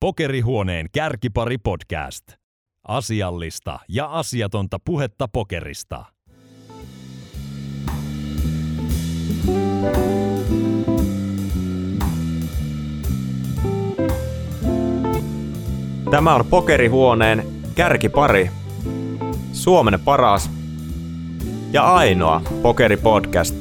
Pokerihuoneen 0.00 0.86
kärkipari 0.92 1.58
podcast. 1.58 2.24
Asiallista 2.88 3.78
ja 3.88 4.06
asiatonta 4.06 4.78
puhetta 4.84 5.28
pokerista. 5.28 6.04
Tämä 16.10 16.34
on 16.34 16.46
Pokerihuoneen 16.46 17.46
kärkipari. 17.74 18.50
Suomen 19.52 20.00
paras 20.04 20.50
ja 21.72 21.82
ainoa 21.82 22.42
pokeripodcast. 22.62 23.54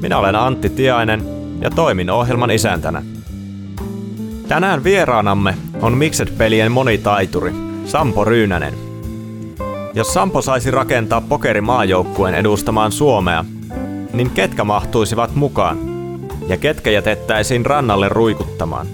Minä 0.00 0.18
olen 0.18 0.34
Antti 0.34 0.70
Tiainen 0.70 1.22
ja 1.60 1.70
toimin 1.70 2.10
ohjelman 2.10 2.50
isäntänä. 2.50 3.15
Tänään 4.48 4.84
vieraanamme 4.84 5.54
on 5.82 5.96
Mixed-pelien 5.96 6.72
monitaituri 6.72 7.52
Sampo 7.84 8.24
Ryynänen. 8.24 8.74
Jos 9.94 10.14
Sampo 10.14 10.42
saisi 10.42 10.70
rakentaa 10.70 11.20
pokerimaajoukkueen 11.20 12.34
edustamaan 12.34 12.92
Suomea, 12.92 13.44
niin 14.12 14.30
ketkä 14.30 14.64
mahtuisivat 14.64 15.34
mukaan? 15.34 15.78
Ja 16.48 16.56
ketkä 16.56 16.90
jätettäisiin 16.90 17.66
rannalle 17.66 18.08
ruikuttamaan? 18.08 18.86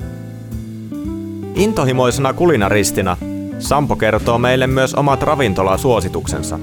Intohimoisena 1.54 2.32
kulinaristina 2.32 3.16
Sampo 3.58 3.96
kertoo 3.96 4.38
meille 4.38 4.66
myös 4.66 4.94
omat 4.94 5.22
ravintolasuosituksensa. 5.22 6.58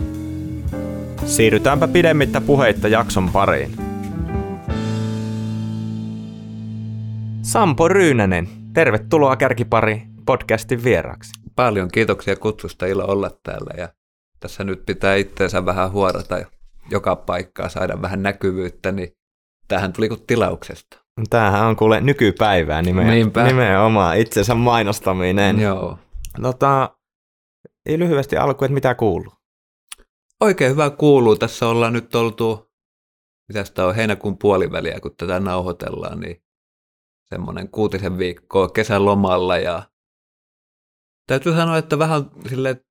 Siirrytäänpä 1.26 1.88
pidemmittä 1.88 2.42
puheitta 2.42 2.88
jakson 2.88 3.30
pariin. 3.30 3.72
Sampo 7.42 7.88
Ryynänen, 7.88 8.59
tervetuloa 8.74 9.36
Kärkipari 9.36 10.02
podcastin 10.26 10.84
vieraaksi. 10.84 11.32
Paljon 11.56 11.92
kiitoksia 11.92 12.36
kutsusta, 12.36 12.86
ilo 12.86 13.06
olla 13.06 13.32
täällä 13.44 13.74
ja 13.78 13.90
tässä 14.40 14.64
nyt 14.64 14.86
pitää 14.86 15.16
itseensä 15.16 15.66
vähän 15.66 15.92
huorata 15.92 16.36
joka 16.92 17.16
paikkaa, 17.16 17.70
saada 17.70 18.02
vähän 18.02 18.24
näkyvyyttä, 18.24 18.92
niin 18.92 19.10
tähän 19.68 19.94
tuli 19.94 20.10
kuin 20.10 20.26
tilauksesta. 20.28 20.98
Tämähän 21.30 21.66
on 21.66 21.76
kuule 21.76 22.02
nykypäivää 22.02 22.82
nimen, 22.82 23.32
nimenomaan, 23.48 24.18
itsensä 24.18 24.56
mainostaminen. 24.56 25.60
Joo. 25.60 25.98
Tota, 26.42 26.98
ei 27.86 28.00
lyhyesti 28.00 28.38
alku, 28.38 28.66
että 28.66 28.74
mitä 28.74 28.96
kuuluu? 28.96 29.34
Oikein 30.42 30.72
hyvä 30.72 30.90
kuuluu. 30.90 31.36
Tässä 31.36 31.68
ollaan 31.68 31.94
nyt 31.94 32.16
oltu, 32.16 32.72
mitä 33.48 33.64
sitä 33.64 33.86
on 33.86 33.96
heinäkuun 33.96 34.38
puoliväliä, 34.38 35.00
kun 35.00 35.16
tätä 35.18 35.40
nauhoitellaan, 35.40 36.20
niin 36.20 36.42
semmoinen 37.30 37.70
kuutisen 37.70 38.18
viikkoa 38.18 38.70
kesälomalla 38.70 39.58
ja 39.58 39.84
täytyy 41.28 41.54
sanoa, 41.54 41.78
että 41.78 42.00
vähän 42.00 42.32
sille 42.50 42.86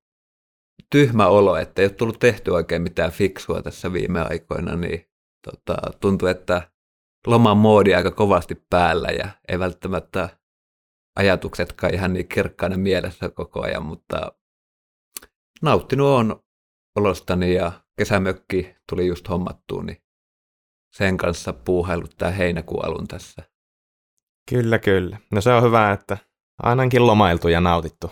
tyhmä 0.91 1.27
olo, 1.27 1.55
että 1.55 1.81
ei 1.81 1.85
ole 1.85 1.93
tullut 1.93 2.19
tehty 2.19 2.51
oikein 2.51 2.81
mitään 2.81 3.11
fiksua 3.11 3.61
tässä 3.61 3.93
viime 3.93 4.21
aikoina, 4.21 4.75
niin 4.75 5.09
tota, 5.45 5.77
tuntuu, 5.99 6.27
että 6.27 6.71
loman 7.27 7.57
moodi 7.57 7.95
aika 7.95 8.11
kovasti 8.11 8.55
päällä 8.69 9.07
ja 9.07 9.29
ei 9.47 9.59
välttämättä 9.59 10.29
ajatuksetkaan 11.15 11.93
ihan 11.93 12.13
niin 12.13 12.27
kirkkaana 12.27 12.77
mielessä 12.77 13.29
koko 13.29 13.61
ajan, 13.61 13.85
mutta 13.85 14.31
nauttinut 15.61 16.07
on 16.07 16.43
olostani 16.95 17.53
ja 17.53 17.71
kesämökki 17.97 18.75
tuli 18.89 19.07
just 19.07 19.29
hommattuun, 19.29 19.85
niin 19.85 20.03
sen 20.95 21.17
kanssa 21.17 21.53
puuhailut 21.53 22.15
tämä 22.17 22.31
heinäkuun 22.31 22.85
alun 22.85 23.07
tässä. 23.07 23.43
Kyllä, 24.49 24.79
kyllä. 24.79 25.17
No 25.31 25.41
se 25.41 25.53
on 25.53 25.63
hyvä, 25.63 25.91
että 25.91 26.17
ainakin 26.63 27.07
lomailtu 27.07 27.47
ja 27.47 27.61
nautittu. 27.61 28.11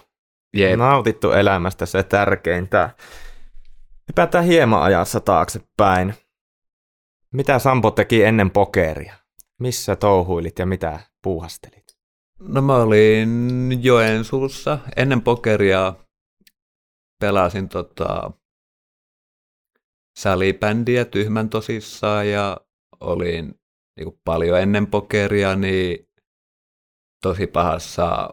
Jep. 0.54 0.78
Nautittu 0.80 1.32
elämästä 1.32 1.86
se 1.86 2.04
tärkeintä. 2.04 2.90
Hypätään 4.08 4.46
hieman 4.46 4.82
ajassa 4.82 5.20
taaksepäin. 5.20 6.14
Mitä 7.34 7.60
Sampo 7.60 7.92
teki 7.92 8.24
ennen 8.24 8.52
pokeria? 8.52 9.14
Missä 9.60 9.96
touhuilit 9.96 10.60
ja 10.60 10.66
mitä 10.66 11.00
puuhastelit? 11.24 11.98
No 12.40 12.62
mä 12.62 12.76
olin 12.76 13.70
Joensuussa 13.82 14.80
ennen 14.96 15.22
pokeria. 15.22 15.94
Pelasin 17.20 17.70
tota, 17.70 18.32
salibändiä 20.18 21.06
tyhmän 21.06 21.50
tosissaan 21.50 22.30
ja 22.30 22.58
olin 23.00 23.60
niin 23.98 24.20
paljon 24.26 24.60
ennen 24.60 24.88
pokeria 24.88 25.56
niin 25.56 26.07
tosi 27.22 27.48
pahassa 27.48 28.30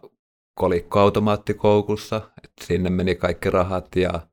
kolikkoautomaattikoukussa, 0.55 2.17
että 2.17 2.65
sinne 2.65 2.91
meni 2.91 3.15
kaikki 3.15 3.51
rahat 3.51 3.97
ja 3.97 4.27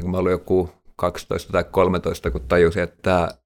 kun 0.00 0.10
mä 0.10 0.16
olin 0.16 0.30
joku 0.30 0.70
12 0.96 1.52
tai 1.52 1.64
13, 1.64 2.30
kun 2.30 2.48
tajusin, 2.48 2.82
että 2.82 3.38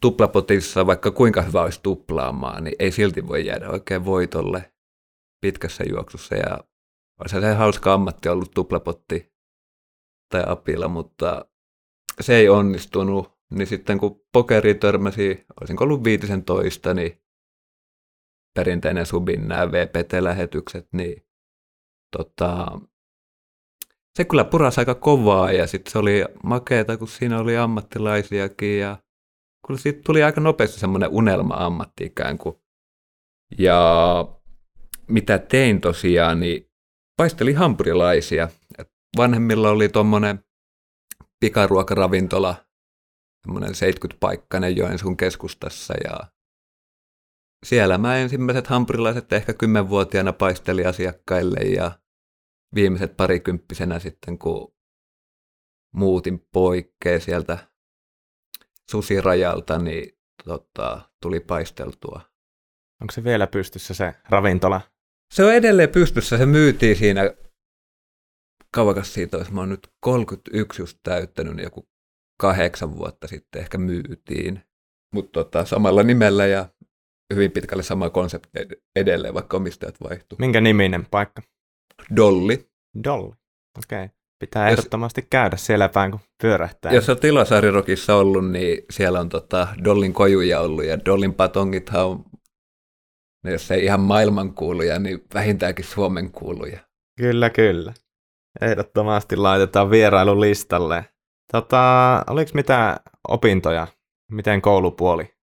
tuplapotissa, 0.00 0.86
vaikka 0.86 1.10
kuinka 1.10 1.42
hyvä 1.42 1.62
olisi 1.62 1.80
tuplaamaan, 1.82 2.64
niin 2.64 2.76
ei 2.78 2.92
silti 2.92 3.28
voi 3.28 3.46
jäädä 3.46 3.70
oikein 3.70 4.04
voitolle 4.04 4.74
pitkässä 5.40 5.84
juoksussa. 5.88 6.34
Ja 6.34 6.58
olisi 7.20 7.40
se 7.40 7.54
hauska 7.54 7.94
ammatti 7.94 8.28
ollut 8.28 8.50
tuplapotti 8.50 9.32
tai 10.30 10.42
apilla, 10.46 10.88
mutta 10.88 11.44
se 12.20 12.36
ei 12.36 12.48
onnistunut. 12.48 13.34
Niin 13.50 13.66
sitten 13.66 13.98
kun 13.98 14.20
pokeri 14.32 14.74
törmäsi, 14.74 15.44
olisinko 15.60 15.84
ollut 15.84 16.04
viitisen 16.04 16.44
toista, 16.44 16.94
niin 16.94 17.23
perinteinen 18.54 19.06
subin 19.06 19.48
nämä 19.48 19.72
VPT-lähetykset, 19.72 20.88
niin 20.92 21.26
tota, 22.16 22.80
se 24.18 24.24
kyllä 24.24 24.44
purasi 24.44 24.80
aika 24.80 24.94
kovaa 24.94 25.52
ja 25.52 25.66
sitten 25.66 25.92
se 25.92 25.98
oli 25.98 26.24
makeeta, 26.42 26.96
kun 26.96 27.08
siinä 27.08 27.38
oli 27.38 27.56
ammattilaisiakin 27.56 28.78
ja 28.78 28.98
kyllä 29.66 29.80
siitä 29.80 30.00
tuli 30.06 30.22
aika 30.22 30.40
nopeasti 30.40 30.80
semmoinen 30.80 31.10
unelma-ammatti 31.12 32.04
ikään 32.04 32.38
kuin. 32.38 32.56
Ja 33.58 34.28
mitä 35.08 35.38
tein 35.38 35.80
tosiaan, 35.80 36.40
niin 36.40 36.70
paisteli 37.16 37.52
hampurilaisia. 37.52 38.48
Et 38.78 38.88
vanhemmilla 39.16 39.70
oli 39.70 39.88
tuommoinen 39.88 40.44
pikaruokaravintola, 41.40 42.54
semmoinen 43.46 43.70
70-paikkainen 43.70 44.76
Joensuun 44.76 45.16
keskustassa 45.16 45.94
ja 46.04 46.33
siellä 47.64 47.98
mä 47.98 48.16
ensimmäiset 48.16 48.66
hampurilaiset 48.66 49.32
ehkä 49.32 49.54
kymmenvuotiaana 49.54 50.32
paisteli 50.32 50.84
asiakkaille 50.84 51.60
ja 51.60 51.98
viimeiset 52.74 53.16
parikymppisenä 53.16 53.98
sitten, 53.98 54.38
kun 54.38 54.74
muutin 55.94 56.48
poikkeen 56.52 57.20
sieltä 57.20 57.58
susirajalta, 58.90 59.78
niin 59.78 60.18
tota, 60.44 61.10
tuli 61.22 61.40
paisteltua. 61.40 62.20
Onko 63.02 63.12
se 63.12 63.24
vielä 63.24 63.46
pystyssä 63.46 63.94
se 63.94 64.14
ravintola? 64.28 64.80
Se 65.34 65.44
on 65.44 65.54
edelleen 65.54 65.88
pystyssä, 65.88 66.38
se 66.38 66.46
myytiin 66.46 66.96
siinä, 66.96 67.34
kauakas 68.74 69.14
siitä 69.14 69.36
olisi, 69.36 69.52
mä 69.52 69.60
oon 69.60 69.68
nyt 69.68 69.88
31 70.00 70.82
just 70.82 70.98
täyttänyt, 71.02 71.56
niin 71.56 71.64
joku 71.64 71.88
kahdeksan 72.40 72.96
vuotta 72.96 73.28
sitten 73.28 73.62
ehkä 73.62 73.78
myytiin, 73.78 74.62
mutta 75.14 75.44
tota, 75.44 75.64
samalla 75.64 76.02
nimellä 76.02 76.46
ja 76.46 76.68
hyvin 77.34 77.50
pitkälle 77.50 77.82
sama 77.82 78.10
konsepti 78.10 78.48
edelleen, 78.96 79.34
vaikka 79.34 79.56
omistajat 79.56 79.94
vaihtuu. 80.02 80.38
Minkä 80.38 80.60
niminen 80.60 81.06
paikka? 81.10 81.42
Dolly. 82.16 82.68
Dolly, 83.04 83.32
okei. 83.78 84.04
Okay. 84.04 84.08
Pitää 84.40 84.70
jos, 84.70 84.78
ehdottomasti 84.78 85.26
käydä 85.30 85.56
siellä 85.56 85.88
päin, 85.88 86.10
kun 86.10 86.20
pyörähtää. 86.42 86.92
Jos 86.92 87.08
on 87.08 87.18
Tilasaarirokissa 87.18 88.16
ollut, 88.16 88.50
niin 88.50 88.84
siellä 88.90 89.20
on 89.20 89.28
tota 89.28 89.68
Dollin 89.84 90.12
kojuja 90.12 90.60
ollut, 90.60 90.84
ja 90.84 91.04
Dollin 91.04 91.34
patongithan 91.34 92.06
on, 92.06 92.24
jos 93.44 93.70
ei 93.70 93.84
ihan 93.84 94.00
maailmankuuluja, 94.00 94.98
niin 94.98 95.24
vähintäänkin 95.34 95.84
Suomen 95.84 96.30
kuuluja. 96.30 96.78
Kyllä, 97.18 97.50
kyllä. 97.50 97.94
Ehdottomasti 98.60 99.36
laitetaan 99.36 99.90
vierailu 99.90 100.40
listalle. 100.40 101.04
Tota, 101.52 102.24
oliko 102.30 102.50
mitä 102.54 103.00
opintoja? 103.28 103.86
Miten 104.30 104.62
koulupuoli? 104.62 105.33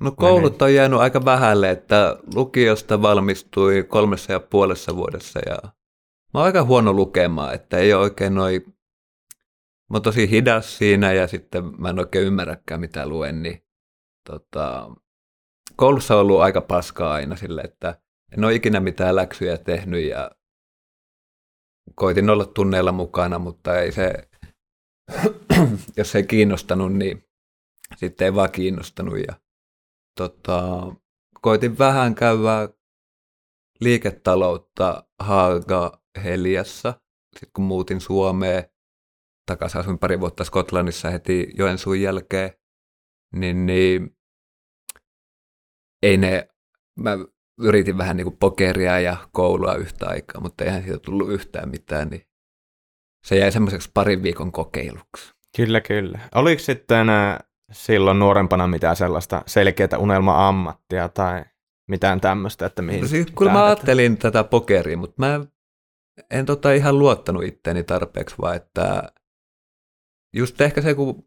No 0.00 0.12
koulut 0.12 0.62
on 0.62 0.74
jäänyt 0.74 1.00
aika 1.00 1.24
vähälle, 1.24 1.70
että 1.70 2.18
lukiosta 2.34 3.02
valmistui 3.02 3.84
kolmessa 3.88 4.32
ja 4.32 4.40
puolessa 4.40 4.96
vuodessa 4.96 5.40
ja 5.46 5.58
mä 6.34 6.40
oon 6.40 6.44
aika 6.44 6.64
huono 6.64 6.92
lukemaan, 6.92 7.54
että 7.54 7.78
ei 7.78 7.94
ole 7.94 8.02
oikein 8.02 8.34
noin, 8.34 8.62
mä 9.90 9.96
oon 9.96 10.02
tosi 10.02 10.30
hidas 10.30 10.78
siinä 10.78 11.12
ja 11.12 11.26
sitten 11.26 11.64
mä 11.80 11.90
en 11.90 11.98
oikein 11.98 12.26
ymmärräkään 12.26 12.80
mitä 12.80 13.08
luen, 13.08 13.42
niin 13.42 13.66
tota, 14.28 14.90
koulussa 15.76 16.14
on 16.14 16.20
ollut 16.20 16.40
aika 16.40 16.60
paskaa 16.60 17.12
aina 17.12 17.36
sille, 17.36 17.60
että 17.60 18.00
en 18.32 18.44
ole 18.44 18.54
ikinä 18.54 18.80
mitään 18.80 19.16
läksyjä 19.16 19.58
tehnyt 19.58 20.08
ja 20.08 20.30
koitin 21.94 22.30
olla 22.30 22.44
tunneilla 22.44 22.92
mukana, 22.92 23.38
mutta 23.38 23.78
ei 23.78 23.92
se, 23.92 24.28
jos 25.96 26.14
ei 26.14 26.26
kiinnostanut, 26.26 26.92
niin 26.92 27.24
sitten 27.96 28.24
ei 28.24 28.34
vaan 28.34 28.50
kiinnostanut 28.52 29.18
ja 29.18 29.45
tota, 30.16 30.82
koitin 31.40 31.78
vähän 31.78 32.14
käydä 32.14 32.68
liiketaloutta 33.80 35.04
Haaga 35.18 36.02
Heliassa. 36.24 37.00
Sitten 37.34 37.50
kun 37.54 37.64
muutin 37.64 38.00
Suomeen, 38.00 38.64
takaisin 39.46 39.80
asuin 39.80 39.98
pari 39.98 40.20
vuotta 40.20 40.44
Skotlannissa 40.44 41.10
heti 41.10 41.52
Joensuun 41.56 42.00
jälkeen, 42.00 42.50
niin, 43.34 43.66
niin 43.66 44.16
ei 46.02 46.16
ne, 46.16 46.48
mä 46.98 47.18
yritin 47.60 47.98
vähän 47.98 48.16
niin 48.16 48.24
kuin 48.24 48.36
pokeria 48.36 49.00
ja 49.00 49.16
koulua 49.32 49.74
yhtä 49.74 50.06
aikaa, 50.08 50.40
mutta 50.40 50.64
eihän 50.64 50.82
siitä 50.82 50.98
tullut 50.98 51.30
yhtään 51.30 51.68
mitään, 51.68 52.08
niin 52.08 52.22
se 53.26 53.38
jäi 53.38 53.52
semmoiseksi 53.52 53.90
parin 53.94 54.22
viikon 54.22 54.52
kokeiluksi. 54.52 55.34
Kyllä, 55.56 55.80
kyllä. 55.80 56.20
Oliko 56.34 56.62
sitten 56.62 57.08
äh, 57.08 57.38
silloin 57.72 58.18
nuorempana 58.18 58.66
mitään 58.66 58.96
sellaista 58.96 59.42
selkeää 59.46 59.98
unelma-ammattia 59.98 61.08
tai 61.08 61.44
mitään 61.88 62.20
tämmöistä, 62.20 62.66
että 62.66 62.82
mihin 62.82 63.00
no 63.00 63.06
siis, 63.06 63.26
kyllä 63.38 63.52
mä 63.52 63.64
ajattelin 63.64 64.16
tätä 64.16 64.44
pokeria, 64.44 64.96
mutta 64.96 65.14
mä 65.18 65.40
en 66.30 66.46
tota 66.46 66.72
ihan 66.72 66.98
luottanut 66.98 67.44
itteeni 67.44 67.84
tarpeeksi, 67.84 68.36
vaan 68.40 68.56
että 68.56 69.12
just 70.34 70.60
ehkä 70.60 70.82
se, 70.82 70.94
kun 70.94 71.22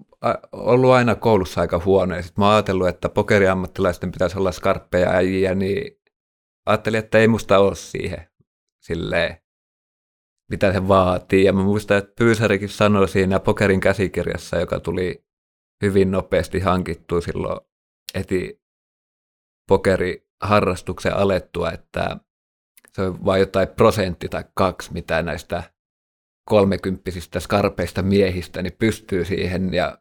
ollut 0.52 0.92
aina 0.92 1.16
koulussa 1.16 1.62
aika 1.62 1.82
huono, 1.86 2.16
ja 2.16 2.22
sitten 2.22 2.42
mä 2.42 2.46
oon 2.46 2.54
ajatellut, 2.54 2.88
että 2.88 3.10
pokeriammattilaisten 3.10 4.12
pitäisi 4.12 4.38
olla 4.38 4.52
skarppeja 4.52 5.10
äijiä, 5.10 5.56
niin 5.56 6.02
ajattelin, 6.66 7.00
että 7.00 7.18
ei 7.18 7.28
musta 7.28 7.60
ole 7.60 7.76
siihen 7.76 8.28
silleen, 8.84 9.38
mitä 10.52 10.74
se 10.74 10.88
vaatii. 10.88 11.46
Ja 11.46 11.54
mä 11.54 11.64
muistan, 11.64 11.98
että 11.98 12.14
Pyysärikin 12.18 12.70
sanoi 12.70 13.10
siinä 13.10 13.40
pokerin 13.40 13.80
käsikirjassa, 13.80 14.60
joka 14.60 14.80
tuli 14.80 15.29
hyvin 15.82 16.12
nopeasti 16.12 16.60
hankittu 16.60 17.22
silloin 17.22 17.60
heti 18.16 18.62
pokeriharrastuksen 19.68 21.14
alettua, 21.16 21.72
että 21.72 22.18
se 22.92 23.02
on 23.02 23.26
vain 23.26 23.40
jotain 23.40 23.68
prosentti 23.68 24.30
tai 24.30 24.44
kaksi, 24.54 24.94
mitä 24.94 25.22
näistä 25.22 25.64
kolmekymppisistä 26.46 27.40
skarpeista 27.40 28.02
miehistä 28.02 28.62
niin 28.62 28.76
pystyy 28.80 29.26
siihen 29.26 29.74
ja 29.74 29.98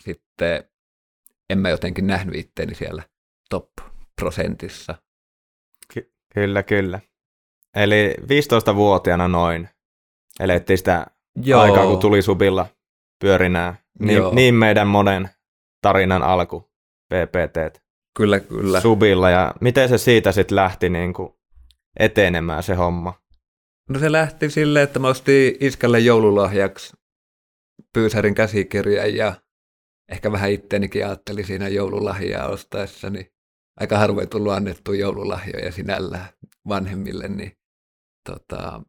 sitten 0.00 0.64
en 1.50 1.58
mä 1.58 1.70
jotenkin 1.70 2.06
nähnyt 2.06 2.34
itteeni 2.34 2.74
siellä 2.74 3.02
top-prosentissa. 3.50 4.94
Ky- 5.94 6.12
kyllä, 6.34 6.62
kyllä. 6.62 7.00
Eli 7.76 8.14
15-vuotiaana 8.20 9.28
noin 9.28 9.68
elettiin 10.40 10.78
sitä 10.78 11.06
Joo. 11.36 11.60
aikaa, 11.60 11.86
kun 11.86 11.98
tuli 11.98 12.22
subilla 12.22 12.66
pyörinää. 13.18 13.81
Niin, 13.98 14.22
niin 14.32 14.54
meidän 14.54 14.86
monen 14.88 15.30
tarinan 15.82 16.22
alku, 16.22 16.72
PPT. 17.08 17.82
Kyllä, 18.16 18.40
kyllä. 18.40 18.80
Subilla, 18.80 19.30
ja 19.30 19.54
miten 19.60 19.88
se 19.88 19.98
siitä 19.98 20.32
sitten 20.32 20.56
lähti 20.56 20.88
niin 20.88 21.14
kuin 21.14 21.32
etenemään 21.98 22.62
se 22.62 22.74
homma? 22.74 23.22
No 23.88 23.98
se 23.98 24.12
lähti 24.12 24.50
silleen, 24.50 24.84
että 24.84 24.98
mä 24.98 25.08
ostin 25.08 25.56
iskälle 25.60 25.98
joululahjaksi 25.98 26.96
Pyysärin 27.94 28.34
käsikirjan 28.34 29.14
ja 29.14 29.34
ehkä 30.08 30.32
vähän 30.32 30.50
itteenikin 30.50 31.06
ajattelin 31.06 31.46
siinä 31.46 31.68
joululahjaa 31.68 32.48
ostaessa, 32.48 33.10
niin 33.10 33.26
aika 33.80 33.98
harvoin 33.98 34.28
tullut 34.28 34.52
annettu 34.52 34.92
joululahjoja 34.92 35.72
sinällään 35.72 36.28
vanhemmille, 36.68 37.28
niin 37.28 37.52
tota, 38.30 38.82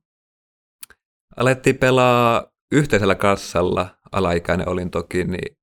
alettiin 1.37 1.77
pelaa 1.77 2.51
yhteisellä 2.71 3.15
kassalla, 3.15 3.97
alaikäinen 4.13 4.69
olin 4.69 4.91
toki, 4.91 5.23
niin 5.23 5.57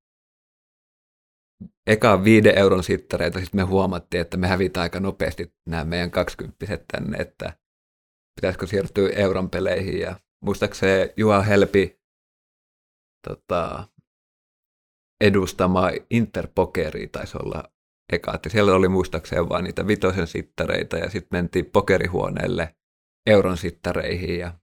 eka 1.86 2.24
viiden 2.24 2.58
euron 2.58 2.84
sittareita, 2.84 3.40
sitten 3.40 3.60
me 3.60 3.64
huomattiin, 3.64 4.20
että 4.20 4.36
me 4.36 4.48
hävitään 4.48 4.82
aika 4.82 5.00
nopeasti 5.00 5.54
nämä 5.68 5.84
meidän 5.84 6.10
kaksikymppiset 6.10 6.84
tänne, 6.92 7.18
että 7.18 7.52
pitäisikö 8.40 8.66
siirtyä 8.66 9.08
euron 9.08 9.50
peleihin. 9.50 10.00
Ja 10.00 10.16
muistaakseni 10.44 11.12
Juha 11.16 11.42
Helpi 11.42 12.00
tota, 13.28 13.88
edustama 15.20 15.90
Interpokeria 16.10 17.08
taisi 17.12 17.38
olla 17.42 17.64
eka, 18.12 18.34
että 18.34 18.48
siellä 18.48 18.74
oli 18.74 18.88
muistaakseni 18.88 19.48
vain 19.48 19.64
niitä 19.64 19.86
vitosen 19.86 20.26
sittareita 20.26 20.98
ja 20.98 21.10
sitten 21.10 21.38
mentiin 21.38 21.66
pokerihuoneelle 21.66 22.74
euron 23.26 23.56
sittareihin 23.56 24.38
ja 24.38 24.54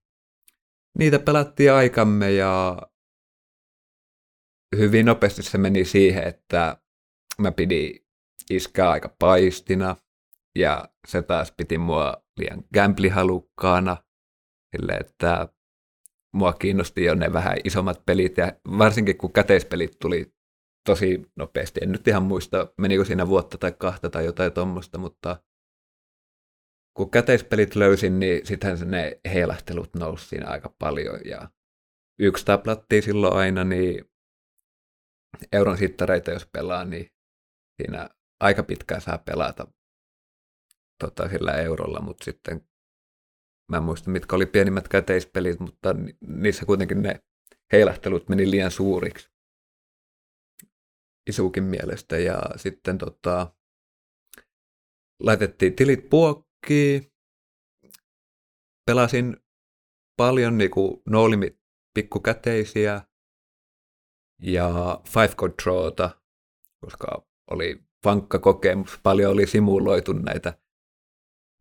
niitä 0.99 1.19
pelattiin 1.19 1.73
aikamme 1.73 2.31
ja 2.31 2.77
hyvin 4.75 5.05
nopeasti 5.05 5.43
se 5.43 5.57
meni 5.57 5.85
siihen, 5.85 6.23
että 6.23 6.77
mä 7.41 7.51
pidin 7.51 8.05
iskää 8.49 8.89
aika 8.89 9.15
paistina 9.19 9.95
ja 10.55 10.89
se 11.07 11.21
taas 11.21 11.51
piti 11.51 11.77
mua 11.77 12.23
liian 12.37 12.63
gamblihalukkaana, 12.73 13.97
sille 14.75 14.93
että 14.93 15.47
mua 16.33 16.53
kiinnosti 16.53 17.03
jo 17.03 17.15
ne 17.15 17.33
vähän 17.33 17.57
isommat 17.63 18.05
pelit 18.05 18.37
ja 18.37 18.53
varsinkin 18.77 19.17
kun 19.17 19.33
käteispelit 19.33 19.99
tuli 19.99 20.33
tosi 20.85 21.31
nopeasti. 21.35 21.79
En 21.83 21.91
nyt 21.91 22.07
ihan 22.07 22.23
muista, 22.23 22.73
menikö 22.77 23.05
siinä 23.05 23.27
vuotta 23.27 23.57
tai 23.57 23.73
kahta 23.79 24.09
tai 24.09 24.25
jotain 24.25 24.53
tuommoista, 24.53 24.97
mutta 24.97 25.43
kun 26.93 27.11
käteispelit 27.11 27.75
löysin, 27.75 28.19
niin 28.19 28.45
sitten 28.45 28.91
ne 28.91 29.19
heilahtelut 29.33 29.95
nousi 29.95 30.27
siinä 30.27 30.47
aika 30.47 30.75
paljon 30.79 31.19
ja 31.25 31.49
yksi 32.19 32.45
taplattiin 32.45 33.03
silloin 33.03 33.33
aina, 33.33 33.63
niin 33.63 34.05
euron 35.51 35.77
sittareita 35.77 36.31
jos 36.31 36.45
pelaa, 36.45 36.85
niin 36.85 37.11
siinä 37.81 38.09
aika 38.39 38.63
pitkään 38.63 39.01
saa 39.01 39.17
pelata 39.17 39.67
tota, 40.99 41.29
sillä 41.29 41.51
eurolla, 41.51 42.01
mutta 42.01 42.25
sitten 42.25 42.67
mä 43.71 43.77
en 43.77 43.83
muista, 43.83 44.09
mitkä 44.09 44.35
oli 44.35 44.45
pienimmät 44.45 44.87
käteispelit, 44.87 45.59
mutta 45.59 45.95
niissä 46.27 46.65
kuitenkin 46.65 47.01
ne 47.01 47.23
heilahtelut 47.71 48.29
meni 48.29 48.51
liian 48.51 48.71
suuriksi. 48.71 49.31
Isuukin 51.29 51.63
mielestä. 51.63 52.17
Ja 52.17 52.41
sitten 52.55 52.97
tota, 52.97 53.55
laitettiin 55.19 55.75
tilit 55.75 56.09
puokkiin, 56.09 57.11
pelasin 58.85 59.37
paljon 60.17 60.57
niinku 60.57 61.01
no-limit 61.05 61.59
pikkukäteisiä 61.93 63.01
ja 64.41 64.99
five 65.09 65.35
controlta, 65.35 66.09
koska 66.79 67.27
oli 67.51 67.83
vankka 68.05 68.39
kokemus, 68.39 68.99
paljon 69.03 69.31
oli 69.31 69.47
simuloitu 69.47 70.13
näitä 70.13 70.57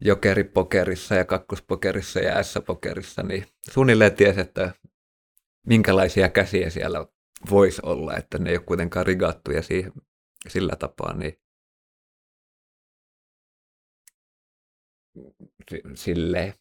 jokeripokerissa 0.01 1.15
ja 1.15 1.25
kakkospokerissa 1.25 2.21
ja 2.21 2.43
S-pokerissa, 2.43 3.23
niin 3.23 3.47
suunnilleen 3.71 4.15
tiesi, 4.17 4.41
että 4.41 4.75
minkälaisia 5.67 6.29
käsiä 6.29 6.71
siellä 6.71 7.07
voisi 7.51 7.83
olla, 7.85 8.17
että 8.17 8.39
ne 8.39 8.51
ei 8.51 8.57
ole 8.57 8.65
kuitenkaan 8.65 9.07
rigattuja 9.07 9.63
siihen, 9.63 9.93
sillä 10.49 10.77
tapaa, 10.77 11.17
niin 11.17 11.39
silleen. 15.95 16.55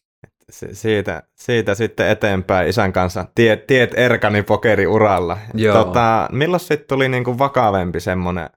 Siitä, 0.72 1.22
siitä 1.34 1.74
sitten 1.74 2.08
eteenpäin 2.08 2.68
isän 2.68 2.92
kanssa 2.92 3.26
tiet, 3.34 3.66
tiet 3.66 3.90
Erkani 3.94 4.42
pokeriuralla. 4.42 5.38
Tota, 5.72 6.28
milloin 6.32 6.60
sitten 6.60 6.88
tuli 6.88 7.08
niinku 7.08 7.38
vakavempi 7.38 8.00
semmoinen 8.00 8.50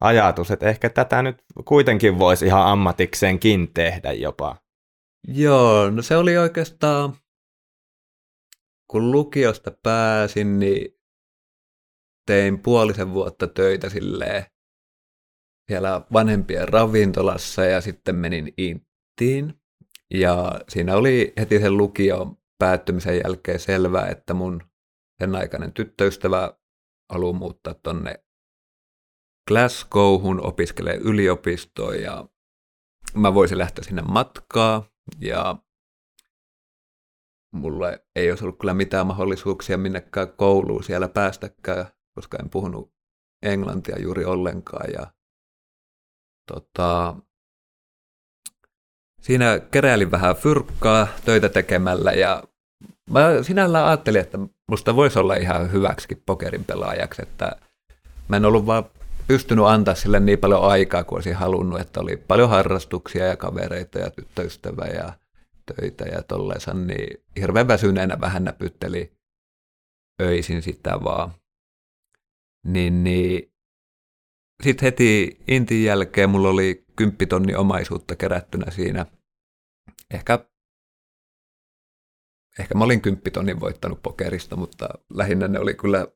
ajatus, 0.00 0.50
että 0.50 0.66
ehkä 0.66 0.90
tätä 0.90 1.22
nyt 1.22 1.42
kuitenkin 1.64 2.18
voisi 2.18 2.46
ihan 2.46 2.66
ammatikseenkin 2.66 3.74
tehdä 3.74 4.12
jopa. 4.12 4.56
Joo, 5.28 5.90
no 5.90 6.02
se 6.02 6.16
oli 6.16 6.36
oikeastaan, 6.36 7.16
kun 8.90 9.10
lukiosta 9.12 9.70
pääsin, 9.82 10.58
niin 10.58 10.98
tein 12.26 12.62
puolisen 12.62 13.14
vuotta 13.14 13.46
töitä 13.46 13.88
silleen 13.88 14.44
siellä 15.70 16.00
vanhempien 16.12 16.68
ravintolassa 16.68 17.64
ja 17.64 17.80
sitten 17.80 18.16
menin 18.16 18.54
Inttiin. 18.56 19.60
Ja 20.14 20.60
siinä 20.68 20.96
oli 20.96 21.32
heti 21.38 21.60
sen 21.60 21.76
lukion 21.76 22.38
päättymisen 22.58 23.20
jälkeen 23.24 23.60
selvää, 23.60 24.08
että 24.08 24.34
mun 24.34 24.62
sen 25.18 25.34
aikainen 25.34 25.72
tyttöystävä 25.72 26.58
haluaa 27.12 27.32
muuttaa 27.32 27.74
tonne 27.74 28.24
Glasgowhun 29.48 30.46
opiskelee 30.46 30.96
yliopistoon 30.96 32.02
ja 32.02 32.28
mä 33.14 33.34
voisin 33.34 33.58
lähteä 33.58 33.84
sinne 33.84 34.02
matkaa. 34.02 34.84
Ja 35.20 35.56
mulle 37.52 38.06
ei 38.16 38.30
olisi 38.30 38.44
ollut 38.44 38.58
kyllä 38.58 38.74
mitään 38.74 39.06
mahdollisuuksia 39.06 39.78
minnekään 39.78 40.32
kouluun 40.32 40.84
siellä 40.84 41.08
päästäkään, 41.08 41.86
koska 42.14 42.38
en 42.40 42.50
puhunut 42.50 42.94
englantia 43.42 44.00
juuri 44.00 44.24
ollenkaan. 44.24 44.92
Ja 44.92 45.12
tota, 46.52 47.16
siinä 49.20 49.60
keräilin 49.70 50.10
vähän 50.10 50.36
fyrkkaa 50.36 51.08
töitä 51.24 51.48
tekemällä 51.48 52.12
ja 52.12 52.42
mä 53.10 53.42
sinällään 53.42 53.86
ajattelin, 53.86 54.20
että 54.20 54.38
musta 54.70 54.96
voisi 54.96 55.18
olla 55.18 55.34
ihan 55.34 55.72
hyväksi 55.72 56.22
pokerin 56.26 56.64
pelaajaksi, 56.64 57.22
että 57.22 57.56
mä 58.28 58.36
en 58.36 58.44
ollut 58.44 58.66
vaan 58.66 58.84
pystynyt 59.26 59.64
antaa 59.64 59.94
sille 59.94 60.20
niin 60.20 60.38
paljon 60.38 60.64
aikaa 60.64 61.04
kuin 61.04 61.16
olisin 61.16 61.34
halunnut, 61.34 61.80
että 61.80 62.00
oli 62.00 62.16
paljon 62.16 62.50
harrastuksia 62.50 63.26
ja 63.26 63.36
kavereita 63.36 63.98
ja 63.98 64.10
tyttöystävä 64.10 64.84
ja 64.84 65.12
töitä 65.74 66.04
ja 66.04 66.22
tolleensa, 66.22 66.74
niin 66.74 67.24
hirveän 67.40 67.68
väsyneenä 67.68 68.20
vähän 68.20 68.44
näpytteli 68.44 69.12
öisin 70.22 70.62
sitä 70.62 71.04
vaan. 71.04 71.30
Niin, 72.66 73.04
niin 73.04 73.52
sitten 74.62 74.86
heti 74.86 75.38
Intin 75.48 75.84
jälkeen 75.84 76.30
mulla 76.30 76.48
oli 76.48 76.84
kymppitonni 76.96 77.54
omaisuutta 77.54 78.16
kerättynä 78.16 78.70
siinä. 78.70 79.06
Ehkä, 80.14 80.48
ehkä 82.58 82.74
mä 82.74 82.84
olin 82.84 83.02
kymppitonnin 83.02 83.60
voittanut 83.60 84.02
pokerista, 84.02 84.56
mutta 84.56 84.88
lähinnä 85.10 85.48
ne 85.48 85.58
oli 85.58 85.74
kyllä 85.74 86.06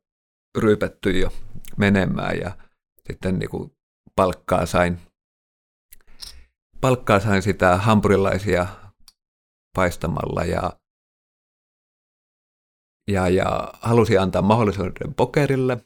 ryypätty 0.59 1.18
jo 1.18 1.32
menemään 1.76 2.38
ja 2.38 2.56
sitten 3.09 3.38
niin 3.38 3.50
kuin 3.50 3.76
palkkaa 4.16 4.66
sain, 4.66 4.99
palkkaa 6.80 7.20
sain 7.20 7.42
sitä 7.42 7.76
hampurilaisia 7.76 8.66
paistamalla 9.76 10.44
ja, 10.44 10.73
ja, 13.09 13.28
ja 13.28 13.73
halusin 13.80 14.20
antaa 14.20 14.42
mahdollisuuden 14.42 15.14
pokerille. 15.14 15.85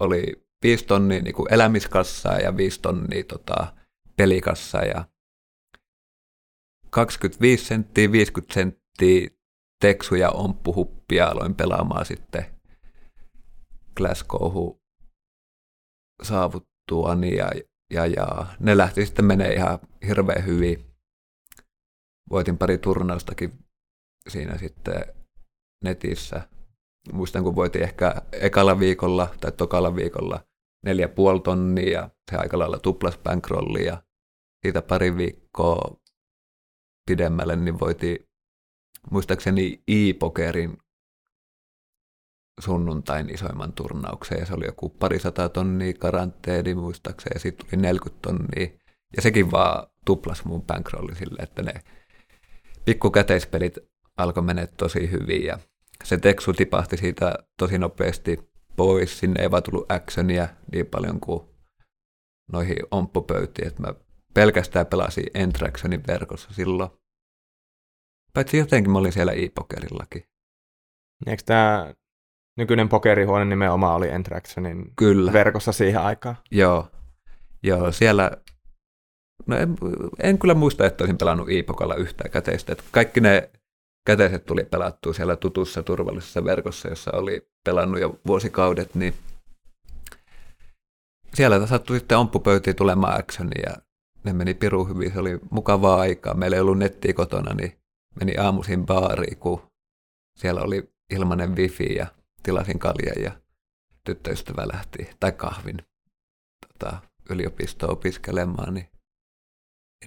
Oli 0.00 0.41
5 0.62 0.84
tonnia 0.84 1.22
niin 1.22 1.34
kuin 1.34 1.54
elämiskassaa 1.54 2.38
ja 2.38 2.56
5 2.56 2.80
tonnia 2.80 3.24
tota, 3.24 3.74
pelikassaa 4.16 4.82
ja 4.82 5.04
25 6.90 7.64
senttiä, 7.64 8.12
50 8.12 8.54
senttiä 8.54 9.28
teksuja 9.80 10.30
omppuhuppia 10.30 11.26
aloin 11.26 11.54
pelaamaan 11.54 12.06
sitten 12.06 12.46
Glasgowhun 13.96 14.80
saavuttuani 16.22 17.36
ja, 17.36 17.50
ja, 17.92 18.06
ja 18.06 18.46
ne 18.60 18.76
lähti 18.76 19.06
sitten 19.06 19.24
menee 19.24 19.54
ihan 19.54 19.78
hirveän 20.06 20.46
hyvin. 20.46 20.86
Voitin 22.30 22.58
pari 22.58 22.78
turnaustakin 22.78 23.52
siinä 24.28 24.58
sitten 24.58 25.04
netissä. 25.84 26.48
Muistan, 27.12 27.42
kun 27.42 27.56
voitin 27.56 27.82
ehkä 27.82 28.22
ekalla 28.32 28.78
viikolla 28.78 29.34
tai 29.40 29.52
tokalla 29.52 29.96
viikolla 29.96 30.44
neljä 30.82 31.08
puoli 31.08 31.40
tonnia 31.40 31.90
ja 31.90 32.10
se 32.30 32.36
aika 32.36 32.58
lailla 32.58 32.78
tuplas 32.78 33.18
bankrolli 33.18 33.84
ja 33.84 34.02
siitä 34.62 34.82
pari 34.82 35.16
viikkoa 35.16 36.00
pidemmälle 37.06 37.56
niin 37.56 37.80
voitiin 37.80 38.28
muistaakseni 39.10 39.82
e-pokerin 39.88 40.78
sunnuntain 42.60 43.30
isoimman 43.30 43.72
turnauksen. 43.72 44.38
Ja 44.38 44.46
se 44.46 44.54
oli 44.54 44.66
joku 44.66 44.88
parisataa 44.88 45.48
tonnia 45.48 45.92
karanteeni 45.94 46.74
muistaakseni 46.74 47.34
ja 47.34 47.40
sitten 47.40 47.66
tuli 47.66 47.82
40 47.82 48.22
tonnia. 48.22 48.78
Ja 49.16 49.22
sekin 49.22 49.50
vaan 49.50 49.86
tuplas 50.06 50.44
mun 50.44 50.62
bankrolli 50.62 51.14
sille, 51.14 51.42
että 51.42 51.62
ne 51.62 51.72
pikkukäteispelit 52.84 53.78
alkoi 54.16 54.42
mennä 54.42 54.66
tosi 54.66 55.10
hyvin. 55.10 55.44
Ja 55.44 55.58
se 56.04 56.16
teksu 56.16 56.52
tipahti 56.52 56.96
siitä 56.96 57.34
tosi 57.58 57.78
nopeasti 57.78 58.51
pois. 58.76 59.18
Sinne 59.18 59.42
ei 59.42 59.50
vaan 59.50 59.62
tullut 59.62 59.92
actionia 59.92 60.48
niin 60.72 60.86
paljon 60.86 61.20
kuin 61.20 61.40
noihin 62.52 62.76
omppupöytiin, 62.90 63.68
että 63.68 63.82
mä 63.82 63.94
pelkästään 64.34 64.86
pelasin 64.86 65.26
Entractionin 65.34 66.02
verkossa 66.06 66.48
silloin. 66.52 66.90
Paitsi 68.34 68.58
jotenkin 68.58 68.92
mä 68.92 68.98
olin 68.98 69.12
siellä 69.12 69.32
e-pokerillakin. 69.32 70.22
Eikö 71.26 71.42
tämä 71.46 71.94
nykyinen 72.58 72.88
pokerihuone 72.88 73.44
nimenomaan 73.44 73.96
oli 73.96 74.08
Entractionin 74.08 74.92
kyllä. 74.96 75.32
verkossa 75.32 75.72
siihen 75.72 76.00
aikaan? 76.00 76.36
Joo. 76.50 76.88
Joo, 77.62 77.92
siellä 77.92 78.30
No 79.46 79.56
en, 79.56 79.76
en 80.22 80.38
kyllä 80.38 80.54
muista, 80.54 80.86
että 80.86 81.04
olisin 81.04 81.18
pelannut 81.18 81.50
e-pokalla 81.50 81.94
yhtään 81.94 82.30
käteistä. 82.30 82.72
Että 82.72 82.84
kaikki 82.90 83.20
ne 83.20 83.50
käteiset 84.06 84.44
tuli 84.44 84.64
pelattua 84.64 85.12
siellä 85.12 85.36
tutussa 85.36 85.82
turvallisessa 85.82 86.44
verkossa, 86.44 86.88
jossa 86.88 87.10
oli 87.14 87.48
pelannut 87.64 88.00
jo 88.00 88.20
vuosikaudet, 88.26 88.94
niin 88.94 89.14
siellä 91.34 91.66
sattui 91.66 91.98
sitten 91.98 92.18
omppupöytiin 92.18 92.76
tulemaan 92.76 93.20
action 93.20 93.50
ja 93.66 93.76
ne 94.24 94.32
meni 94.32 94.54
piru 94.54 94.84
hyvin. 94.84 95.12
Se 95.12 95.18
oli 95.18 95.38
mukavaa 95.50 96.00
aikaa. 96.00 96.34
Meillä 96.34 96.56
ei 96.56 96.60
ollut 96.60 96.78
nettiä 96.78 97.12
kotona, 97.12 97.54
niin 97.54 97.78
meni 98.20 98.36
aamuisin 98.38 98.86
baariin, 98.86 99.36
kun 99.38 99.62
siellä 100.36 100.62
oli 100.62 100.92
ilmainen 101.10 101.56
wifi 101.56 101.94
ja 101.94 102.06
tilasin 102.42 102.78
kaljan 102.78 103.22
ja 103.22 103.32
tyttöystävä 104.04 104.68
lähti, 104.72 105.10
tai 105.20 105.32
kahvin 105.32 105.76
tota, 106.68 106.98
yliopistoon 107.30 107.92
opiskelemaan, 107.92 108.74
niin 108.74 108.88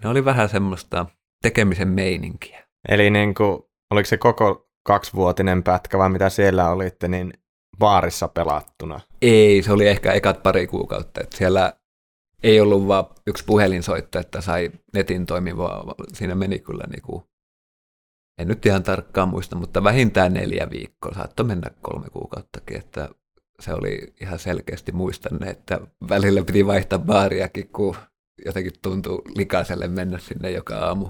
ne 0.03 0.09
oli 0.09 0.25
vähän 0.25 0.49
semmoista 0.49 1.05
tekemisen 1.41 1.87
meininkiä. 1.87 2.67
Eli 2.89 3.09
niin 3.09 3.33
kuin 3.33 3.63
oliko 3.95 4.07
se 4.07 4.17
koko 4.17 4.69
kaksivuotinen 4.83 5.63
pätkä 5.63 5.97
vai 5.97 6.09
mitä 6.09 6.29
siellä 6.29 6.69
olitte, 6.69 7.07
niin 7.07 7.33
baarissa 7.79 8.27
pelattuna? 8.27 8.99
Ei, 9.21 9.63
se 9.63 9.71
oli 9.71 9.87
ehkä 9.87 10.11
ekat 10.11 10.43
pari 10.43 10.67
kuukautta. 10.67 11.21
Että 11.21 11.37
siellä 11.37 11.73
ei 12.43 12.61
ollut 12.61 12.87
vaan 12.87 13.05
yksi 13.27 13.43
puhelinsoitto, 13.45 14.19
että 14.19 14.41
sai 14.41 14.71
netin 14.93 15.25
toimivaa. 15.25 15.95
Siinä 16.13 16.35
meni 16.35 16.59
kyllä 16.59 16.83
niin 16.89 17.01
kuin, 17.01 17.23
en 18.37 18.47
nyt 18.47 18.65
ihan 18.65 18.83
tarkkaan 18.83 19.29
muista, 19.29 19.55
mutta 19.55 19.83
vähintään 19.83 20.33
neljä 20.33 20.69
viikkoa. 20.69 21.13
Saattoi 21.13 21.45
mennä 21.45 21.69
kolme 21.81 22.09
kuukauttakin, 22.09 22.77
että 22.77 23.09
se 23.59 23.73
oli 23.73 24.13
ihan 24.21 24.39
selkeästi 24.39 24.91
muistanne, 24.91 25.49
että 25.49 25.79
välillä 26.09 26.43
piti 26.43 26.67
vaihtaa 26.67 26.99
baariakin, 26.99 27.69
kun 27.69 27.95
jotenkin 28.45 28.73
tuntui 28.81 29.21
likaiselle 29.35 29.87
mennä 29.87 30.17
sinne 30.17 30.51
joka 30.51 30.75
aamu. 30.75 31.09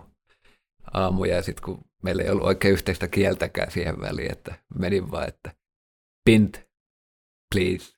Aamu 0.96 1.26
ja 1.26 1.42
sitten 1.42 1.64
kun 1.66 1.82
meillä 2.04 2.24
ei 2.24 2.30
ollut 2.30 2.44
oikein 2.48 2.72
yhteistä 2.74 3.08
kieltäkään 3.08 3.72
siihen 3.72 4.02
väliin, 4.02 4.32
että 4.32 4.56
menin 4.80 5.12
vaan, 5.12 5.28
että 5.28 5.52
pint, 6.26 6.68
please, 7.56 7.94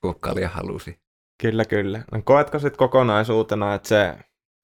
kun 0.00 0.20
kalja 0.20 0.48
halusi. 0.48 0.98
Kyllä, 1.42 1.64
kyllä. 1.64 2.02
No, 2.12 2.22
koetko 2.24 2.58
sitten 2.58 2.78
kokonaisuutena, 2.78 3.74
että 3.74 3.88
se 3.88 4.14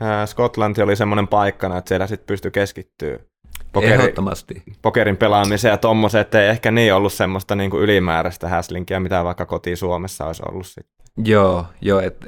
ää, 0.00 0.26
Skotlanti 0.26 0.82
oli 0.82 0.96
semmoinen 0.96 1.28
paikkana, 1.28 1.78
että 1.78 1.88
siellä 1.88 2.06
sitten 2.06 2.26
pystyi 2.26 2.50
keskittyä 2.50 3.18
pokeri, 3.72 3.92
Ehdottomasti. 3.92 4.62
pokerin 4.82 5.16
pelaamiseen 5.16 5.72
ja 5.72 5.78
tommosen, 5.78 6.20
että 6.20 6.42
ei 6.42 6.48
ehkä 6.48 6.70
niin 6.70 6.94
ollut 6.94 7.12
semmoista 7.12 7.54
niin 7.54 7.70
kuin 7.70 7.82
ylimääräistä 7.82 8.48
häslinkiä, 8.48 9.00
mitä 9.00 9.24
vaikka 9.24 9.46
koti 9.46 9.76
Suomessa 9.76 10.26
olisi 10.26 10.42
ollut 10.48 10.66
sitten. 10.66 11.06
Joo, 11.24 11.66
joo 11.80 12.00
et, 12.00 12.26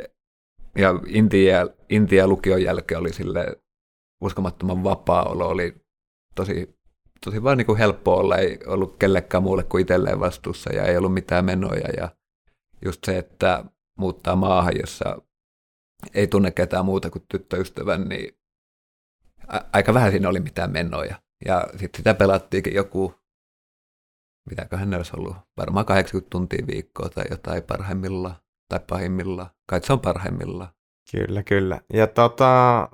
ja 0.79 1.01
Intia, 1.07 1.67
Intia 1.89 2.29
lukion 2.29 2.63
jälkeen 2.63 3.01
oli 3.01 3.13
sille 3.13 3.57
uskomattoman 4.21 4.85
vapaa 4.85 5.23
olo, 5.23 5.49
oli 5.49 5.75
tosi, 6.35 6.79
tosi 7.25 7.43
vaan 7.43 7.59
niin 7.59 7.67
kuin 7.67 7.79
helppo 7.79 8.17
olla, 8.17 8.37
ei 8.37 8.59
ollut 8.67 8.97
kellekään 8.99 9.43
muulle 9.43 9.65
kuin 9.65 9.83
itselleen 9.83 10.21
vastuussa 10.21 10.73
ja 10.73 10.85
ei 10.85 10.97
ollut 10.97 11.15
mitään 11.15 11.45
menoja 11.45 11.89
ja 11.97 12.09
just 12.85 13.05
se, 13.05 13.19
että 13.19 13.65
muuttaa 13.99 14.37
maahan, 14.37 14.77
jossa 14.81 15.19
ei 16.15 16.27
tunne 16.27 16.51
ketään 16.51 16.85
muuta 16.85 17.11
kuin 17.11 17.25
tyttöystävän, 17.29 18.09
niin 18.09 18.39
aika 19.73 19.95
vähän 19.95 20.11
siinä 20.11 20.29
oli 20.29 20.41
mitään 20.41 20.73
menoja. 20.73 21.23
Ja 21.45 21.67
sitten 21.71 21.99
sitä 21.99 22.15
pelattiinkin 22.15 22.75
joku, 22.75 23.15
mitäköhän 24.51 24.91
ne 24.91 24.97
olisi 24.97 25.13
ollut, 25.17 25.37
varmaan 25.57 25.87
80 25.87 26.31
tuntia 26.31 26.67
viikkoa 26.67 27.09
tai 27.09 27.25
jotain 27.31 27.63
parhaimmilla 27.63 28.35
tai 28.69 28.81
pahimmilla. 28.89 29.51
Kai 29.67 29.81
se 29.83 29.93
on 29.93 30.01
parhaimmilla. 30.01 30.75
Kyllä, 31.11 31.43
kyllä. 31.43 31.81
Ja 31.93 32.07
tota, 32.07 32.89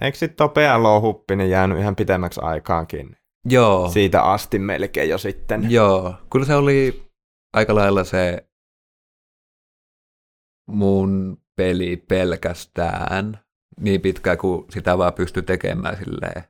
Eikö 0.00 0.18
sitten 0.18 0.36
tuo 0.36 0.48
PLO-huppinen 0.48 1.50
jäänyt 1.50 1.78
ihan 1.78 1.96
pitemmäksi 1.96 2.40
aikaankin? 2.42 3.16
Joo. 3.44 3.90
Siitä 3.90 4.22
asti 4.22 4.58
melkein 4.58 5.08
jo 5.08 5.18
sitten. 5.18 5.70
Joo, 5.70 6.14
kyllä 6.32 6.46
se 6.46 6.54
oli 6.54 7.10
aika 7.52 7.74
lailla 7.74 8.04
se 8.04 8.48
mun 10.70 11.38
peli 11.56 12.04
pelkästään 12.08 13.38
niin 13.80 14.00
pitkään 14.00 14.38
kuin 14.38 14.66
sitä 14.70 14.98
vaan 14.98 15.12
pystyi 15.12 15.42
tekemään 15.42 15.96
silleen, 15.96 16.44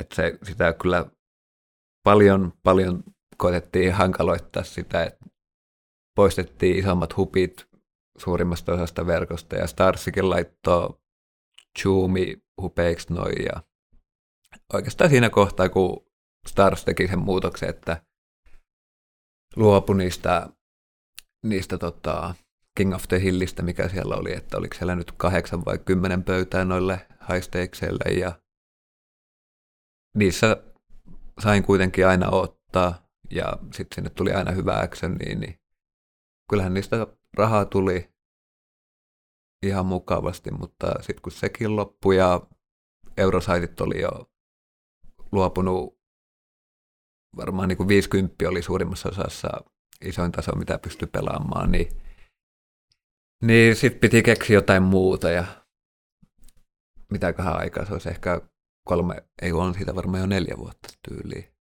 että 0.00 0.14
se, 0.14 0.38
sitä 0.42 0.72
kyllä 0.72 1.06
paljon, 2.04 2.52
paljon 2.62 3.02
koetettiin 3.36 3.92
hankaloittaa 3.92 4.62
sitä, 4.62 5.04
että 5.04 5.26
poistettiin 6.16 6.78
isommat 6.78 7.16
hupit 7.16 7.66
suurimmasta 8.18 8.72
osasta 8.72 9.06
verkosta 9.06 9.56
ja 9.56 9.66
Starsikin 9.66 10.30
laittoi 10.30 10.99
Chumi 11.82 12.36
hupeiksi 12.62 13.14
noin. 13.14 13.44
Ja 13.44 13.62
oikeastaan 14.72 15.10
siinä 15.10 15.30
kohtaa, 15.30 15.68
kun 15.68 16.06
Stars 16.48 16.84
teki 16.84 17.08
sen 17.08 17.18
muutoksen, 17.18 17.68
että 17.68 18.02
luopui 19.56 19.96
niistä, 19.96 20.48
niistä 21.42 21.78
tota, 21.78 22.34
King 22.76 22.94
of 22.94 23.08
the 23.08 23.20
Hillistä, 23.20 23.62
mikä 23.62 23.88
siellä 23.88 24.14
oli, 24.16 24.36
että 24.36 24.58
oliko 24.58 24.74
siellä 24.74 24.96
nyt 24.96 25.12
kahdeksan 25.12 25.64
vai 25.64 25.78
kymmenen 25.78 26.24
pöytää 26.24 26.64
noille 26.64 27.06
haisteikseille 27.20 28.14
ja 28.18 28.40
niissä 30.16 30.62
sain 31.42 31.62
kuitenkin 31.62 32.06
aina 32.06 32.30
ottaa 32.30 33.08
ja 33.30 33.52
sitten 33.62 33.94
sinne 33.94 34.10
tuli 34.10 34.32
aina 34.32 34.52
hyvä 34.52 34.80
action, 34.80 35.14
niin, 35.14 35.40
niin 35.40 35.60
kyllähän 36.50 36.74
niistä 36.74 37.06
rahaa 37.36 37.64
tuli 37.64 38.10
ihan 39.62 39.86
mukavasti, 39.86 40.50
mutta 40.50 40.86
sitten 41.00 41.22
kun 41.22 41.32
sekin 41.32 41.76
loppui 41.76 42.16
ja 42.16 42.40
eurosaitit 43.16 43.80
oli 43.80 44.00
jo 44.00 44.30
luopunut, 45.32 46.00
varmaan 47.36 47.68
niin 47.68 47.76
kuin 47.76 47.88
50 47.88 48.48
oli 48.48 48.62
suurimmassa 48.62 49.08
osassa 49.08 49.48
isoin 50.04 50.32
taso, 50.32 50.56
mitä 50.56 50.78
pystyi 50.78 51.08
pelaamaan, 51.12 51.72
niin, 51.72 51.88
niin 53.42 53.76
sitten 53.76 54.00
piti 54.00 54.22
keksiä 54.22 54.54
jotain 54.54 54.82
muuta 54.82 55.30
ja 55.30 55.44
mitäköhän 57.10 57.56
aikaa 57.56 57.86
se 57.86 57.92
olisi 57.92 58.08
ehkä 58.08 58.40
kolme, 58.86 59.24
ei 59.42 59.52
on 59.52 59.74
siitä 59.74 59.94
varmaan 59.94 60.20
jo 60.20 60.26
neljä 60.26 60.54
vuotta 60.58 60.88
tyyliin. 61.08 61.54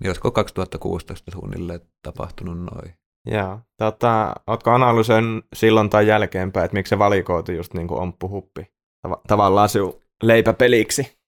Niin 0.00 0.08
olisiko 0.08 0.30
2016 0.30 1.30
suunnilleen 1.30 1.80
tapahtunut 2.02 2.58
noin? 2.58 2.94
Joo. 3.30 3.60
Tota, 3.76 4.34
ootko 4.46 4.70
analysoinut 4.70 5.44
silloin 5.54 5.90
tai 5.90 6.06
jälkeenpäin, 6.06 6.64
että 6.64 6.76
miksi 6.76 6.90
se 6.90 6.98
valikoitu 6.98 7.52
just 7.52 7.74
niin 7.74 7.88
kuin 7.88 8.00
Omppu 8.00 8.28
Huppi? 8.28 8.62
Tav- 9.06 9.20
tavallaan 9.26 9.68
sinun 9.68 10.02
leipäpeliksi. 10.22 11.18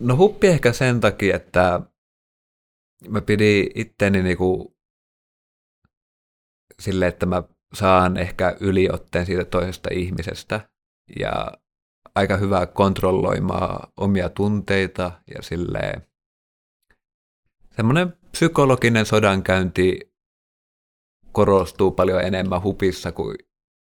No 0.00 0.16
huppi 0.16 0.46
ehkä 0.46 0.72
sen 0.72 1.00
takia, 1.00 1.36
että 1.36 1.80
mä 3.08 3.20
pidin 3.20 3.70
itteni 3.74 4.22
niinku 4.22 4.76
sille, 6.80 7.06
että 7.06 7.26
mä 7.26 7.42
saan 7.74 8.16
ehkä 8.16 8.56
yliotteen 8.60 9.26
siitä 9.26 9.44
toisesta 9.44 9.88
ihmisestä 9.92 10.68
ja 11.18 11.52
aika 12.14 12.36
hyvää 12.36 12.66
kontrolloimaan 12.66 13.88
omia 13.96 14.28
tunteita 14.28 15.12
ja 15.34 15.42
silleen 15.42 16.06
semmoinen 17.76 18.12
psykologinen 18.30 19.06
sodankäynti 19.06 20.11
korostuu 21.32 21.90
paljon 21.90 22.20
enemmän 22.20 22.62
hupissa 22.62 23.12
kuin 23.12 23.36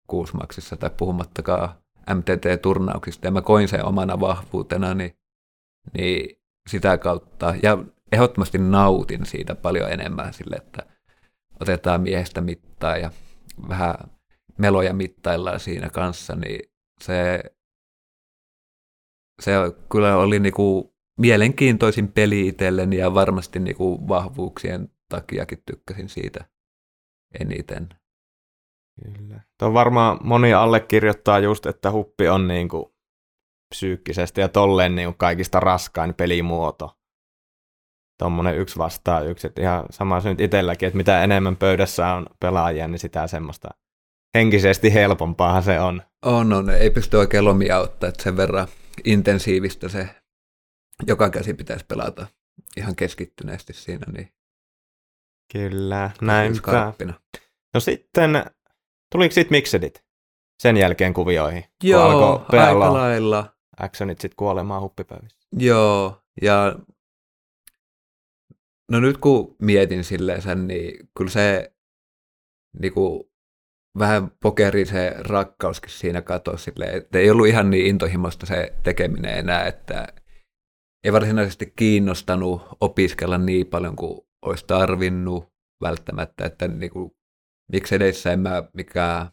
kuusmaksissa 0.07 0.77
tai 0.77 0.91
puhumattakaan 0.97 1.69
MTT-turnauksista 2.15 3.27
ja 3.27 3.31
mä 3.31 3.43
koin 3.43 3.69
sen 3.69 3.85
omana 3.85 4.21
vahvuutena, 4.21 4.95
niin, 4.95 5.19
niin 5.95 6.41
sitä 6.69 6.99
kautta, 6.99 7.55
ja 7.63 7.79
ehdottomasti 8.13 8.59
nautin 8.59 9.27
siitä 9.27 9.55
paljon 9.55 9.93
enemmän 9.93 10.35
sille, 10.35 10.57
että 10.57 10.87
otetaan 11.61 12.01
miehestä 12.01 12.41
mittaa 12.41 12.97
ja 12.97 13.11
vähän 13.69 13.95
meloja 14.59 14.93
mittaillaan 14.93 15.61
siinä 15.61 15.91
kanssa, 15.91 16.37
niin 16.37 16.71
se, 17.01 17.43
se 19.43 19.53
kyllä 19.93 20.17
oli 20.17 20.41
niinku 20.41 20.95
mielenkiintoisin 21.19 22.13
peli 22.13 22.49
itselleni 22.49 22.97
ja 22.97 23.15
varmasti 23.15 23.59
niinku 23.59 24.09
vahvuuksien 24.09 24.91
takiakin 25.09 25.63
tykkäsin 25.67 26.09
siitä 26.09 26.45
eniten. 27.41 27.89
Kyllä. 29.05 29.41
Tuo 29.59 29.75
varmaan 29.75 30.19
moni 30.23 30.55
allekirjoittaa 30.55 31.39
just, 31.39 31.67
että 31.67 31.91
huppi 31.91 32.29
on 32.29 32.49
niin 32.49 32.69
kuin 32.69 32.85
psyykkisesti 33.75 34.41
ja 34.41 34.49
tolleen 34.49 34.95
niin 34.95 35.07
kuin 35.07 35.19
kaikista 35.19 35.61
raskain 35.61 36.15
pelimuoto. 36.15 36.99
Tuommoinen 38.19 38.57
yksi 38.57 38.79
vastaa 38.79 39.21
yksi. 39.21 39.47
Että 39.47 39.63
ihan 39.63 39.87
sama 39.91 40.21
se 40.21 40.29
nyt 40.29 40.41
itselläkin, 40.41 40.87
että 40.87 40.97
mitä 40.97 41.25
enemmän 41.25 41.57
pöydässä 41.57 42.07
on 42.07 42.27
pelaajia, 42.41 42.89
niin 42.89 42.99
sitä 42.99 43.27
semmoista 43.27 43.69
henkisesti 44.35 44.95
helpompaahan 44.95 45.63
se 45.63 45.81
on. 45.81 46.03
On, 46.25 46.53
on. 46.53 46.71
Ei 46.71 46.91
pysty 46.91 47.17
oikein 47.17 47.45
lomia 47.45 47.79
ottaa, 47.79 48.09
että 48.09 48.23
sen 48.23 48.37
verran 48.37 48.69
intensiivistä 49.05 49.89
se 49.89 50.09
joka 51.07 51.31
käsi 51.31 51.55
pitäisi 51.55 51.85
pelata 51.89 52.27
ihan 52.77 52.97
keskittyneesti 52.97 53.73
siinä. 53.73 54.13
Niin 54.13 54.33
Kyllä, 55.53 56.11
näin. 56.21 56.55
skarppina. 56.55 57.15
No 57.75 57.81
sitten 57.81 58.45
Tuliko 59.13 59.33
sitten 59.33 59.57
miksedit 59.57 60.05
sen 60.63 60.77
jälkeen 60.77 61.15
kuvioihin? 61.15 61.65
Joo, 61.83 62.45
aika 62.49 62.93
lailla. 62.93 63.57
actionit 63.81 64.21
sitten 64.21 64.37
kuolemaan 64.37 64.83
huppipöydissä. 64.83 65.39
Joo, 65.53 66.23
ja 66.43 66.79
no 68.91 69.01
nyt 69.01 69.19
kun 69.19 69.57
mietin 69.59 70.05
silleen 70.05 70.43
sen, 70.43 70.67
niin 70.67 71.09
kyllä 71.19 71.31
se 71.31 71.73
niin 72.81 72.93
kuin, 72.93 73.25
vähän 73.99 74.31
pokeri 74.43 74.87
se 74.87 75.15
rakkauskin 75.19 75.91
siinä 75.91 76.23
katosi 76.23 76.65
silleen, 76.65 76.97
että 76.97 77.19
ei 77.19 77.31
ollut 77.31 77.47
ihan 77.47 77.71
niin 77.71 77.87
intohimosta 77.87 78.47
se 78.47 78.73
tekeminen 78.83 79.39
enää, 79.39 79.67
että 79.67 80.09
ei 81.05 81.13
varsinaisesti 81.13 81.73
kiinnostanut 81.77 82.63
opiskella 82.81 83.39
niin 83.39 83.67
paljon 83.67 83.97
kuin 83.97 84.28
olisi 84.43 84.65
tarvinnut 84.67 85.53
välttämättä, 85.83 86.47
että 86.47 86.69
niin 86.69 86.91
kuin, 86.91 87.11
miksi 87.73 87.95
edessä 87.95 88.33
en 88.33 88.41
mä 88.41 88.69
mikään, 88.73 89.27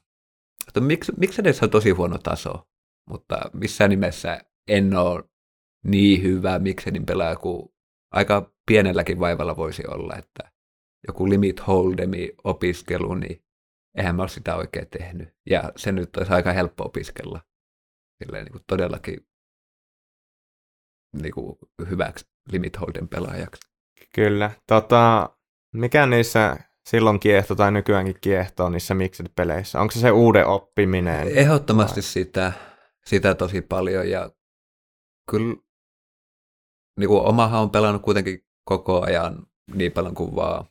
että 0.67 0.79
miksi, 0.79 1.11
miksi 1.17 1.41
edessä 1.41 1.65
on 1.65 1.69
tosi 1.69 1.89
huono 1.89 2.17
taso, 2.17 2.67
mutta 3.09 3.35
missään 3.53 3.89
nimessä 3.89 4.41
en 4.69 4.95
ole 4.95 5.23
niin 5.85 6.23
hyvä 6.23 6.59
Miksedin 6.59 7.05
pelaaja 7.05 7.35
kuin 7.35 7.69
aika 8.11 8.53
pienelläkin 8.67 9.19
vaivalla 9.19 9.57
voisi 9.57 9.83
olla, 9.87 10.15
että 10.15 10.51
joku 11.07 11.29
limit 11.29 11.59
hold'emi 11.59 12.35
opiskelu, 12.43 13.15
niin 13.15 13.43
eihän 13.97 14.15
mä 14.15 14.21
ole 14.21 14.29
sitä 14.29 14.55
oikein 14.55 14.89
tehnyt. 14.89 15.29
Ja 15.49 15.71
se 15.75 15.91
nyt 15.91 16.17
olisi 16.17 16.33
aika 16.33 16.53
helppo 16.53 16.83
opiskella 16.85 17.41
silleen 18.23 18.45
niin 18.45 18.51
kuin 18.51 18.63
todellakin 18.67 19.27
niin 21.21 21.33
kuin 21.33 21.57
hyväksi 21.89 22.25
limit 22.51 22.77
hold'em 22.77 23.07
pelaajaksi. 23.07 23.74
Kyllä. 24.15 24.51
Tota, 24.67 25.29
mikä 25.73 26.05
niissä 26.05 26.57
silloin 26.89 27.19
kiehto 27.19 27.55
tai 27.55 27.71
nykyäänkin 27.71 28.17
kiehtoo 28.21 28.69
niissä 28.69 28.93
mixed-peleissä? 28.93 29.79
Onko 29.79 29.91
se 29.91 29.99
se 29.99 30.11
uuden 30.11 30.47
oppiminen? 30.47 31.27
Ehdottomasti 31.27 32.01
sitä, 32.01 32.53
sitä 33.05 33.35
tosi 33.35 33.61
paljon 33.61 34.09
ja 34.09 34.31
kyllä 35.31 35.55
niin 36.99 37.07
kuin 37.07 37.25
omahan 37.25 37.61
on 37.61 37.69
pelannut 37.69 38.01
kuitenkin 38.01 38.45
koko 38.65 39.01
ajan 39.05 39.47
niin 39.75 39.91
paljon 39.91 40.15
kuin 40.15 40.35
vaan 40.35 40.65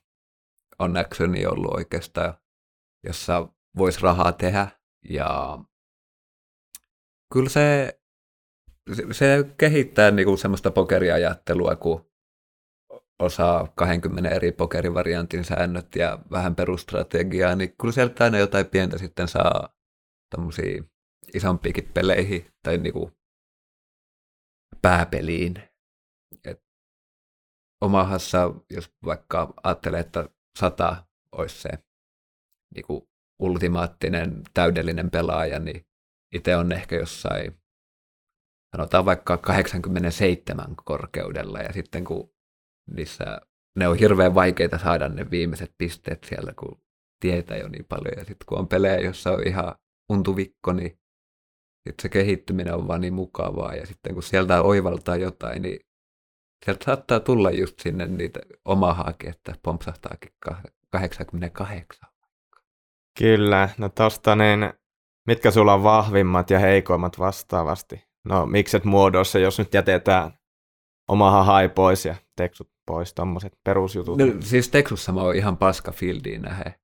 on 0.78 0.96
actioni 0.96 1.46
ollut 1.46 1.74
oikeastaan, 1.74 2.34
jossa 3.04 3.48
voisi 3.78 4.00
rahaa 4.00 4.32
tehdä 4.32 4.68
ja 5.08 5.58
kyllä 7.32 7.48
se, 7.48 7.98
se 9.12 9.44
kehittää 9.58 10.10
niin 10.10 10.26
kuin 10.26 10.38
semmoista 10.38 10.70
pokeriajattelua, 10.70 11.76
kun 11.76 12.13
osaa 13.18 13.72
20 13.74 14.30
eri 14.30 14.52
pokerivariantin 14.52 15.44
säännöt 15.44 15.96
ja 15.96 16.18
vähän 16.30 16.56
perustrategiaa, 16.56 17.54
niin 17.54 17.74
kyllä 17.80 17.92
sieltä 17.92 18.24
aina 18.24 18.38
jotain 18.38 18.66
pientä 18.66 18.98
sitten 18.98 19.28
saa 19.28 19.68
tämmöisiä 20.36 20.82
isompiakin 21.34 21.90
peleihin 21.94 22.46
tai 22.62 22.78
niinku 22.78 23.10
pääpeliin. 24.82 25.62
Et 26.44 26.64
omahassa, 27.80 28.54
jos 28.70 28.92
vaikka 29.04 29.54
ajattelee, 29.62 30.00
että 30.00 30.28
sata 30.58 31.06
olisi 31.32 31.62
se 31.62 31.68
niinku 32.74 33.08
ultimaattinen, 33.38 34.42
täydellinen 34.54 35.10
pelaaja, 35.10 35.58
niin 35.58 35.86
itse 36.34 36.56
on 36.56 36.72
ehkä 36.72 36.96
jossain, 36.96 37.60
sanotaan 38.76 39.04
vaikka 39.04 39.36
87 39.36 40.76
korkeudella, 40.84 41.58
ja 41.58 41.72
sitten 41.72 42.04
kun 42.04 42.33
niissä 42.90 43.40
ne 43.78 43.88
on 43.88 43.98
hirveän 43.98 44.34
vaikeita 44.34 44.78
saada 44.78 45.08
ne 45.08 45.30
viimeiset 45.30 45.74
pisteet 45.78 46.24
siellä, 46.24 46.52
kun 46.58 46.80
tietää 47.20 47.56
jo 47.56 47.68
niin 47.68 47.84
paljon. 47.84 48.14
Ja 48.16 48.24
sitten 48.24 48.46
kun 48.46 48.58
on 48.58 48.68
pelejä, 48.68 48.98
jossa 48.98 49.30
on 49.30 49.46
ihan 49.46 49.74
untuvikko, 50.10 50.72
niin 50.72 50.98
sit 51.88 52.00
se 52.02 52.08
kehittyminen 52.08 52.74
on 52.74 52.88
vaan 52.88 53.00
niin 53.00 53.14
mukavaa. 53.14 53.74
Ja 53.74 53.86
sitten 53.86 54.14
kun 54.14 54.22
sieltä 54.22 54.62
oivaltaa 54.62 55.16
jotain, 55.16 55.62
niin 55.62 55.80
sieltä 56.64 56.84
saattaa 56.84 57.20
tulla 57.20 57.50
just 57.50 57.80
sinne 57.80 58.06
niitä 58.06 58.40
omahaakin, 58.64 59.30
että 59.30 59.54
pompsahtaakin 59.62 60.32
88. 60.90 62.08
Kyllä, 63.18 63.68
no 63.78 63.88
tosta 63.88 64.36
niin, 64.36 64.72
mitkä 65.26 65.50
sulla 65.50 65.74
on 65.74 65.82
vahvimmat 65.82 66.50
ja 66.50 66.58
heikoimmat 66.58 67.18
vastaavasti? 67.18 68.04
No 68.24 68.46
mikset 68.46 68.84
muodossa, 68.84 69.38
jos 69.38 69.58
nyt 69.58 69.74
jätetään 69.74 70.38
omaha 71.08 71.44
hai 71.44 71.68
pois 71.68 72.04
ja 72.04 72.14
teksut 72.36 72.73
pois, 72.86 73.14
tommoset 73.14 73.52
perusjutut. 73.64 74.18
No, 74.18 74.24
siis 74.40 74.68
Texassa 74.68 75.12
mä 75.12 75.22
oon 75.22 75.36
ihan 75.36 75.56
paska 75.56 75.92
fieldiin 75.92 76.42
nähe. 76.42 76.74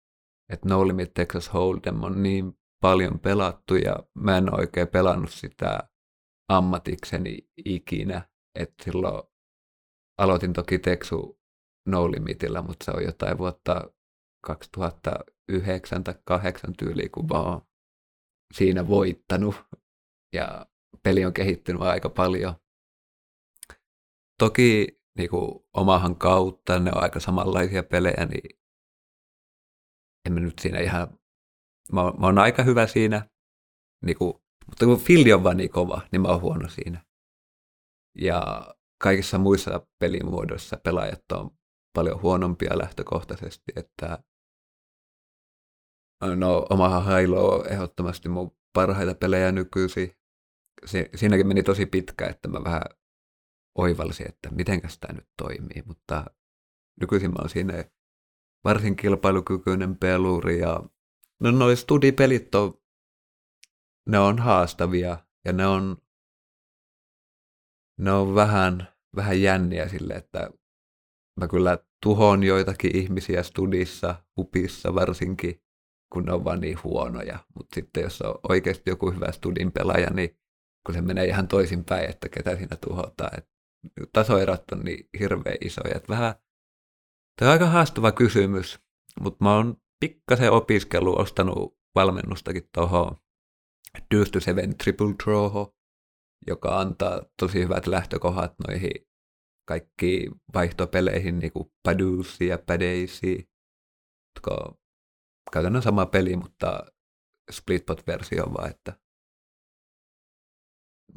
Että 0.53 0.69
No 0.69 0.89
Limit 0.89 1.15
Texas 1.15 1.51
Hold'em 1.51 2.05
on 2.05 2.23
niin 2.23 2.59
paljon 2.83 3.21
pelattu 3.21 3.77
ja 3.77 3.97
mä 4.15 4.39
en 4.39 4.61
oikein 4.61 4.89
pelannut 4.89 5.31
sitä 5.31 5.89
ammatikseni 6.49 7.39
ikinä. 7.65 8.29
Että 8.59 8.85
silloin 8.85 9.23
aloitin 10.19 10.53
toki 10.53 10.79
Texu 10.79 11.41
No 11.89 12.11
Limitillä, 12.11 12.63
mutta 12.63 12.85
se 12.85 12.91
on 12.91 13.05
jotain 13.05 13.39
vuotta 13.39 13.91
2009 14.47 16.05
tai 16.05 16.15
2008 16.25 16.73
tyyliä, 16.79 17.09
kun 17.15 17.27
mä 17.33 17.41
oon 17.41 17.63
siinä 18.55 18.89
voittanut. 18.89 19.55
Ja 20.35 20.67
peli 21.03 21.25
on 21.25 21.33
kehittynyt 21.33 21.83
aika 21.83 22.09
paljon. 22.09 22.55
Toki 24.39 25.00
niin 25.19 25.31
kuin 25.31 25.65
omahan 25.73 26.17
kautta, 26.17 26.79
ne 26.79 26.91
on 26.95 27.03
aika 27.03 27.21
samanlaisia 27.21 27.83
pelejä, 27.83 28.27
niin 28.27 28.61
en 30.27 30.33
mä 30.33 30.41
nyt 30.41 30.59
siinä 30.59 30.79
ihan, 30.79 31.19
mä, 31.93 32.03
mä 32.03 32.27
oon 32.27 32.39
aika 32.39 32.63
hyvä 32.63 32.87
siinä, 32.87 33.29
niin 34.05 34.19
kuin, 34.19 34.35
mutta 34.67 34.87
kun 34.87 35.01
fildi 35.01 35.33
on 35.33 35.45
vaan 35.45 35.57
niin 35.57 35.71
kova, 35.71 36.01
niin 36.13 36.23
mä 36.23 36.29
oon 36.29 36.41
huono 36.41 36.69
siinä. 36.69 37.05
Ja 38.19 38.43
kaikissa 39.03 39.39
muissa 39.39 39.87
pelimuodoissa 39.99 40.77
pelaajat 40.85 41.33
on 41.33 41.51
paljon 41.97 42.23
huonompia 42.23 42.79
lähtökohtaisesti, 42.79 43.73
että 43.77 44.19
no 46.37 46.67
omahan 46.71 47.05
Halo 47.05 47.49
on 47.49 47.73
ehdottomasti 47.73 48.29
mun 48.29 48.57
parhaita 48.73 49.15
pelejä 49.15 49.53
nykyisin. 49.53 50.17
Si- 50.85 51.11
siinäkin 51.15 51.47
meni 51.47 51.63
tosi 51.63 51.87
pitkä, 51.87 52.27
että 52.27 52.49
mä 52.49 52.65
vähän 52.65 52.83
oivalsin, 53.79 54.29
että 54.29 54.51
miten 54.51 54.81
tämä 55.01 55.15
nyt 55.15 55.29
toimii, 55.37 55.83
mutta 55.87 56.25
nykyisin 57.01 57.31
mä 57.31 57.37
oon 57.39 57.49
siinä 57.49 57.85
varsin 58.65 58.97
kilpailukykyinen 58.97 59.97
peluri 59.97 60.59
ja 60.59 60.83
no 61.41 61.51
noi 61.51 61.77
studipelit 61.77 62.55
on, 62.55 62.75
ne 64.09 64.19
on 64.19 64.39
haastavia 64.39 65.19
ja 65.45 65.53
ne 65.53 65.67
on, 65.67 65.97
ne 67.99 68.13
on 68.13 68.35
vähän, 68.35 68.89
vähän 69.17 69.43
jänniä 69.43 69.89
sille, 69.89 70.15
että 70.15 70.51
mä 71.41 71.49
kyllä 71.49 71.79
tuhon 72.03 72.43
joitakin 72.43 72.97
ihmisiä 72.97 73.43
studissa, 73.43 74.25
upissa 74.39 74.95
varsinkin, 74.95 75.63
kun 76.13 76.25
ne 76.25 76.33
on 76.33 76.45
vaan 76.45 76.61
niin 76.61 76.79
huonoja. 76.85 77.39
Mutta 77.55 77.75
sitten 77.75 78.03
jos 78.03 78.23
on 78.23 78.35
oikeasti 78.49 78.91
joku 78.91 79.11
hyvä 79.11 79.33
studin 79.33 79.73
pelaaja, 79.73 80.11
niin 80.11 80.39
kun 80.87 80.95
se 80.95 81.01
menee 81.01 81.25
ihan 81.25 81.49
toisinpäin, 81.49 82.11
että 82.11 82.29
ketä 82.29 82.57
siinä 82.57 82.77
tuhotaan. 82.77 83.39
Et 83.39 83.49
tasoerot 84.13 84.73
on 84.73 84.81
niin 84.81 85.09
hirveän 85.21 85.57
isoja. 85.61 85.97
Et 85.97 86.09
vähän, 86.09 86.35
tämä 87.37 87.49
on 87.49 87.53
aika 87.53 87.67
haastava 87.67 88.13
kysymys, 88.13 88.79
mutta 89.21 89.45
mä 89.45 89.57
oon 89.57 89.77
pikkasen 90.01 90.53
opiskellut, 90.53 91.19
ostanut 91.19 91.79
valmennustakin 91.95 92.69
tuohon 92.75 93.17
Deuce 94.15 94.41
Seven 94.41 94.79
Triple 94.79 95.15
Trawho, 95.25 95.77
joka 96.47 96.81
antaa 96.81 97.23
tosi 97.41 97.59
hyvät 97.63 97.87
lähtökohdat 97.87 98.55
noihin 98.69 99.07
kaikki 99.69 100.31
vaihtopeleihin, 100.55 101.39
niin 101.39 101.53
kuin 101.53 101.73
Padusi 101.83 102.47
ja 102.47 102.59
Padeisi, 102.67 103.51
jotka 104.37 104.65
on 104.65 104.75
käytännön 105.53 105.83
sama 105.83 106.07
peli, 106.07 106.37
mutta 106.37 106.87
Splitbot-versio 107.51 108.53
vaan, 108.53 108.71
että 108.71 109.01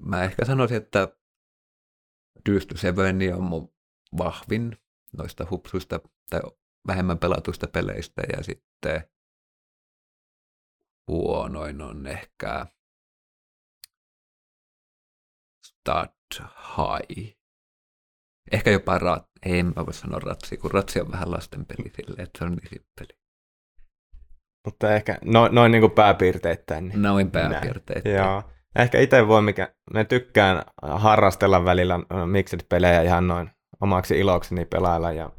mä 0.06 0.24
ehkä 0.24 0.46
sanoisin, 0.46 0.78
että 0.78 1.18
Deuce 2.50 2.78
Seven 2.78 3.20
on 3.36 3.44
mun 3.44 3.74
vahvin 4.18 4.78
noista 5.18 5.48
hupsuista 5.50 6.00
tai 6.30 6.42
vähemmän 6.88 7.20
pelatuista 7.20 7.68
peleistä 7.68 8.22
ja 8.38 8.44
sitten 8.44 9.04
huonoin 11.08 11.82
on 11.82 12.08
ehkä 12.08 12.66
Start 15.66 16.14
High. 16.78 17.38
Ehkä 18.52 18.72
jopa 18.72 19.00
rat, 19.00 19.30
ei 19.46 19.64
mä 19.64 19.86
voi 19.86 19.94
sanoa 19.94 20.20
ratsi, 20.20 20.58
kun 20.58 20.72
ratsi 20.72 21.02
on 21.02 21.12
vähän 21.12 21.32
lasten 21.32 21.66
peli 21.66 21.92
silleen, 21.96 22.24
että 22.24 22.40
se 22.40 22.46
on 22.46 22.52
niin 22.52 22.70
simppeli. 22.70 23.20
Mutta 24.66 24.96
ehkä 24.96 25.18
no, 25.26 25.48
noin 25.48 25.72
niin 25.72 25.82
kuin 25.82 25.92
pääpiirteittäin. 25.92 26.88
Niin 26.88 27.02
Noin 27.02 27.32
pääpiirteittäin. 27.32 28.16
Joo. 28.16 28.53
Ehkä 28.76 29.00
itse 29.00 29.28
voi, 29.28 29.42
mikä 29.42 29.74
me 29.94 30.04
tykkään 30.04 30.64
harrastella 30.82 31.66
välillä 31.66 32.00
mixed-pelejä 32.26 33.02
ihan 33.02 33.28
noin 33.28 33.50
omaksi 33.82 34.20
ilokseni 34.20 34.66
pelailla. 34.66 35.12
Ja, 35.12 35.32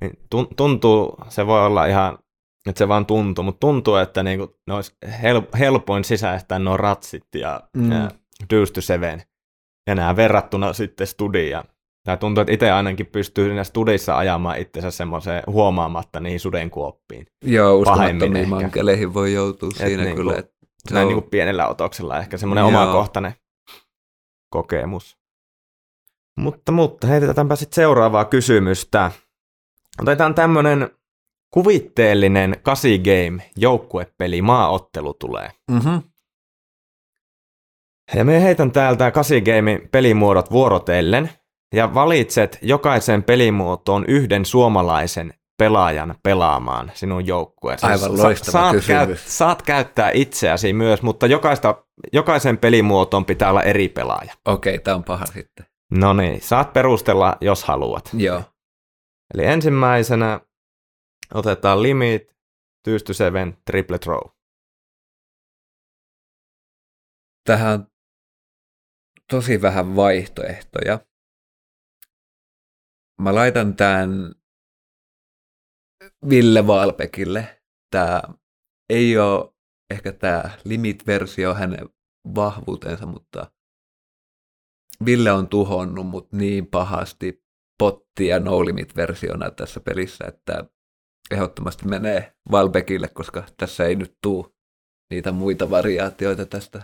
niin 0.00 0.12
tuntuu, 0.56 1.16
se 1.28 1.46
voi 1.46 1.66
olla 1.66 1.86
ihan, 1.86 2.18
että 2.68 2.78
se 2.78 2.88
vaan 2.88 3.06
tuntuu, 3.06 3.44
mutta 3.44 3.60
tuntuu, 3.60 3.96
että 3.96 4.22
niinku, 4.22 4.56
ne 4.66 4.74
olisi 4.74 4.96
hel, 5.22 5.42
helpoin 5.58 6.04
sisäistää 6.04 6.58
nuo 6.58 6.76
ratsit 6.76 7.26
ja, 7.34 7.60
mm. 7.76 7.92
ja 7.92 8.10
Deuce 8.50 8.72
to 8.72 8.80
Seven. 8.80 9.22
Ja 9.86 9.94
nämä 9.94 10.16
verrattuna 10.16 10.72
sitten 10.72 11.06
studia. 11.06 11.64
Tämä 12.04 12.16
tuntuu, 12.16 12.42
että 12.42 12.52
itse 12.52 12.70
ainakin 12.70 13.06
pystyy 13.06 13.48
siinä 13.48 13.64
studissa 13.64 14.18
ajamaan 14.18 14.58
itsensä 14.58 14.90
semmoiseen 14.90 15.42
huomaamatta 15.46 16.20
niihin 16.20 16.40
sudenkuoppiin. 16.40 17.26
Joo, 17.44 17.76
uskomattomiin 17.76 18.48
mankeleihin 18.48 19.14
voi 19.14 19.32
joutua 19.32 19.68
et 19.80 19.86
siinä 19.86 20.04
niin 20.04 20.16
kyllä. 20.16 20.32
Kuin, 20.32 20.44
näin 20.90 21.06
on... 21.06 21.08
niin 21.08 21.20
kuin 21.22 21.30
pienellä 21.30 21.68
otoksella 21.68 22.18
ehkä 22.18 22.38
semmoinen 22.38 22.64
omakohtainen 22.64 23.34
kokemus. 24.50 25.18
Mutta, 26.38 26.72
mutta 26.72 27.06
heitetäänpä 27.06 27.56
sitten 27.56 27.74
seuraavaa 27.76 28.24
kysymystä. 28.24 29.10
Otetaan 30.02 30.34
tämmöinen 30.34 30.90
kuvitteellinen 31.54 32.56
8 32.62 32.90
game 32.90 33.50
joukkuepeli 33.56 34.42
maaottelu 34.42 35.14
tulee. 35.14 35.50
Mm-hmm. 35.70 36.02
Ja 38.14 38.24
me 38.24 38.42
heitän 38.42 38.72
täältä 38.72 39.10
8 39.10 39.42
game 39.42 39.88
pelimuodot 39.92 40.50
vuorotellen 40.50 41.30
ja 41.74 41.94
valitset 41.94 42.58
jokaisen 42.62 43.22
pelimuotoon 43.22 44.04
yhden 44.08 44.44
suomalaisen 44.44 45.34
pelaajan 45.58 46.14
pelaamaan 46.22 46.92
sinun 46.94 47.26
joukkueesi. 47.26 47.86
Aivan 47.86 48.18
loistava 48.18 48.52
saat, 48.52 48.72
kysymys. 48.72 49.06
Käyt, 49.06 49.18
saat 49.18 49.62
käyttää 49.62 50.10
itseäsi 50.14 50.72
myös, 50.72 51.02
mutta 51.02 51.26
jokaista, 51.26 51.84
jokaisen 52.12 52.58
pelimuotoon 52.58 53.24
pitää 53.24 53.50
olla 53.50 53.62
eri 53.62 53.88
pelaaja. 53.88 54.34
Okei, 54.44 54.74
okay, 54.74 54.84
tämä 54.84 54.94
on 54.94 55.04
paha 55.04 55.26
sitten. 55.26 55.66
No 55.90 56.12
niin, 56.12 56.40
saat 56.40 56.72
perustella, 56.72 57.36
jos 57.40 57.64
haluat. 57.64 58.10
Joo. 58.12 58.42
Eli 59.34 59.44
ensimmäisenä 59.44 60.40
otetaan 61.34 61.82
Limit, 61.82 62.36
Tyysty 62.84 63.14
Seven, 63.14 63.56
Triple 63.64 63.98
Throw. 63.98 64.28
Tähän 67.46 67.72
on 67.72 67.86
tosi 69.30 69.62
vähän 69.62 69.96
vaihtoehtoja. 69.96 70.98
Mä 73.22 73.34
laitan 73.34 73.76
tämän 73.76 74.34
Ville 76.28 76.66
Valpekille. 76.66 77.60
Tämä 77.90 78.22
ei 78.90 79.18
ole 79.18 79.54
ehkä 79.90 80.12
tämä 80.12 80.50
Limit-versio 80.64 81.54
hänen 81.54 81.88
vahvuutensa, 82.34 83.06
mutta 83.06 83.50
Ville 85.04 85.32
on 85.32 85.48
tuhonnut 85.48 86.06
mut 86.06 86.32
niin 86.32 86.66
pahasti 86.66 87.44
potti- 87.82 88.26
ja 88.26 88.40
no 88.40 88.64
limit-versiona 88.64 89.50
tässä 89.50 89.80
pelissä, 89.80 90.24
että 90.28 90.64
ehdottomasti 91.30 91.86
menee 91.88 92.32
Valbekille, 92.50 93.08
koska 93.08 93.44
tässä 93.56 93.84
ei 93.84 93.96
nyt 93.96 94.16
tuu 94.22 94.56
niitä 95.10 95.32
muita 95.32 95.70
variaatioita 95.70 96.46
tästä. 96.46 96.82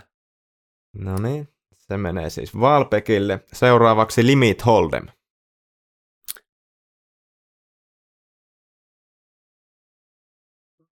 No 0.95 1.17
niin, 1.17 1.47
se 1.75 1.97
menee 1.97 2.29
siis 2.29 2.59
Valpekille. 2.59 3.43
Seuraavaksi 3.53 4.25
Limit 4.25 4.61
Hold'em. 4.61 5.18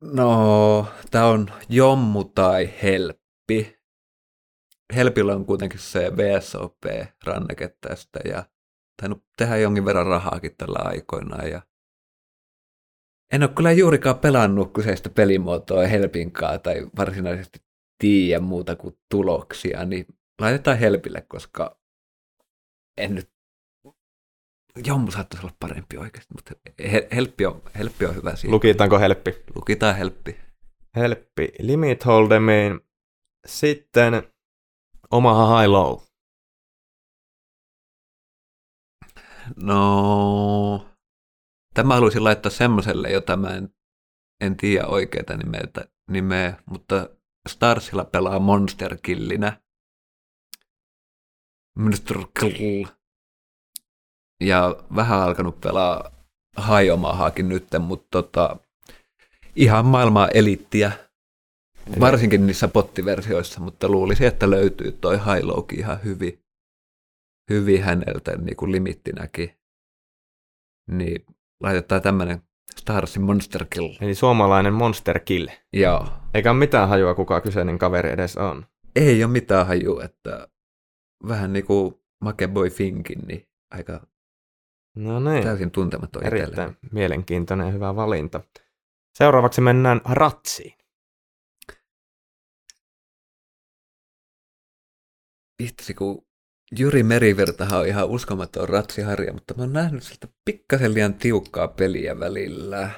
No, 0.01 0.87
tämä 1.11 1.25
on 1.25 1.47
jommu 1.69 2.23
tai 2.23 2.69
helppi. 2.83 3.77
Helpillä 4.95 5.35
on 5.35 5.45
kuitenkin 5.45 5.79
se 5.79 6.11
VSOP-ranneke 6.17 7.77
tästä 7.81 8.19
ja 8.25 8.45
tainnut 9.01 9.23
tehdä 9.37 9.57
jonkin 9.57 9.85
verran 9.85 10.05
rahaakin 10.05 10.57
tällä 10.57 10.79
aikoinaan. 10.79 11.49
Ja 11.49 11.61
en 13.33 13.43
ole 13.43 13.51
kyllä 13.55 13.71
juurikaan 13.71 14.19
pelannut 14.19 14.73
kyseistä 14.73 15.09
pelimuotoa 15.09 15.87
Helpinkaa 15.87 16.59
tai 16.59 16.87
varsinaisesti 16.97 17.59
tiedä 17.97 18.39
muuta 18.39 18.75
kuin 18.75 18.99
tuloksia, 19.11 19.85
niin 19.85 20.05
laitetaan 20.41 20.77
Helpille, 20.77 21.21
koska 21.21 21.79
en 22.97 23.15
nyt 23.15 23.36
Jommu 24.85 25.11
saattaisi 25.11 25.45
olla 25.45 25.55
parempi 25.59 25.97
oikeasti, 25.97 26.33
mutta 26.33 26.55
helppi 27.15 27.45
on, 27.45 27.61
helppi 27.77 28.05
on 28.05 28.15
hyvä 28.15 28.35
siinä. 28.35 28.53
Lukitaanko 28.53 28.99
helppi? 28.99 29.43
Lukitaan 29.55 29.95
helppi. 29.95 30.39
Helppi. 30.95 31.51
Limit 31.59 32.05
holdemiin. 32.05 32.79
Sitten 33.47 34.13
Omaha 35.11 35.59
High 35.59 35.71
Low. 35.71 35.99
No, 39.55 40.87
tämä 41.73 41.93
haluaisin 41.93 42.23
laittaa 42.23 42.51
semmoiselle, 42.51 43.11
jota 43.11 43.37
mä 43.37 43.49
en, 43.49 43.75
en 44.41 44.57
tiedä 44.57 44.87
oikeita 44.87 45.37
nimeä, 45.37 45.61
nimeä, 46.11 46.63
mutta 46.65 47.09
Starsilla 47.49 48.05
pelaa 48.05 48.39
Monster 48.39 48.97
Killinä. 49.03 49.61
Monster 51.79 52.17
Kill. 52.39 52.85
Ja 54.41 54.75
vähän 54.95 55.19
alkanut 55.19 55.61
pelaa 55.61 56.11
Hajomahaakin 56.57 57.49
nyt, 57.49 57.67
mutta 57.79 58.07
tota, 58.11 58.57
ihan 59.55 59.85
maailmaa 59.85 60.27
elittiä. 60.27 60.91
Varsinkin 61.99 62.47
niissä 62.47 62.67
pottiversioissa, 62.67 63.59
mutta 63.59 63.89
luulisin, 63.89 64.27
että 64.27 64.49
löytyy 64.49 64.91
toi 64.91 65.17
Hailouki 65.17 65.75
ihan 65.75 66.03
hyvin, 66.03 66.43
hyvin 67.49 67.83
häneltä 67.83 68.37
niin 68.37 68.55
kuin 68.55 68.71
limittinäkin. 68.71 69.53
Niin 70.91 71.25
laitetaan 71.63 72.01
tämmöinen 72.01 72.41
Starsin 72.77 73.21
Monster 73.21 73.65
Kill. 73.69 73.95
Eli 74.01 74.15
suomalainen 74.15 74.73
Monster 74.73 75.19
Kill. 75.19 75.47
Joo. 75.73 76.07
Eikä 76.33 76.51
ole 76.51 76.59
mitään 76.59 76.89
hajua, 76.89 77.15
kuka 77.15 77.41
kyseinen 77.41 77.77
kaveri 77.77 78.09
edes 78.09 78.37
on. 78.37 78.65
Ei 78.95 79.23
ole 79.23 79.31
mitään 79.31 79.67
hajua, 79.67 80.03
että 80.03 80.47
vähän 81.27 81.53
niin 81.53 81.65
kuin 81.65 81.95
Makeboy 82.21 82.69
Finkin, 82.69 83.19
niin 83.27 83.47
aika 83.71 84.07
No 84.97 85.19
niin, 85.19 85.43
täysin 85.43 85.71
tuntematon 85.71 86.23
itselle. 86.23 86.43
erittäin 86.43 86.77
mielenkiintoinen 86.91 87.65
ja 87.65 87.71
hyvä 87.71 87.95
valinta. 87.95 88.41
Seuraavaksi 89.17 89.61
mennään 89.61 90.01
ratsiin. 90.05 90.73
Vitsi, 95.63 95.93
kun 95.93 96.27
Jyri 96.79 97.03
Merivirtahan 97.03 97.79
on 97.79 97.87
ihan 97.87 98.09
uskomaton 98.09 98.69
ratsiharja, 98.69 99.33
mutta 99.33 99.53
mä 99.53 99.63
oon 99.63 99.73
nähnyt 99.73 100.03
siltä 100.03 100.27
pikkasen 100.45 100.93
liian 100.93 101.13
tiukkaa 101.13 101.67
peliä 101.67 102.19
välillä. 102.19 102.91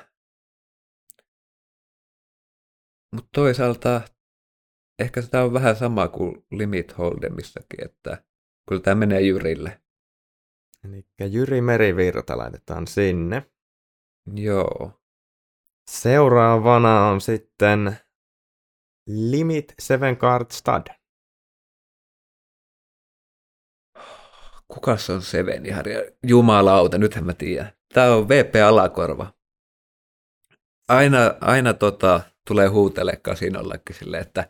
Mutta 3.15 3.29
toisaalta 3.35 4.01
ehkä 4.99 5.21
sitä 5.21 5.43
on 5.43 5.53
vähän 5.53 5.75
sama 5.75 6.07
kuin 6.07 6.45
Limit 6.51 6.97
Holdemissakin, 6.97 7.85
että 7.85 8.23
kyllä 8.69 8.81
tämä 8.81 8.95
menee 8.95 9.21
Jyrille. 9.21 9.81
Eli 10.83 11.05
Jyri 11.31 11.61
Merivirta 11.61 12.37
laitetaan 12.37 12.87
sinne. 12.87 13.51
Joo. 14.33 14.91
Seuraavana 15.89 17.07
on 17.07 17.21
sitten 17.21 17.97
Limit 19.07 19.73
Seven 19.79 20.17
Card 20.17 20.51
Stud. 20.51 20.87
Kukas 24.67 25.09
on 25.09 25.21
Seveni 25.21 25.69
harja? 25.69 25.99
Jumalauta, 26.23 26.97
nythän 26.97 27.25
mä 27.25 27.33
tiedän. 27.33 27.73
Tämä 27.93 28.15
on 28.15 28.29
VP 28.29 28.53
Alakorva. 28.67 29.33
Aina, 30.87 31.17
aina 31.41 31.73
tota, 31.73 32.21
tulee 32.47 32.67
huutele 32.67 33.15
kasinollekin 33.15 33.95
silleen, 33.95 34.21
että 34.21 34.47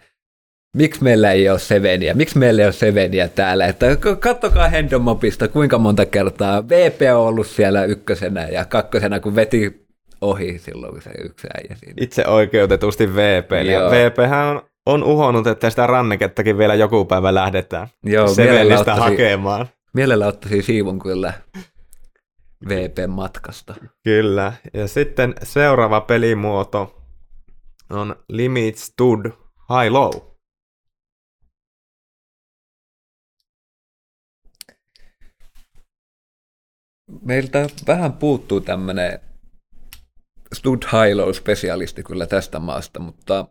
miksi 0.75 1.03
meillä 1.03 1.31
ei 1.31 1.49
ole 1.49 1.59
Seveniä, 1.59 2.13
miksi 2.13 2.37
meillä 2.37 2.61
ei 2.61 2.65
ole 2.65 2.73
Seveniä 2.73 3.27
täällä, 3.27 3.65
että 3.65 3.85
kattokaa 4.19 4.67
Hendomopista 4.69 5.47
kuinka 5.47 5.77
monta 5.77 6.05
kertaa 6.05 6.69
VP 6.69 7.01
on 7.15 7.27
ollut 7.27 7.47
siellä 7.47 7.85
ykkösenä 7.85 8.47
ja 8.47 8.65
kakkosena, 8.65 9.19
kun 9.19 9.35
veti 9.35 9.87
ohi 10.21 10.59
silloin, 10.59 10.93
kun 10.93 11.01
se 11.01 11.09
yksi 11.23 11.47
äijä 11.57 11.75
siinä. 11.75 11.93
Itse 12.01 12.27
oikeutetusti 12.27 13.15
VP. 13.15 13.51
Ja 13.51 13.61
Joo. 13.71 13.91
VP 13.91 14.17
on, 14.51 14.61
on 14.85 15.03
uhonnut, 15.03 15.47
että 15.47 15.69
sitä 15.69 15.87
rannekettakin 15.87 16.57
vielä 16.57 16.75
joku 16.75 17.05
päivä 17.05 17.33
lähdetään 17.33 17.87
Joo, 18.03 18.27
mielellä 18.37 18.59
Sevenistä 18.59 18.95
hakemaan. 18.95 19.67
mielellä 19.93 20.27
ottaisin 20.27 20.63
siivun 20.63 20.99
kyllä 20.99 21.33
VP-matkasta. 22.69 23.75
Kyllä. 24.03 24.53
Ja 24.73 24.87
sitten 24.87 25.35
seuraava 25.43 26.01
pelimuoto 26.01 26.95
on 27.89 28.15
Limit 28.29 28.77
Stud 28.77 29.25
High 29.69 29.91
Low. 29.91 30.11
Meiltä 37.21 37.67
vähän 37.87 38.13
puuttuu 38.13 38.61
tämmöinen 38.61 39.19
Stud 40.53 40.83
Hilo-spesialisti 40.83 42.03
kyllä 42.03 42.27
tästä 42.27 42.59
maasta, 42.59 42.99
mutta 42.99 43.47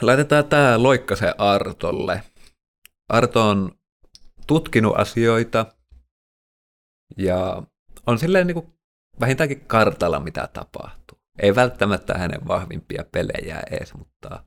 laitetaan 0.00 0.44
tämä 0.44 0.82
Loikkasen 0.82 1.34
Artolle. 1.38 2.22
Arto 3.08 3.48
on 3.48 3.78
tutkinut 4.46 4.98
asioita 4.98 5.66
ja 7.16 7.62
on 8.06 8.18
silleen 8.18 8.46
niin 8.46 8.54
kuin 8.54 8.74
vähintäänkin 9.20 9.60
kartalla, 9.60 10.20
mitä 10.20 10.48
tapahtuu. 10.52 11.18
Ei 11.38 11.54
välttämättä 11.54 12.14
hänen 12.18 12.48
vahvimpia 12.48 13.04
pelejä 13.12 13.62
edes, 13.70 13.94
mutta, 13.94 14.44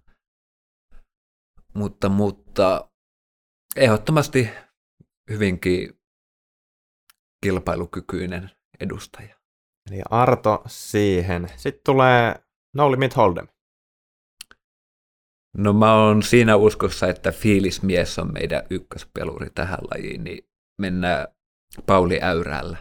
mutta, 1.74 2.10
mutta 2.10 2.90
ehdottomasti 3.76 4.50
hyvinkin 5.30 5.97
kilpailukykyinen 7.42 8.52
edustaja. 8.80 9.36
Eli 9.92 10.02
Arto 10.10 10.64
siihen. 10.68 11.48
Sitten 11.56 11.82
tulee 11.86 12.36
No 12.76 12.92
Limit 12.92 13.14
Hold'em. 13.14 13.48
No 15.58 15.74
mä 15.74 15.96
oon 15.96 16.24
siinä 16.24 16.56
uskossa, 16.56 17.08
että 17.08 17.32
fiilismies 17.32 18.20
on 18.20 18.34
meidän 18.34 18.64
ykköspeluri 18.70 19.50
tähän 19.50 19.80
lajiin, 19.92 20.24
niin 20.24 20.50
mennään 20.82 21.28
Pauli 21.86 22.20
Äyrällä. 22.22 22.78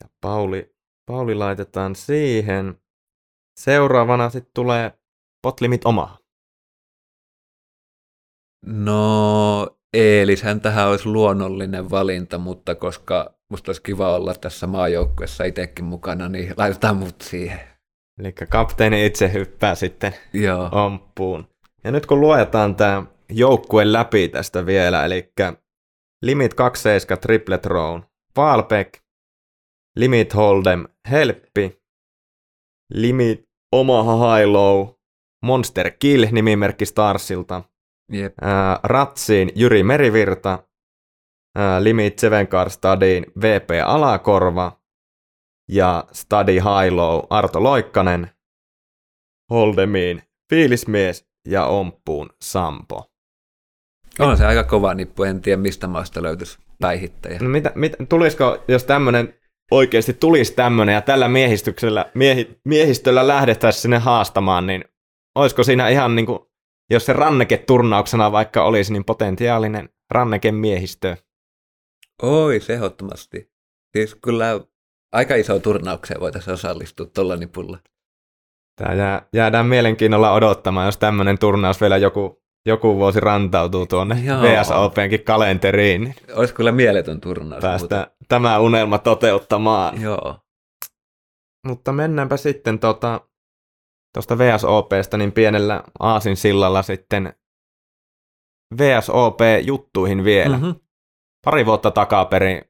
Ja 0.00 0.08
Pauli, 0.20 0.74
Pauli 1.06 1.34
laitetaan 1.34 1.96
siihen. 1.96 2.82
Seuraavana 3.60 4.30
sitten 4.30 4.54
tulee 4.54 4.98
Pot 5.42 5.60
Limit 5.60 5.84
Omaha. 5.84 6.18
No, 8.66 9.78
Eelishän 9.92 10.60
tähän 10.60 10.88
olisi 10.88 11.08
luonnollinen 11.08 11.90
valinta, 11.90 12.38
mutta 12.38 12.74
koska 12.74 13.34
musta 13.50 13.68
olisi 13.68 13.82
kiva 13.82 14.14
olla 14.14 14.34
tässä 14.34 14.66
maajoukkuessa 14.66 15.44
itsekin 15.44 15.84
mukana, 15.84 16.28
niin 16.28 16.54
laitetaan 16.56 16.96
mut 16.96 17.20
siihen. 17.20 17.60
Eli 18.20 18.32
kapteeni 18.32 19.06
itse 19.06 19.32
hyppää 19.32 19.74
sitten 19.74 20.14
Joo. 20.32 20.68
amppuun. 20.72 21.48
Ja 21.84 21.90
nyt 21.90 22.06
kun 22.06 22.20
luetaan 22.20 22.76
tämä 22.76 23.02
joukkue 23.30 23.92
läpi 23.92 24.28
tästä 24.28 24.66
vielä, 24.66 25.04
eli 25.04 25.32
Limit 26.22 26.54
27 26.54 27.20
Triple 27.20 27.58
Throne, 27.58 28.02
Valpek, 28.36 28.98
Limit 29.96 30.34
Hold'em, 30.34 30.88
Helppi, 31.10 31.82
Limit 32.94 33.42
Omaha 33.72 34.36
High 34.36 34.48
Low, 34.50 34.88
Monster 35.42 35.90
Kill 35.98 36.26
nimimerkki 36.32 36.86
Starsilta, 36.86 37.62
Jep. 38.12 38.34
ää, 38.40 38.80
Ratsiin 38.82 39.52
Jyri 39.54 39.82
Merivirta, 39.82 40.58
ää, 41.56 41.84
Limit 41.84 42.18
Seven 42.18 42.48
Card 42.48 42.70
Studiin 42.70 43.26
VP 43.40 43.70
Alakorva 43.86 44.80
ja 45.68 46.04
Study 46.12 46.52
High 46.52 46.94
Low 46.94 47.20
Arto 47.30 47.62
Loikkanen, 47.62 48.30
Holdemiin 49.50 50.22
Fiilismies 50.50 51.28
ja 51.48 51.66
Omppuun 51.66 52.30
Sampo. 52.42 53.12
On 54.18 54.36
se 54.36 54.46
aika 54.46 54.64
kova 54.64 54.94
nippu, 54.94 55.22
en 55.22 55.42
tiedä 55.42 55.62
mistä 55.62 55.86
maasta 55.86 56.22
löytyisi 56.22 56.58
päihittäjä. 56.80 57.38
No 57.42 57.48
mitä, 57.48 57.72
mitä, 57.74 57.96
tulisiko, 58.08 58.64
jos 58.68 58.84
tämmöinen 58.84 59.34
oikeasti 59.70 60.12
tulisi 60.12 60.54
tämmöinen 60.54 60.92
ja 60.92 61.02
tällä 61.02 61.28
miehistyksellä, 61.28 62.10
miehi, 62.14 62.60
miehistöllä 62.64 63.28
lähdettäisiin 63.28 63.82
sinne 63.82 63.98
haastamaan, 63.98 64.66
niin 64.66 64.84
olisiko 65.34 65.62
siinä 65.62 65.88
ihan 65.88 66.16
niin 66.16 66.26
kuin, 66.26 66.38
jos 66.90 67.06
se 67.06 67.12
ranneke 67.12 67.56
turnauksena 67.58 68.32
vaikka 68.32 68.64
olisi, 68.64 68.92
niin 68.92 69.04
potentiaalinen 69.04 69.88
ranneke 70.10 70.52
miehistö. 70.52 71.16
Oi, 72.22 72.60
se 72.60 72.72
ehdottomasti. 72.72 73.50
Siis 73.96 74.14
kyllä 74.14 74.60
aika 75.12 75.34
iso 75.34 75.58
turnaukseen 75.58 76.20
voitaisiin 76.20 76.54
osallistua 76.54 77.06
tuolla 77.06 77.36
nipulla. 77.36 77.78
Tää 78.80 78.94
jää, 78.94 79.26
jäädään 79.32 79.66
mielenkiinnolla 79.66 80.32
odottamaan, 80.32 80.86
jos 80.86 80.98
tämmöinen 80.98 81.38
turnaus 81.38 81.80
vielä 81.80 81.96
joku, 81.96 82.42
joku 82.66 82.96
vuosi 82.96 83.20
rantautuu 83.20 83.86
tuonne 83.86 84.20
Joo. 84.24 84.42
VSOPenkin 84.42 85.24
kalenteriin, 85.24 86.04
niin 86.04 86.14
Olisi 86.34 86.54
kyllä 86.54 86.72
mieletön 86.72 87.20
turnaus. 87.20 87.62
päästään 87.62 88.06
tämä 88.28 88.58
unelma 88.58 88.98
toteuttamaan. 88.98 89.94
Mutta, 89.94 90.04
joo. 90.04 90.38
Mutta 91.66 91.92
mennäänpä 91.92 92.36
sitten 92.36 92.78
tuota, 92.78 93.20
tuosta 94.12 94.38
VSOPsta 94.38 95.16
niin 95.16 95.32
pienellä 95.32 95.82
aasin 96.00 96.36
sillalla 96.36 96.82
sitten 96.82 97.34
VSOP-juttuihin 98.78 100.24
vielä. 100.24 100.56
Mm-hmm. 100.56 100.74
Pari 101.44 101.66
vuotta 101.66 101.90
takaperin 101.90 102.62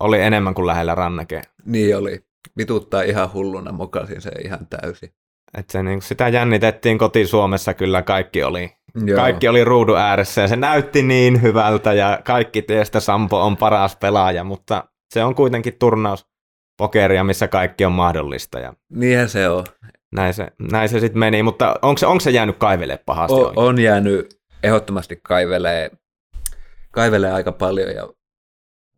oli 0.00 0.20
enemmän 0.20 0.54
kuin 0.54 0.66
lähellä 0.66 0.94
ranneke. 0.94 1.42
Niin 1.64 1.96
oli. 1.96 2.20
Vituttaa 2.56 3.02
ihan 3.02 3.32
hulluna, 3.32 3.72
mokasin 3.72 4.20
se 4.20 4.30
ihan 4.44 4.66
täysin. 4.66 5.12
Et 5.58 5.70
se, 5.70 5.82
niin, 5.82 6.02
sitä 6.02 6.28
jännitettiin 6.28 6.98
koti-Suomessa 6.98 7.74
kyllä, 7.74 8.02
kaikki 8.02 8.42
oli, 8.42 8.72
Joo. 9.04 9.16
kaikki 9.16 9.48
oli 9.48 9.64
ruudun 9.64 9.98
ääressä 9.98 10.40
ja 10.40 10.48
se 10.48 10.56
näytti 10.56 11.02
niin 11.02 11.42
hyvältä 11.42 11.92
ja 11.92 12.20
kaikki 12.24 12.62
tiestä 12.62 13.00
Sampo 13.00 13.42
on 13.42 13.56
paras 13.56 13.96
pelaaja, 13.96 14.44
mutta 14.44 14.84
se 15.14 15.24
on 15.24 15.34
kuitenkin 15.34 15.78
turnaus 15.78 16.26
pokeria, 16.78 17.24
missä 17.24 17.48
kaikki 17.48 17.84
on 17.84 17.92
mahdollista 17.92 18.58
ja 18.58 18.74
Niinhän 18.92 19.28
se 19.28 19.48
on. 19.48 19.64
Näin 20.12 20.34
se, 20.34 20.48
näin 20.72 20.88
se 20.88 21.00
sitten 21.00 21.18
meni, 21.18 21.42
mutta 21.42 21.74
onko 21.82 21.98
se, 21.98 22.06
onko 22.06 22.20
se 22.20 22.30
jäänyt 22.30 22.56
kaivele 22.58 23.02
pahasti 23.06 23.34
O, 23.34 23.38
oikein? 23.38 23.58
on 23.58 23.80
jäänyt 23.80 24.40
ehdottomasti 24.62 25.20
kaivelee, 25.22 25.90
kaivelee 26.90 27.32
aika 27.32 27.52
paljon 27.52 27.94
ja 27.94 28.08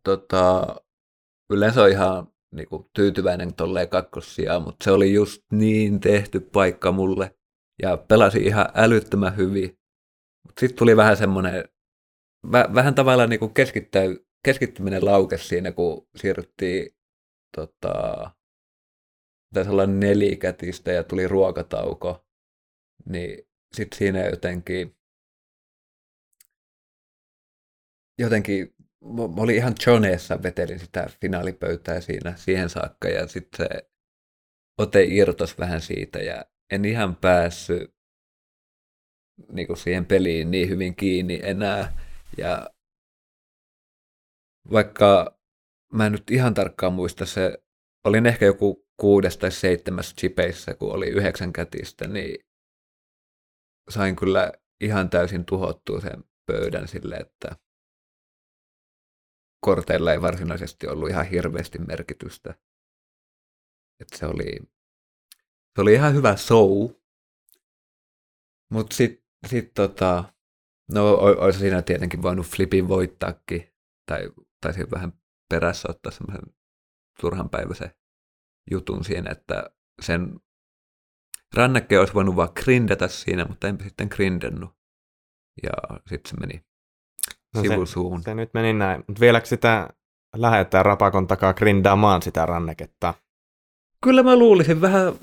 tota, 0.03 0.75
yleensä 1.49 1.83
on 1.83 1.89
ihan 1.89 2.27
niin 2.55 2.67
kuin, 2.67 2.85
tyytyväinen 2.93 3.53
tolleen 3.53 3.89
kakkossijaan, 3.89 4.61
mutta 4.61 4.83
se 4.83 4.91
oli 4.91 5.13
just 5.13 5.41
niin 5.51 5.99
tehty 5.99 6.39
paikka 6.39 6.91
mulle 6.91 7.35
ja 7.81 7.97
pelasi 7.97 8.39
ihan 8.39 8.69
älyttömän 8.75 9.37
hyvin. 9.37 9.77
Mutta 10.47 10.59
sitten 10.59 10.77
tuli 10.77 10.97
vähän 10.97 11.17
semmoinen, 11.17 11.69
vä, 12.51 12.69
vähän 12.73 12.95
tavallaan 12.95 13.29
niin 13.29 13.39
kuin 13.39 13.53
keskittyminen 14.43 15.05
laukesi 15.05 15.47
siinä, 15.47 15.71
kun 15.71 16.07
siirryttiin 16.15 16.95
tota, 17.55 18.31
taisi 19.53 19.69
olla 19.69 19.85
nelikätistä 19.85 20.91
ja 20.91 21.03
tuli 21.03 21.27
ruokatauko, 21.27 22.25
niin 23.09 23.47
sitten 23.75 23.97
siinä 23.97 24.25
jotenkin, 24.25 24.97
jotenkin 28.19 28.75
mä 29.35 29.41
olin 29.41 29.55
ihan 29.55 29.75
Joneessa, 29.87 30.43
vetelin 30.43 30.79
sitä 30.79 31.07
finaalipöytää 31.21 32.01
siinä 32.01 32.35
siihen 32.35 32.69
saakka 32.69 33.07
ja 33.07 33.27
sitten 33.27 33.67
se 33.67 33.89
ote 34.77 35.03
irtos 35.03 35.59
vähän 35.59 35.81
siitä 35.81 36.19
ja 36.19 36.45
en 36.71 36.85
ihan 36.85 37.15
päässyt 37.15 37.95
niin 39.51 39.67
kuin 39.67 39.77
siihen 39.77 40.05
peliin 40.05 40.51
niin 40.51 40.69
hyvin 40.69 40.95
kiinni 40.95 41.39
enää. 41.43 41.97
Ja 42.37 42.69
vaikka 44.71 45.39
mä 45.93 46.05
en 46.05 46.11
nyt 46.11 46.31
ihan 46.31 46.53
tarkkaan 46.53 46.93
muista, 46.93 47.25
se 47.25 47.63
olin 48.05 48.25
ehkä 48.25 48.45
joku 48.45 48.80
kuudes 49.01 49.37
tai 49.37 49.51
seitsemäs 49.51 50.15
chipeissä, 50.15 50.73
kun 50.73 50.93
oli 50.93 51.07
yhdeksän 51.07 51.53
kätistä, 51.53 52.07
niin 52.07 52.45
sain 53.89 54.15
kyllä 54.15 54.51
ihan 54.81 55.09
täysin 55.09 55.45
tuhottua 55.45 56.01
sen 56.01 56.23
pöydän 56.45 56.87
sille, 56.87 57.15
että 57.15 57.55
korteilla 59.65 60.11
ei 60.11 60.21
varsinaisesti 60.21 60.87
ollut 60.87 61.09
ihan 61.09 61.25
hirveästi 61.25 61.79
merkitystä. 61.79 62.49
että 63.99 64.17
se 64.17 64.25
oli, 64.25 64.59
se 65.75 65.81
oli 65.81 65.93
ihan 65.93 66.13
hyvä 66.13 66.35
show, 66.35 66.89
mutta 68.71 68.95
sitten 68.95 69.25
sit 69.47 69.73
tota, 69.73 70.33
no 70.91 71.13
olisi 71.17 71.59
siinä 71.59 71.81
tietenkin 71.81 72.21
voinut 72.21 72.45
flipin 72.45 72.87
voittaakin, 72.87 73.73
tai 74.05 74.31
taisin 74.61 74.91
vähän 74.91 75.13
perässä 75.49 75.87
ottaa 75.91 76.11
semmoisen 76.11 76.55
turhanpäiväisen 77.21 78.00
jutun 78.71 79.03
siinä, 79.03 79.31
että 79.31 79.69
sen 80.01 80.39
rannekke 81.55 81.99
olisi 81.99 82.13
voinut 82.13 82.35
vaan 82.35 82.49
grindata 82.63 83.07
siinä, 83.07 83.45
mutta 83.45 83.67
enpä 83.67 83.83
sitten 83.83 84.07
grindennut. 84.11 84.69
Ja 85.63 85.99
sitten 86.09 86.29
se 86.29 86.37
meni 86.39 86.65
no 87.55 87.61
sivusuun. 87.61 88.19
Se, 88.19 88.23
se, 88.23 88.35
nyt 88.35 88.53
meni 88.53 88.73
näin. 88.73 89.03
Mutta 89.07 89.19
vieläkö 89.19 89.47
sitä 89.47 89.89
lähdetään 90.35 90.85
rapakon 90.85 91.27
takaa 91.27 91.53
grindaamaan 91.53 92.21
sitä 92.21 92.45
ranneketta? 92.45 93.13
Kyllä 94.03 94.23
mä 94.23 94.35
luulisin 94.35 94.81
vähän, 94.81 95.13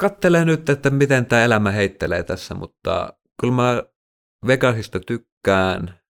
kattelee 0.00 0.44
nyt, 0.44 0.68
että 0.68 0.90
miten 0.90 1.26
tämä 1.26 1.44
elämä 1.44 1.70
heittelee 1.70 2.22
tässä, 2.22 2.54
mutta 2.54 3.12
kyllä 3.40 3.54
mä 3.54 3.82
Vegasista 4.46 5.00
tykkään, 5.00 6.00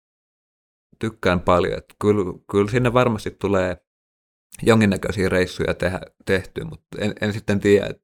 tykkään 0.99 1.41
paljon. 1.41 1.79
Että 1.79 1.95
kyllä, 2.01 2.25
kyllä 2.51 2.71
sinne 2.71 2.93
varmasti 2.93 3.31
tulee 3.31 3.77
jonkinnäköisiä 4.63 5.29
reissuja 5.29 5.75
tehdä, 5.75 6.01
tehty, 6.25 6.65
mutta 6.65 6.99
en, 6.99 7.15
en 7.21 7.33
sitten 7.33 7.61
tiedä, 7.61 7.87
että 7.87 8.03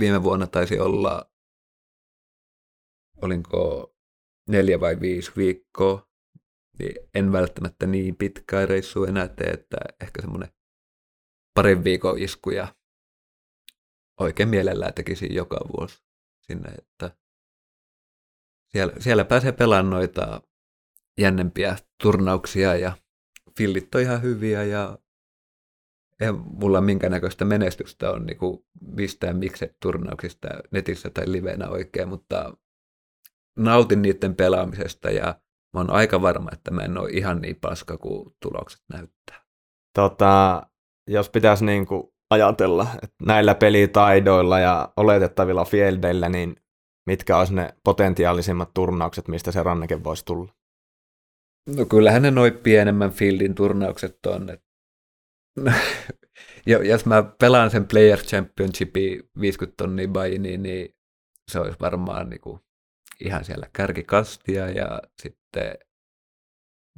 viime 0.00 0.22
vuonna 0.22 0.46
taisi 0.46 0.78
olla, 0.78 1.30
olinko 3.22 3.94
neljä 4.48 4.80
vai 4.80 5.00
viisi 5.00 5.32
viikkoa, 5.36 6.08
niin 6.78 6.94
en 7.14 7.32
välttämättä 7.32 7.86
niin 7.86 8.16
pitkää 8.16 8.66
reissua 8.66 9.06
enää 9.08 9.28
tee, 9.28 9.50
että 9.50 9.76
ehkä 10.00 10.22
semmoinen 10.22 10.48
parin 11.54 11.84
viikon 11.84 12.18
iskuja 12.18 12.74
oikein 14.20 14.48
mielellään 14.48 14.94
tekisin 14.94 15.34
joka 15.34 15.60
vuosi 15.76 16.02
sinne, 16.46 16.70
että 16.70 17.16
siellä, 18.72 18.92
siellä 18.98 19.24
pääsee 19.24 19.52
pelaamaan 19.52 19.90
noita 19.90 20.42
jännempiä 21.18 21.76
turnauksia 22.02 22.74
ja 22.74 22.96
fillit 23.56 23.94
on 23.94 24.00
ihan 24.00 24.22
hyviä 24.22 24.64
ja 24.64 24.98
ei 26.20 26.32
mulla 26.32 26.80
minkäännäköistä 26.80 27.44
menestystä 27.44 28.10
on 28.10 28.26
niin 28.26 28.38
kuin 28.38 28.64
mistään 28.80 29.36
mikset 29.36 29.76
turnauksista 29.82 30.48
netissä 30.70 31.10
tai 31.10 31.24
livenä 31.32 31.68
oikein, 31.68 32.08
mutta 32.08 32.56
nautin 33.58 34.02
niiden 34.02 34.34
pelaamisesta 34.34 35.10
ja 35.10 35.24
mä 35.74 35.80
oon 35.80 35.90
aika 35.90 36.22
varma, 36.22 36.50
että 36.52 36.70
mä 36.70 36.82
en 36.82 36.98
ole 36.98 37.10
ihan 37.10 37.40
niin 37.40 37.56
paska 37.60 37.98
kuin 37.98 38.34
tulokset 38.42 38.80
näyttää. 38.92 39.44
Tota, 39.94 40.62
jos 41.10 41.30
pitäisi 41.30 41.64
niin 41.64 41.86
kuin 41.86 42.02
ajatella, 42.30 42.86
että 43.02 43.16
näillä 43.26 43.54
pelitaidoilla 43.54 44.58
ja 44.58 44.92
oletettavilla 44.96 45.64
fieldeillä, 45.64 46.28
niin 46.28 46.56
mitkä 47.06 47.38
olisi 47.38 47.54
ne 47.54 47.74
potentiaalisimmat 47.84 48.74
turnaukset, 48.74 49.28
mistä 49.28 49.52
se 49.52 49.62
ranneke 49.62 50.04
voisi 50.04 50.24
tulla? 50.24 50.52
No 51.76 51.84
kyllähän 51.84 52.22
ne 52.22 52.30
noin 52.30 52.52
pienemmän 52.52 53.10
fieldin 53.10 53.54
turnaukset 53.54 54.26
on. 54.26 54.50
Et... 54.50 54.64
jos 56.90 57.06
mä 57.06 57.22
pelaan 57.22 57.70
sen 57.70 57.88
Player 57.88 58.18
Championshipin 58.18 59.30
50 59.40 59.76
tonnia 59.76 60.08
bainiin, 60.08 60.62
niin 60.62 60.94
se 61.52 61.58
olisi 61.58 61.80
varmaan 61.80 62.30
niinku 62.30 62.60
ihan 63.20 63.44
siellä 63.44 63.70
kärkikastia 63.72 64.70
ja 64.70 65.02
sitten 65.22 65.78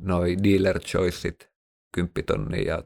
noi 0.01 0.37
dealer 0.43 0.81
choiceit 0.81 1.51
10 1.95 2.13
tonnia 2.27 2.63
ja 2.63 2.83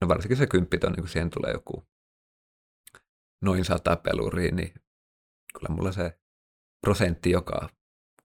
no 0.00 0.08
varsinkin 0.08 0.36
se 0.36 0.46
10 0.46 0.80
tonni, 0.80 0.96
kun 0.96 1.08
siihen 1.08 1.30
tulee 1.30 1.52
joku 1.52 1.84
noin 3.42 3.64
sata 3.64 3.96
peluria, 3.96 4.54
niin 4.54 4.74
kyllä 5.54 5.74
mulla 5.74 5.92
se 5.92 6.18
prosentti 6.80 7.30
joka 7.30 7.68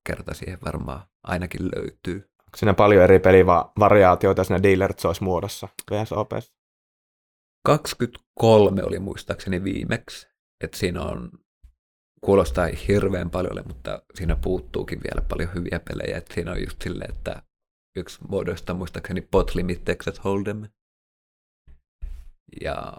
kerta 0.07 0.33
siihen 0.33 0.59
varmaan 0.65 1.07
ainakin 1.23 1.65
löytyy. 1.75 2.15
Onko 2.15 2.57
siinä 2.57 2.73
paljon 2.73 3.03
eri 3.03 3.19
pelivariaatioita 3.19 4.43
siinä 4.43 4.63
dealer 4.63 4.93
choice 4.93 5.23
muodossa 5.23 5.67
VSOP? 5.91 6.31
23 7.65 8.83
oli 8.83 8.99
muistaakseni 8.99 9.63
viimeksi. 9.63 10.27
Että 10.63 10.77
siinä 10.77 11.01
on, 11.01 11.31
kuulostaa 12.21 12.67
hirveän 12.87 13.29
paljon, 13.29 13.67
mutta 13.67 14.01
siinä 14.15 14.35
puuttuukin 14.35 14.99
vielä 15.03 15.27
paljon 15.29 15.53
hyviä 15.53 15.79
pelejä. 15.89 16.17
Että 16.17 16.33
siinä 16.33 16.51
on 16.51 16.61
just 16.61 16.81
silleen, 16.81 17.15
että 17.15 17.43
yksi 17.97 18.19
muodoista 18.29 18.73
muistaakseni 18.73 19.21
Pot 19.21 19.55
Limit 19.55 19.83
Texas 19.83 20.19
Hold'em. 20.19 20.69
Ja 22.61 22.93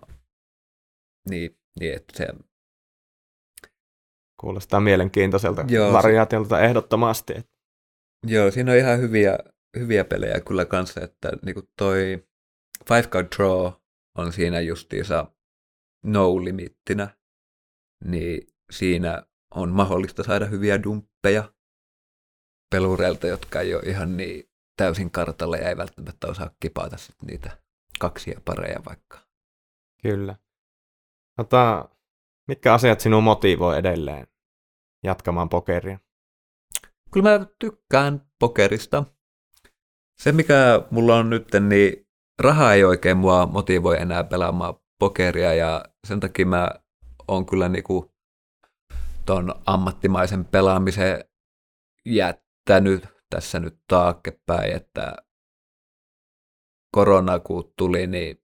niin, 1.29 1.59
niin 1.81 1.95
että 1.95 2.19
se 2.19 2.27
Kuulostaa 4.41 4.81
mielenkiintoiselta 4.81 5.65
Joo, 5.69 5.93
variaatiolta 5.93 6.57
se... 6.57 6.65
ehdottomasti. 6.65 7.35
Joo, 8.27 8.51
siinä 8.51 8.73
on 8.73 8.79
ihan 8.79 9.01
hyviä, 9.01 9.39
hyviä 9.79 10.05
pelejä 10.05 10.41
kyllä 10.41 10.65
kanssa, 10.65 11.01
että 11.01 11.33
niinku 11.45 11.63
toi 11.79 12.25
Five 12.89 13.03
Card 13.03 13.29
Draw 13.37 13.73
on 14.15 14.33
siinä 14.33 14.61
justiinsa 14.61 15.33
no-limittinä, 16.05 17.09
niin 18.05 18.47
siinä 18.71 19.23
on 19.55 19.71
mahdollista 19.71 20.23
saada 20.23 20.47
hyviä 20.47 20.83
dumppeja 20.83 21.53
pelureilta, 22.71 23.27
jotka 23.27 23.61
ei 23.61 23.75
ole 23.75 23.83
ihan 23.83 24.17
niin 24.17 24.51
täysin 24.77 25.11
kartalle 25.11 25.59
ja 25.59 25.69
ei 25.69 25.77
välttämättä 25.77 26.27
osaa 26.27 26.51
kipata 26.61 26.97
sit 26.97 27.23
niitä 27.23 27.59
kaksia 27.99 28.41
pareja 28.45 28.81
vaikka. 28.89 29.19
Kyllä. 30.03 30.37
Tota, 31.37 31.89
mitkä 32.49 32.75
asiat 32.75 33.01
sinua 33.01 33.21
motivoi 33.21 33.79
edelleen 33.79 34.27
jatkamaan 35.03 35.49
pokeria? 35.49 35.99
Kyllä 37.13 37.39
mä 37.39 37.47
tykkään 37.59 38.31
pokerista. 38.39 39.05
Se, 40.23 40.33
mikä 40.33 40.83
mulla 40.91 41.17
on 41.17 41.31
nyt, 41.31 41.49
niin 41.69 42.10
raha 42.41 42.75
ei 42.75 42.85
oikein 42.85 43.17
mua 43.17 43.47
motivoi 43.47 44.01
enää 44.01 44.25
pelaamaan 44.25 44.75
pokeria 44.99 45.55
ja 45.55 45.85
sen 46.07 46.21
takia 46.21 46.47
mä 46.47 46.71
oon 47.29 47.47
kyllä 47.47 47.69
niinku 47.69 48.13
ton 49.27 49.55
ammattimaisen 49.67 50.45
pelaamisen 50.45 51.25
jättänyt 52.07 53.05
tässä 53.31 53.61
nyt 53.61 53.79
taakkepäin, 53.89 54.77
että 54.77 55.17
korona 56.95 57.39
kun 57.39 57.73
tuli, 57.77 58.07
niin 58.07 58.43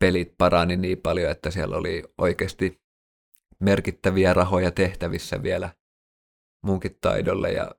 pelit 0.00 0.34
parani 0.38 0.76
niin 0.76 0.98
paljon, 0.98 1.30
että 1.30 1.50
siellä 1.50 1.76
oli 1.76 2.02
oikeasti 2.18 2.80
merkittäviä 3.58 4.34
rahoja 4.34 4.70
tehtävissä 4.70 5.42
vielä 5.42 5.70
munkin 6.62 6.98
taidolle 7.00 7.52
ja 7.52 7.70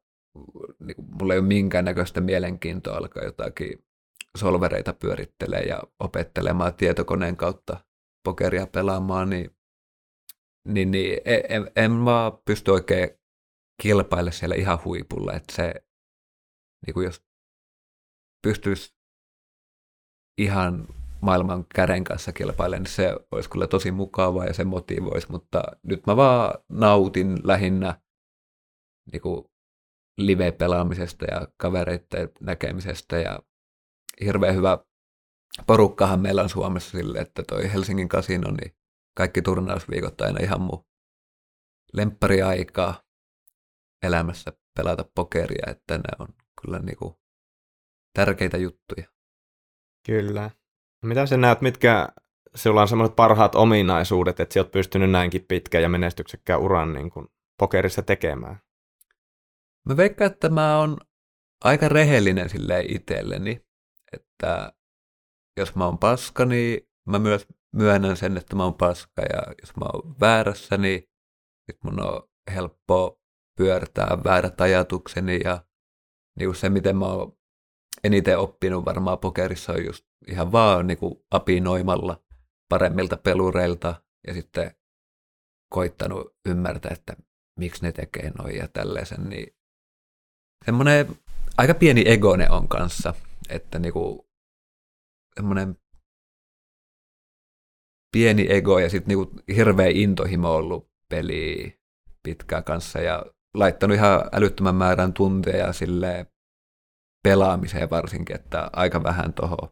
niin 0.80 0.96
kuin, 0.96 1.08
mulla 1.20 1.34
ei 1.34 1.40
ole 1.40 1.48
minkäännäköistä 1.48 2.22
mielenkiintoa 2.22 2.98
alkaa 2.98 3.24
jotakin 3.24 3.89
solvereita 4.40 4.94
pyörittelee 4.94 5.62
ja 5.62 5.84
opettelemaan 6.00 6.74
tietokoneen 6.74 7.38
kautta 7.38 7.78
pokeria 8.26 8.68
pelaamaan, 8.68 9.30
niin, 9.30 9.52
niin, 10.68 10.92
niin 10.92 11.22
en, 11.26 11.72
en, 11.76 11.92
mä 11.92 12.32
pysty 12.46 12.72
oikein 12.72 13.10
kilpaille 13.82 14.32
siellä 14.32 14.56
ihan 14.56 14.80
huipulla, 14.86 15.34
että 15.34 15.56
se, 15.56 15.74
niin 16.86 16.94
kuin 16.94 17.06
jos 17.06 17.24
pystyisi 18.44 18.94
ihan 20.38 20.88
maailman 21.22 21.66
käden 21.76 22.04
kanssa 22.04 22.32
kilpailen, 22.32 22.82
niin 22.82 22.92
se 22.92 23.16
olisi 23.32 23.50
kyllä 23.50 23.68
tosi 23.68 23.92
mukavaa 23.92 24.46
ja 24.46 24.54
se 24.54 24.64
motivoisi, 24.64 25.32
mutta 25.32 25.64
nyt 25.84 26.06
mä 26.08 26.16
vaan 26.16 26.60
nautin 26.70 27.38
lähinnä 27.44 28.02
niin 29.12 29.22
kuin 29.22 29.46
live-pelaamisesta 30.18 31.26
ja 31.26 31.48
kavereiden 31.58 32.30
näkemisestä 32.42 33.18
ja 33.18 33.40
hirveän 34.26 34.56
hyvä 34.56 34.78
porukkahan 35.68 36.20
meillä 36.20 36.42
on 36.42 36.50
Suomessa 36.50 36.92
sille, 36.98 37.20
että 37.20 37.44
toi 37.44 37.74
Helsingin 37.74 38.10
kasino, 38.10 38.52
niin 38.52 38.76
kaikki 39.18 39.42
turnausviikot 39.42 40.22
aina 40.22 40.40
ihan 40.44 40.62
mun 40.62 40.86
lemppariaikaa 41.94 43.04
elämässä 44.04 44.54
pelata 44.78 45.06
pokeria, 45.16 45.64
että 45.68 45.98
ne 45.98 46.04
on 46.20 46.28
kyllä 46.62 46.80
niinku 46.80 47.20
tärkeitä 48.14 48.58
juttuja. 48.58 49.08
Kyllä. 50.06 50.52
Mitä 51.06 51.26
sä 51.26 51.38
näet, 51.38 51.62
mitkä 51.62 52.10
sulla 52.56 52.82
on 52.82 52.88
semmoiset 52.88 53.16
parhaat 53.16 53.56
ominaisuudet, 53.56 54.40
että 54.40 54.54
sä 54.54 54.60
oot 54.60 54.72
pystynyt 54.72 55.12
näinkin 55.12 55.46
pitkän 55.48 55.82
ja 55.82 55.90
menestyksekkään 55.90 56.60
uran 56.60 56.94
niin 56.94 57.10
kuin 57.10 57.28
pokerissa 57.60 58.02
tekemään? 58.02 58.60
Mä 59.90 59.98
veikkaan, 59.98 60.32
että 60.32 60.50
mä 60.50 60.78
oon 60.78 60.98
aika 61.64 61.90
rehellinen 61.90 62.50
sille 62.50 62.86
itselleni, 62.88 63.69
että 64.14 64.74
jos 65.58 65.76
mä 65.76 65.86
oon 65.86 65.98
paska, 65.98 66.46
niin 66.46 66.90
mä 67.08 67.20
myös 67.20 67.48
myönnän 67.76 68.18
sen, 68.18 68.38
että 68.38 68.56
mä 68.56 68.64
oon 68.64 68.74
paska, 68.74 69.22
ja 69.22 69.54
jos 69.62 69.76
mä 69.76 69.86
oon 69.94 70.16
väärässä, 70.20 70.78
niin 70.78 71.04
sit 71.72 71.84
mun 71.84 72.04
on 72.04 72.30
helppo 72.54 73.22
pyörtää 73.58 74.18
väärät 74.24 74.62
ajatukseni, 74.62 75.40
ja 75.44 75.64
niin 76.40 76.56
se, 76.56 76.70
miten 76.70 76.98
mä 76.98 77.06
oon 77.06 77.38
eniten 78.04 78.40
oppinut 78.40 78.86
varmaan 78.86 79.20
pokerissa 79.20 79.74
on 79.74 79.86
just 79.86 80.06
ihan 80.28 80.52
vaan 80.52 80.88
niin 80.88 80.98
kuin 80.98 81.16
apinoimalla 81.32 82.24
paremmilta 82.70 83.18
pelureilta 83.18 84.04
ja 84.28 84.34
sitten 84.34 84.76
koittanut 85.70 86.36
ymmärtää, 86.46 86.92
että 86.94 87.16
miksi 87.60 87.82
ne 87.82 87.92
tekee 87.92 88.32
noin 88.38 88.56
ja 88.56 88.68
tällaisen, 88.68 89.30
niin 89.30 89.56
semmoinen 90.66 91.08
aika 91.58 91.74
pieni 91.74 92.04
ego 92.06 92.36
ne 92.36 92.50
on 92.50 92.68
kanssa, 92.68 93.14
että 93.50 93.80
niinku 93.80 94.30
semmoinen 95.36 95.78
pieni 98.12 98.48
ego 98.50 98.80
ja 98.80 98.90
sitten 98.90 99.08
niinku 99.08 99.36
hirveä 99.56 99.88
intohimo 99.94 100.56
ollut 100.56 100.92
peli 101.10 101.80
pitkään 102.24 102.64
kanssa 102.64 103.00
ja 103.00 103.26
laittanut 103.54 103.98
ihan 103.98 104.30
älyttömän 104.32 104.76
määrän 104.76 105.14
tunteja 105.14 105.74
sille 105.74 106.28
pelaamiseen 107.24 107.90
varsinkin, 107.90 108.36
että 108.36 108.70
aika 108.74 109.04
vähän 109.04 109.34
tuohon 109.34 109.70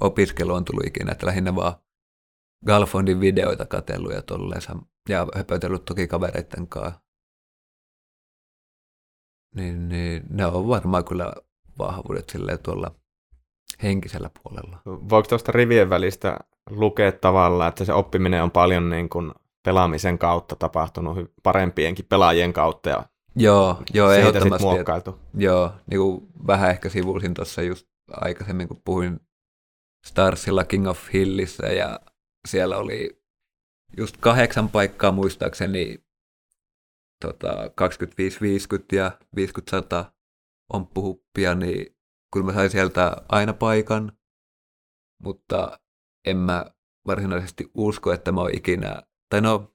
opiskeluun 0.00 0.64
tullut 0.64 0.86
ikinä, 0.86 1.12
että 1.12 1.26
lähinnä 1.26 1.54
vaan 1.54 1.74
Galfondin 2.66 3.20
videoita 3.20 3.66
katsellut 3.66 4.12
ja 4.12 4.22
tolleensa, 4.22 4.76
ja 5.08 5.26
höpötellyt 5.34 5.84
toki 5.84 6.08
kavereiden 6.08 6.68
kanssa. 6.68 7.00
Niin, 9.54 9.88
niin 9.88 10.22
ne 10.30 10.46
on 10.46 10.68
varmaan 10.68 11.04
kyllä 11.04 11.32
vahvuudet 11.78 12.30
silleen 12.30 12.58
tuolla 12.58 12.90
henkisellä 13.82 14.30
puolella. 14.42 14.78
Voiko 14.86 15.28
tuosta 15.28 15.52
rivien 15.52 15.90
välistä 15.90 16.36
lukea 16.70 17.12
tavallaan, 17.12 17.68
että 17.68 17.84
se 17.84 17.92
oppiminen 17.92 18.42
on 18.42 18.50
paljon 18.50 18.90
niin 18.90 19.08
kuin 19.08 19.32
pelaamisen 19.62 20.18
kautta 20.18 20.56
tapahtunut 20.56 21.32
parempienkin 21.42 22.06
pelaajien 22.08 22.52
kautta 22.52 22.88
ja 22.88 23.04
joo, 23.36 23.82
joo, 23.94 24.08
siitä 24.10 24.28
ehdottomasti. 24.28 24.64
muokkailtu? 24.64 25.18
joo, 25.34 25.72
niin 25.90 26.00
kuin 26.00 26.28
vähän 26.46 26.70
ehkä 26.70 26.88
sivuusin 26.88 27.34
tuossa 27.34 27.62
just 27.62 27.86
aikaisemmin, 28.10 28.68
kun 28.68 28.80
puhuin 28.84 29.20
Starsilla 30.06 30.64
King 30.64 30.88
of 30.88 30.98
Hillissä 31.12 31.66
ja 31.66 32.00
siellä 32.48 32.76
oli 32.76 33.22
just 33.96 34.16
kahdeksan 34.16 34.68
paikkaa 34.68 35.12
muistaakseni 35.12 36.04
tota, 37.20 37.54
25-50 37.66 37.68
ja 38.92 39.10
50-100 39.36 40.13
omppuhuppia, 40.74 41.54
niin 41.54 41.96
kyllä 42.32 42.46
mä 42.46 42.52
sain 42.52 42.70
sieltä 42.70 43.16
aina 43.28 43.52
paikan, 43.52 44.12
mutta 45.22 45.80
en 46.26 46.36
mä 46.36 46.64
varsinaisesti 47.06 47.70
usko, 47.74 48.12
että 48.12 48.32
mä 48.32 48.40
oon 48.40 48.54
ikinä, 48.54 49.02
tai 49.30 49.40
no, 49.40 49.74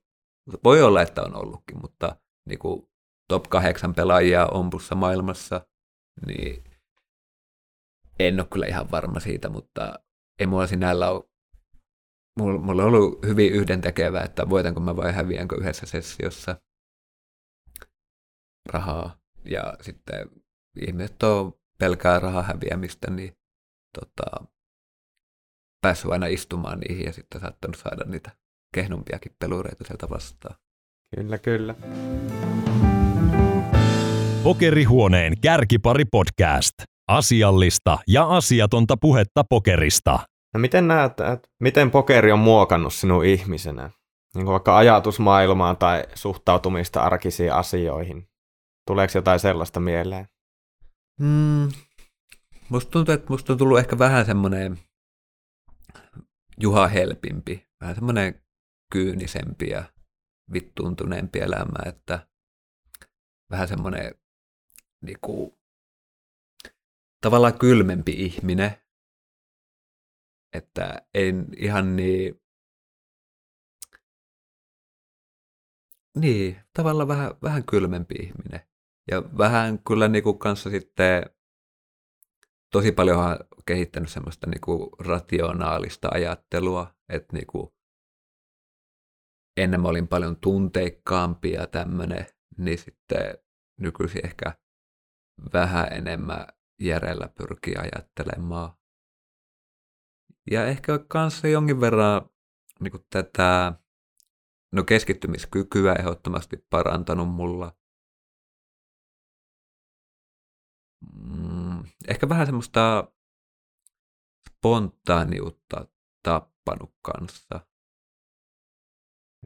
voi 0.64 0.82
olla, 0.82 1.02
että 1.02 1.22
on 1.22 1.36
ollutkin, 1.36 1.80
mutta 1.80 2.16
niin 2.48 2.58
kuin 2.58 2.90
top 3.28 3.44
8 3.48 3.94
pelaajia 3.94 4.46
ompussa 4.46 4.94
maailmassa, 4.94 5.66
niin 6.26 6.64
en 8.18 8.40
ole 8.40 8.48
kyllä 8.52 8.66
ihan 8.66 8.90
varma 8.90 9.20
siitä, 9.20 9.48
mutta 9.48 9.94
ei 10.38 10.46
mulla 10.46 10.66
sinällä 10.66 11.10
ole 11.10 11.30
mulla, 12.38 12.60
mulla 12.60 12.82
on 12.82 12.88
ollut 12.88 13.26
hyvin 13.26 13.52
yhdentekevää, 13.52 14.24
että 14.24 14.48
voitanko 14.48 14.80
mä 14.80 14.96
vai 14.96 15.12
häviänkö 15.12 15.56
yhdessä 15.60 15.86
sessiossa 15.86 16.56
rahaa. 18.68 19.18
Ja 19.44 19.74
sitten 19.80 20.30
ihmiset 20.86 21.22
on 21.22 21.52
pelkää 21.78 22.18
rahaa 22.18 22.42
häviämistä, 22.42 23.10
niin 23.10 23.32
tota, 23.98 24.44
päässyt 25.82 26.10
aina 26.10 26.26
istumaan 26.26 26.80
niihin 26.80 27.04
ja 27.04 27.12
sitten 27.12 27.40
saattanut 27.40 27.76
saada 27.76 28.04
niitä 28.04 28.30
kehnumpiakin 28.74 29.32
pelureita 29.38 29.84
sieltä 29.84 30.10
vastaan. 30.10 30.54
Kyllä, 31.16 31.38
kyllä. 31.38 31.74
Pokerihuoneen 34.42 35.40
kärkipari 35.40 36.04
podcast. 36.04 36.74
Asiallista 37.08 37.98
ja 38.08 38.28
asiatonta 38.28 38.96
puhetta 38.96 39.44
pokerista. 39.50 40.18
No 40.54 40.60
miten 40.60 40.88
näet, 40.88 41.12
että 41.20 41.48
miten 41.60 41.90
pokeri 41.90 42.32
on 42.32 42.38
muokannut 42.38 42.94
sinun 42.94 43.24
ihmisenä? 43.24 43.90
Niin 44.34 44.44
kuin 44.44 44.52
vaikka 44.52 44.76
ajatusmaailmaa 44.76 45.74
tai 45.74 46.04
suhtautumista 46.14 47.02
arkisiin 47.02 47.52
asioihin. 47.52 48.26
Tuleeko 48.86 49.12
jotain 49.14 49.40
sellaista 49.40 49.80
mieleen? 49.80 50.26
Mm, 51.18 51.68
musta 52.68 52.90
tuntuu, 52.90 53.14
että 53.14 53.26
musta 53.30 53.52
on 53.52 53.58
tullut 53.58 53.78
ehkä 53.78 53.98
vähän 53.98 54.26
semmoinen 54.26 54.78
Juha 56.60 56.88
Helpimpi, 56.88 57.68
vähän 57.80 57.94
semmoinen 57.94 58.42
kyynisempi 58.92 59.68
ja 59.68 59.92
vittuuntuneempi 60.52 61.38
elämä, 61.38 61.88
että 61.88 62.28
vähän 63.50 63.68
semmoinen 63.68 64.14
niinku, 65.00 65.58
tavallaan 67.20 67.58
kylmempi 67.58 68.12
ihminen, 68.12 68.70
että 70.52 71.06
en 71.14 71.46
ihan 71.56 71.96
niin, 71.96 72.42
niin 76.16 76.60
tavallaan 76.74 77.08
vähän, 77.08 77.34
vähän 77.42 77.64
kylmempi 77.64 78.14
ihminen. 78.14 78.69
Ja 79.10 79.22
vähän 79.38 79.78
kyllä 79.78 80.08
niin 80.08 80.24
kuin 80.24 80.38
kanssa 80.38 80.70
sitten 80.70 81.30
tosi 82.72 82.92
paljon 82.92 83.18
on 83.18 83.38
kehittänyt 83.66 84.10
semmoista 84.10 84.46
niin 84.46 84.60
kuin 84.60 84.90
rationaalista 84.98 86.08
ajattelua, 86.12 86.94
että 87.08 87.36
niin 87.36 87.46
kuin 87.46 87.70
ennen 89.56 89.80
mä 89.80 89.88
olin 89.88 90.08
paljon 90.08 90.36
tunteikkaampi 90.36 91.52
ja 91.52 91.66
tämmöinen, 91.66 92.26
niin 92.58 92.78
sitten 92.78 93.38
nykyisin 93.80 94.26
ehkä 94.26 94.52
vähän 95.52 95.92
enemmän 95.92 96.46
järjellä 96.80 97.28
pyrkii 97.28 97.74
ajattelemaan. 97.76 98.72
Ja 100.50 100.66
ehkä 100.66 100.98
kanssa 100.98 101.48
jonkin 101.48 101.80
verran 101.80 102.30
niin 102.80 102.90
kuin 102.90 103.06
tätä 103.10 103.72
no 104.72 104.84
keskittymiskykyä 104.84 105.94
ehdottomasti 105.94 106.56
parantanut 106.70 107.28
mulla. 107.28 107.79
Mm, 111.00 111.84
ehkä 112.08 112.28
vähän 112.28 112.46
semmoista 112.46 113.12
spontaaniutta 114.48 115.86
tappanut 116.22 116.94
kanssa. 117.02 117.60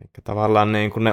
Eli 0.01 0.11
tavallaan 0.25 0.73
niin 0.73 0.91
kuin 0.91 1.05
ne 1.05 1.11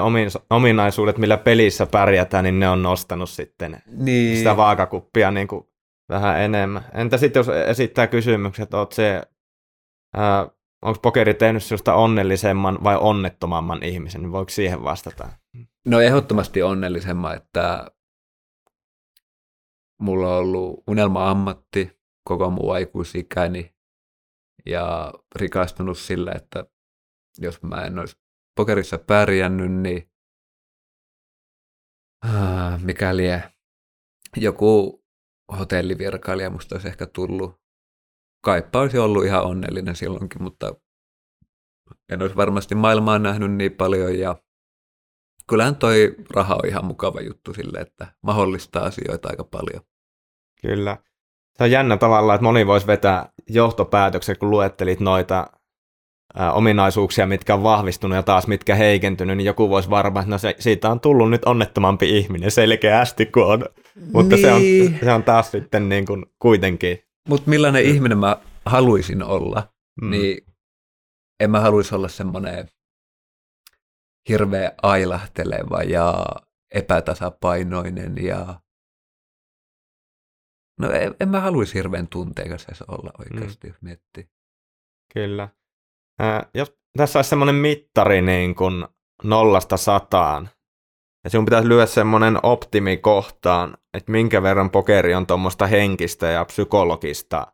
ominaisuudet, 0.50 1.18
millä 1.18 1.38
pelissä 1.38 1.86
pärjätään, 1.86 2.44
niin 2.44 2.60
ne 2.60 2.70
on 2.70 2.84
nostanut 2.84 3.30
sitten 3.30 3.82
niin. 3.88 4.38
sitä 4.38 4.58
vaakakuppia 4.58 5.32
niin 5.32 5.48
kuin 5.48 5.68
vähän 6.10 6.42
enemmän. 6.42 6.86
Entä 6.94 7.18
sitten 7.18 7.40
jos 7.40 7.50
esittää 7.50 8.08
kysymykset, 8.08 8.64
että 8.64 8.78
oot 8.78 8.92
se 8.92 9.22
onko 10.82 11.00
pokeri 11.02 11.34
tehnyt 11.34 11.64
sinusta 11.64 11.94
onnellisemman 11.94 12.84
vai 12.84 12.98
onnettomamman 12.98 13.84
ihmisen, 13.84 14.22
niin 14.22 14.32
voiko 14.32 14.50
siihen 14.50 14.84
vastata? 14.84 15.30
No 15.86 16.00
ehdottomasti 16.00 16.64
onnellisemman, 16.64 17.36
että 17.36 17.92
mulla 20.02 20.28
on 20.28 20.40
ollut 20.40 20.84
unelma-ammatti 20.88 22.00
koko 22.28 22.50
muu 22.50 22.72
aikuisikäni 22.72 23.76
ja 24.66 25.14
rikastunut 25.36 25.98
sillä, 25.98 26.32
että 26.32 26.66
jos 27.38 27.62
mä 27.62 27.86
en 27.86 28.00
olisi 28.00 28.18
pokerissa 28.56 28.98
pärjännyt, 28.98 29.72
niin 29.72 30.12
ah, 32.26 32.82
mikäli 32.84 33.24
joku 34.38 35.04
hotellivirkailija 35.60 36.50
musta 36.50 36.76
olisi 36.76 36.88
ehkä 36.88 37.06
tullut 37.06 37.62
kaippa 38.46 38.80
olisi 38.80 38.98
ollut 38.98 39.26
ihan 39.26 39.44
onnellinen 39.44 39.96
silloinkin, 39.96 40.44
mutta 40.44 40.76
en 42.10 42.22
olisi 42.22 42.36
varmasti 42.36 42.76
maailmaa 42.76 43.20
nähnyt 43.20 43.52
niin 43.52 43.74
paljon 43.74 44.20
ja 44.20 44.36
kyllähän 45.50 45.76
toi 45.76 46.16
raha 46.36 46.56
on 46.56 46.68
ihan 46.68 46.86
mukava 46.86 47.22
juttu 47.22 47.54
sille, 47.54 47.80
että 47.80 48.16
mahdollistaa 48.22 48.86
asioita 48.86 49.30
aika 49.30 49.44
paljon. 49.44 49.91
Kyllä. 50.62 50.98
Se 51.58 51.64
on 51.64 51.72
jännä 51.72 51.98
tavalla, 51.98 52.36
että 52.36 52.44
moni 52.44 52.68
voisi 52.68 52.88
vetää 52.88 53.30
johtopäätökset, 53.50 54.38
kun 54.38 54.50
luettelit 54.50 55.00
noita 55.00 55.48
ää, 56.36 56.54
ominaisuuksia, 56.54 57.28
mitkä 57.28 57.54
on 57.54 57.64
vahvistunut 57.64 58.16
ja 58.16 58.24
taas 58.24 58.48
mitkä 58.48 58.76
heikentynyt, 58.76 59.38
niin 59.38 59.46
joku 59.46 59.70
voisi 59.70 59.90
varmaan, 59.90 60.24
että 60.24 60.32
no 60.32 60.38
se, 60.38 60.56
siitä 60.60 60.90
on 60.90 61.00
tullut 61.00 61.30
nyt 61.30 61.46
onnettomampi 61.46 62.18
ihminen 62.18 62.52
selkeästi 62.52 63.26
kuin 63.26 63.46
on. 63.46 63.66
Mutta 64.14 64.36
niin. 64.36 64.42
se, 64.46 64.54
on, 64.54 64.62
niin. 64.62 65.00
se 65.04 65.14
on 65.14 65.24
taas 65.24 65.52
sitten 65.52 65.90
niin 65.90 66.06
kuin 66.06 66.26
kuitenkin 66.40 67.00
Mutta 67.30 67.50
millainen 67.50 67.84
ihminen 67.86 68.18
mä 68.18 68.38
haluaisin 68.66 69.24
olla, 69.24 69.68
Mm. 70.02 70.10
niin 70.10 70.38
en 71.40 71.52
mä 71.52 71.60
haluaisi 71.60 71.96
olla 71.96 72.08
semmoinen 72.08 72.68
hirveä 74.30 74.72
ailahteleva 74.84 75.84
ja 75.84 76.26
epätasapainoinen 76.74 78.16
ja 78.24 78.60
No 80.82 80.92
en, 80.92 81.16
en 81.20 81.30
mä 81.30 81.40
haluaisi 81.40 81.74
hirveän 81.74 82.08
tunteikas 82.08 82.66
edes 82.66 82.82
olla 82.82 83.12
oikeasti, 83.20 83.68
mm. 83.68 83.72
jos 83.74 83.82
miettii. 83.82 84.30
Kyllä. 85.14 85.50
Ää, 86.20 86.50
jos 86.54 86.78
tässä 86.98 87.20
olisi 87.20 87.30
semmoinen 87.30 87.56
mittari 87.56 88.22
niin 88.22 88.56
kuin 88.56 88.88
nollasta 89.24 89.78
sataan, 89.78 90.50
ja 91.24 91.30
sinun 91.30 91.46
pitäisi 91.46 91.70
lyödä 91.70 91.86
semmoinen 91.86 92.40
optimi 92.44 92.98
kohtaan, 92.98 93.78
että 93.94 94.12
minkä 94.12 94.44
verran 94.44 94.70
pokeri 94.70 95.16
on 95.16 95.28
tuommoista 95.28 95.68
henkistä 95.68 96.28
ja 96.28 96.46
psykologista 96.46 97.48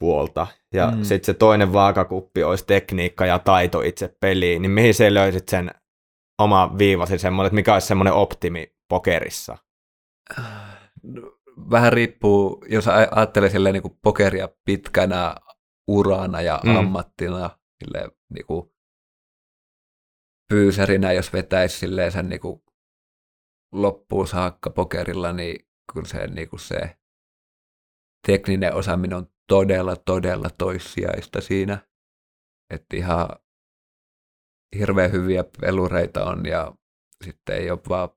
puolta. 0.00 0.46
Ja 0.74 0.90
mm. 0.90 1.02
sitten 1.02 1.26
se 1.26 1.34
toinen 1.34 1.72
vaakakuppi 1.72 2.42
olisi 2.42 2.66
tekniikka 2.66 3.26
ja 3.26 3.38
taito 3.38 3.80
itse 3.80 4.16
peliin, 4.20 4.62
niin 4.62 4.70
mihin 4.70 4.94
se 4.94 5.14
löysit 5.14 5.48
sen 5.48 5.70
oma 6.38 6.78
viivasi 6.78 7.18
semmoinen, 7.18 7.46
että 7.46 7.54
mikä 7.54 7.72
olisi 7.72 7.86
semmoinen 7.86 8.12
optimi 8.12 8.76
pokerissa? 8.88 9.58
No, 11.02 11.33
vähän 11.70 11.92
riippuu, 11.92 12.64
jos 12.68 12.88
ajattelee 12.88 13.50
silleen 13.50 13.72
niin 13.72 13.82
kuin 13.82 13.98
pokeria 14.02 14.48
pitkänä 14.64 15.34
urana 15.88 16.40
ja 16.40 16.60
mm. 16.64 16.76
ammattina, 16.76 17.58
silleen, 17.84 18.10
niin 18.34 18.46
kuin 18.46 18.70
pyysärinä, 20.48 21.12
jos 21.12 21.32
vetäisi 21.32 21.78
silleen 21.78 22.12
sen 22.12 22.28
niin 22.28 22.40
kuin 22.40 22.62
loppuun 23.72 24.28
saakka 24.28 24.70
pokerilla, 24.70 25.32
niin 25.32 25.68
kyllä 25.92 26.08
se, 26.08 26.26
niin 26.26 26.48
kuin 26.48 26.60
se 26.60 26.98
tekninen 28.26 28.74
osaaminen 28.74 29.18
on 29.18 29.26
todella, 29.48 29.96
todella 29.96 30.50
toissijaista 30.58 31.40
siinä. 31.40 31.78
Että 32.70 32.96
ihan 32.96 33.28
hirveän 34.78 35.12
hyviä 35.12 35.44
pelureita 35.60 36.24
on 36.24 36.46
ja 36.46 36.74
sitten 37.24 37.56
ei 37.56 37.70
ole 37.70 37.80
vaan 37.88 38.08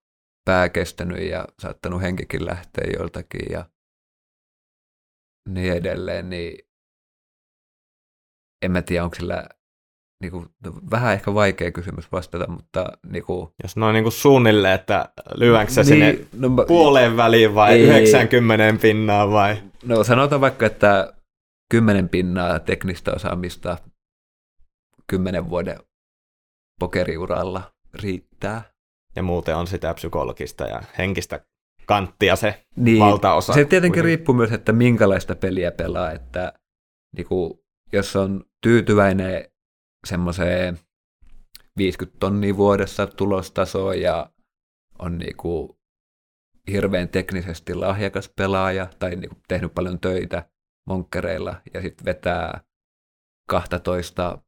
pää 0.47 0.69
kestänyt 0.69 1.29
ja 1.29 1.47
saattanut 1.59 2.01
henkikin 2.01 2.45
lähteä 2.45 2.91
joltakin 2.99 3.45
ja 3.51 3.65
niin 5.49 5.73
edelleen, 5.73 6.29
niin 6.29 6.67
en 8.65 8.71
mä 8.71 8.81
tiedä, 8.81 9.03
onko 9.03 9.15
sillä 9.15 9.49
niin 10.21 10.31
kuin, 10.31 10.49
vähän 10.91 11.13
ehkä 11.13 11.33
vaikea 11.33 11.71
kysymys 11.71 12.11
vastata, 12.11 12.47
mutta 12.47 12.85
niin 13.07 13.23
kuin, 13.23 13.49
Jos 13.63 13.77
noin 13.77 13.93
niin 13.93 14.03
kuin 14.03 14.13
suunnilleen, 14.13 14.75
että 14.75 15.09
lyönkö 15.35 15.71
niin, 15.75 15.85
sinne 15.85 16.27
no, 16.33 16.49
puoleen 16.67 17.17
väliin 17.17 17.55
vai 17.55 17.73
ei, 17.73 17.83
90 17.83 18.81
pinnaa 18.81 19.31
vai? 19.31 19.63
No 19.85 20.03
sanotaan 20.03 20.41
vaikka, 20.41 20.65
että 20.65 21.13
10 21.71 22.09
pinnaa 22.09 22.59
teknistä 22.59 23.11
osaamista 23.11 23.77
10 25.07 25.49
vuoden 25.49 25.79
pokeriuralla 26.79 27.71
riittää. 27.93 28.76
Ja 29.17 29.23
muuten 29.23 29.55
on 29.55 29.67
sitä 29.67 29.93
psykologista 29.93 30.63
ja 30.63 30.81
henkistä 30.97 31.45
kanttia 31.85 32.35
se 32.35 32.65
niin, 32.75 32.99
valtaosa. 32.99 33.53
Se 33.53 33.59
tietenkin 33.59 33.81
kuitenkin. 33.81 34.03
riippuu 34.03 34.35
myös, 34.35 34.51
että 34.51 34.73
minkälaista 34.73 35.35
peliä 35.35 35.71
pelaa, 35.71 36.11
että 36.11 36.53
niin 37.17 37.27
kuin, 37.27 37.53
jos 37.93 38.15
on 38.15 38.45
tyytyväinen 38.61 39.51
semmoiseen 40.07 40.79
50 41.77 42.19
tonnia 42.19 42.57
vuodessa 42.57 43.07
tulostasoa 43.07 43.95
ja 43.95 44.29
on 44.99 45.17
niin 45.17 45.37
kuin 45.37 45.69
hirveän 46.71 47.09
teknisesti 47.09 47.73
lahjakas 47.73 48.29
pelaaja 48.35 48.87
tai 48.99 49.15
niin 49.15 49.29
kuin 49.29 49.41
tehnyt 49.47 49.73
paljon 49.73 49.99
töitä 49.99 50.49
monkkereilla 50.87 51.61
ja 51.73 51.81
sitten 51.81 52.05
vetää 52.05 52.61
12 53.49 54.41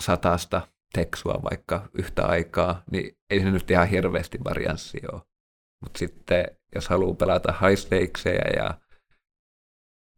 satasta 0.00 0.68
teksua 0.92 1.40
vaikka 1.50 1.88
yhtä 1.94 2.26
aikaa, 2.26 2.82
niin 2.90 3.16
ei 3.30 3.40
se 3.40 3.50
nyt 3.50 3.70
ihan 3.70 3.88
hirveästi 3.88 4.38
varianssi 4.44 5.00
ole. 5.12 5.22
Mutta 5.82 5.98
sitten 5.98 6.44
jos 6.74 6.88
haluaa 6.88 7.14
pelata 7.14 7.52
high 7.52 7.78
stakesejä 7.78 8.44
ja 8.56 8.80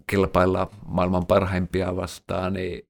kilpailla 0.07 0.71
maailman 0.87 1.27
parhaimpia 1.27 1.97
vastaan, 1.97 2.53
niin 2.53 2.89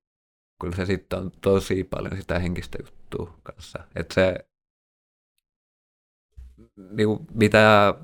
kyllä 0.60 0.76
se 0.76 0.86
sitten 0.86 1.18
on 1.18 1.30
tosi 1.40 1.84
paljon 1.84 2.16
sitä 2.16 2.38
henkistä 2.38 2.78
juttua 2.80 3.38
kanssa. 3.42 3.78
Että 3.94 4.14
se, 4.14 4.34
niin 6.76 7.08
mitä 7.34 7.94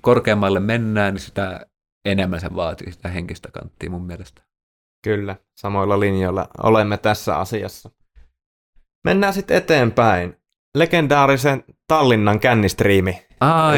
korkeammalle 0.00 0.60
mennään, 0.60 1.14
niin 1.14 1.22
sitä 1.22 1.66
enemmän 2.04 2.40
se 2.40 2.54
vaatii 2.54 2.92
sitä 2.92 3.08
henkistä 3.08 3.50
kanttia 3.50 3.90
mun 3.90 4.06
mielestä. 4.06 4.42
Kyllä, 5.04 5.36
samoilla 5.56 6.00
linjoilla 6.00 6.48
olemme 6.62 6.98
tässä 6.98 7.38
asiassa. 7.38 7.90
Mennään 9.04 9.34
sitten 9.34 9.56
eteenpäin. 9.56 10.36
Legendaarisen 10.74 11.64
Tallinnan 11.88 12.40
kännistriimi. 12.40 13.26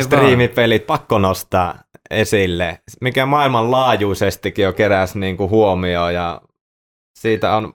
Striimipelit 0.03 0.87
pakko 0.87 1.19
nostaa 1.19 1.79
esille, 2.11 2.79
mikä 3.01 3.27
maailmanlaajuisestikin 3.27 4.63
jo 4.63 4.73
keräsi 4.73 5.19
niin 5.19 5.37
kuin 5.37 5.51
huomioon 5.51 6.15
ja 6.15 6.41
siitä 7.19 7.57
on 7.57 7.73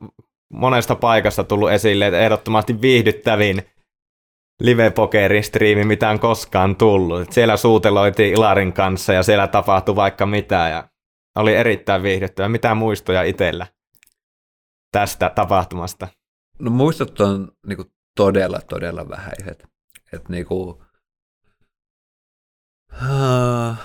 monesta 0.53 0.95
paikasta 0.95 1.43
tullut 1.43 1.71
esille, 1.71 2.07
että 2.07 2.19
ehdottomasti 2.19 2.81
viihdyttävin 2.81 3.61
live-pokerin 4.61 5.43
striimi, 5.43 5.83
mitä 5.83 6.09
on 6.09 6.19
koskaan 6.19 6.75
tullut. 6.75 7.21
Et 7.21 7.31
siellä 7.31 7.57
suuteloitiin 7.57 8.33
Ilarin 8.33 8.73
kanssa 8.73 9.13
ja 9.13 9.23
siellä 9.23 9.47
tapahtui 9.47 9.95
vaikka 9.95 10.25
mitä 10.25 10.69
ja 10.69 10.89
oli 11.35 11.55
erittäin 11.55 12.03
viihdyttävä. 12.03 12.49
Mitä 12.49 12.75
muistoja 12.75 13.23
itsellä 13.23 13.67
tästä 14.91 15.31
tapahtumasta? 15.35 16.07
No 16.59 16.71
muistot 16.71 17.19
on 17.19 17.51
niinku 17.67 17.85
todella, 18.15 18.59
todella 18.69 19.09
vähäiset. 19.09 19.67
Et 20.13 20.29
niinku, 20.29 20.83
uh... 23.01 23.77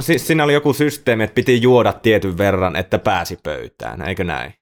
Siis 0.00 0.26
siinä 0.26 0.44
oli 0.44 0.52
joku 0.52 0.72
systeemi, 0.72 1.24
että 1.24 1.34
piti 1.34 1.62
juoda 1.62 1.92
tietyn 1.92 2.38
verran, 2.38 2.76
että 2.76 2.98
pääsi 2.98 3.38
pöytään, 3.42 4.02
eikö 4.02 4.24
näin? 4.24 4.54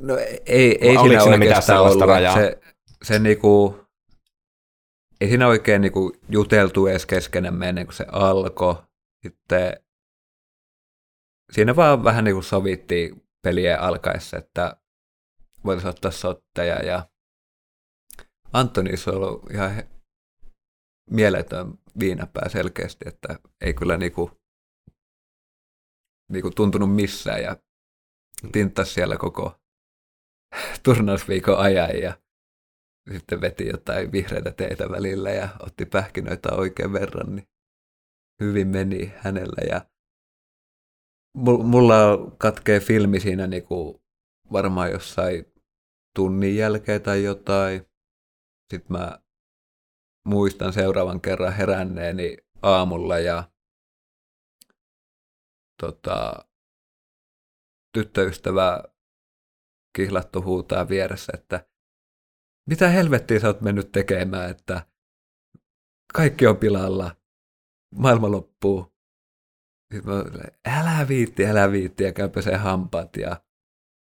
No 0.00 0.16
ei, 0.46 0.78
ei 0.80 0.98
siinä 0.98 1.20
siinä 1.22 1.36
mitään 1.36 1.62
sellaista 1.62 2.06
rajaa? 2.06 2.34
Se, 2.34 2.60
se 3.02 3.18
niinku, 3.18 3.80
ei 5.20 5.28
siinä 5.28 5.48
oikein 5.48 5.82
niinku 5.82 6.12
juteltu 6.28 6.86
edes 6.86 7.06
keskenämme 7.06 7.68
ennen 7.68 7.86
kuin 7.86 7.94
se 7.94 8.06
alkoi. 8.12 8.74
Sitten 9.22 9.80
siinä 11.52 11.76
vaan 11.76 12.04
vähän 12.04 12.24
niinku 12.24 12.42
sovittiin 12.42 13.22
pelien 13.42 13.80
alkaessa, 13.80 14.36
että 14.36 14.76
voitaisiin 15.66 15.90
ottaa 15.90 16.10
sotteja 16.10 16.84
ja 16.84 17.08
Antoni 18.52 18.90
on 19.06 19.14
ollut 19.14 19.50
ihan 19.50 19.82
mieletön 21.10 21.78
viinapää 21.98 22.48
selkeästi, 22.48 23.08
että 23.08 23.38
ei 23.60 23.74
kyllä 23.74 23.96
niinku, 23.96 24.30
niinku 26.32 26.50
tuntunut 26.50 26.94
missään 26.94 27.42
ja 27.42 27.56
tinttasi 28.52 28.92
siellä 28.92 29.16
koko 29.16 29.60
turnausviikon 30.82 31.58
ajan 31.58 32.00
ja 32.02 32.18
sitten 33.12 33.40
veti 33.40 33.66
jotain 33.66 34.12
vihreitä 34.12 34.52
teitä 34.52 34.90
välillä 34.90 35.30
ja 35.30 35.48
otti 35.60 35.86
pähkinöitä 35.86 36.48
oikein 36.52 36.92
verran, 36.92 37.36
niin 37.36 37.48
hyvin 38.42 38.68
meni 38.68 39.12
hänellä 39.16 39.62
ja 39.68 39.86
mulla 41.64 41.94
katkee 42.38 42.80
filmi 42.80 43.20
siinä 43.20 43.46
niinku 43.46 44.02
varmaan 44.52 44.90
jossain 44.90 45.55
tunnin 46.16 46.56
jälkeen 46.56 47.02
tai 47.02 47.24
jotain. 47.24 47.86
Sitten 48.72 48.96
mä 48.96 49.18
muistan 50.28 50.72
seuraavan 50.72 51.20
kerran 51.20 51.52
heränneeni 51.52 52.36
aamulla 52.62 53.18
ja 53.18 53.50
tota, 55.82 56.48
tyttöystävä 57.92 58.82
kihlattu 59.96 60.42
huutaa 60.42 60.88
vieressä, 60.88 61.32
että 61.34 61.66
mitä 62.68 62.88
helvettiä 62.88 63.40
sä 63.40 63.46
oot 63.46 63.60
mennyt 63.60 63.92
tekemään, 63.92 64.50
että 64.50 64.86
kaikki 66.14 66.46
on 66.46 66.56
pilalla, 66.56 67.16
maailma 67.94 68.30
loppuu. 68.30 68.96
Sitten 69.94 70.12
mä, 70.12 70.24
älä 70.64 71.08
viitti, 71.08 71.46
älä 71.46 71.72
viitti, 71.72 72.04
ja 72.04 72.12
käy 72.12 72.28
pesee 72.28 72.56
hampaat 72.56 73.16
ja 73.16 73.45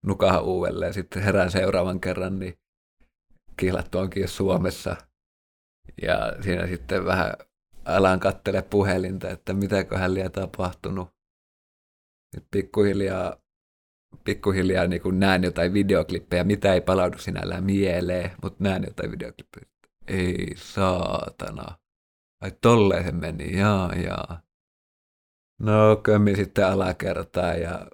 nukaha 0.05 0.39
uudelleen. 0.39 0.93
Sitten 0.93 1.23
herään 1.23 1.51
seuraavan 1.51 2.01
kerran, 2.01 2.39
niin 2.39 2.59
kihlattu 3.57 3.97
onkin 3.97 4.27
Suomessa. 4.27 4.95
Ja 6.01 6.33
siinä 6.41 6.67
sitten 6.67 7.05
vähän 7.05 7.33
alan 7.85 8.19
kattele 8.19 8.61
puhelinta, 8.61 9.29
että 9.29 9.53
mitäköhän 9.53 10.13
liian 10.13 10.31
tapahtunut. 10.31 11.09
Sitten 12.35 12.47
pikkuhiljaa 12.51 13.45
pikkuhiljaa 14.23 14.87
niin 14.87 15.01
kuin 15.01 15.19
näen 15.19 15.43
jotain 15.43 15.73
videoklippejä, 15.73 16.43
mitä 16.43 16.73
ei 16.73 16.81
palaudu 16.81 17.17
sinällään 17.17 17.63
mieleen, 17.63 18.31
mutta 18.43 18.63
näen 18.63 18.83
jotain 18.83 19.11
videoklippejä. 19.11 19.65
Ei 20.07 20.53
saatana. 20.55 21.77
Ai 22.41 22.51
tolleen 22.61 23.03
se 23.03 23.11
meni, 23.11 23.57
jaa 23.57 23.93
jaa. 23.93 24.41
No 25.59 25.95
kömmi 26.03 26.35
sitten 26.35 26.67
alakertaa 26.67 27.53
ja 27.53 27.87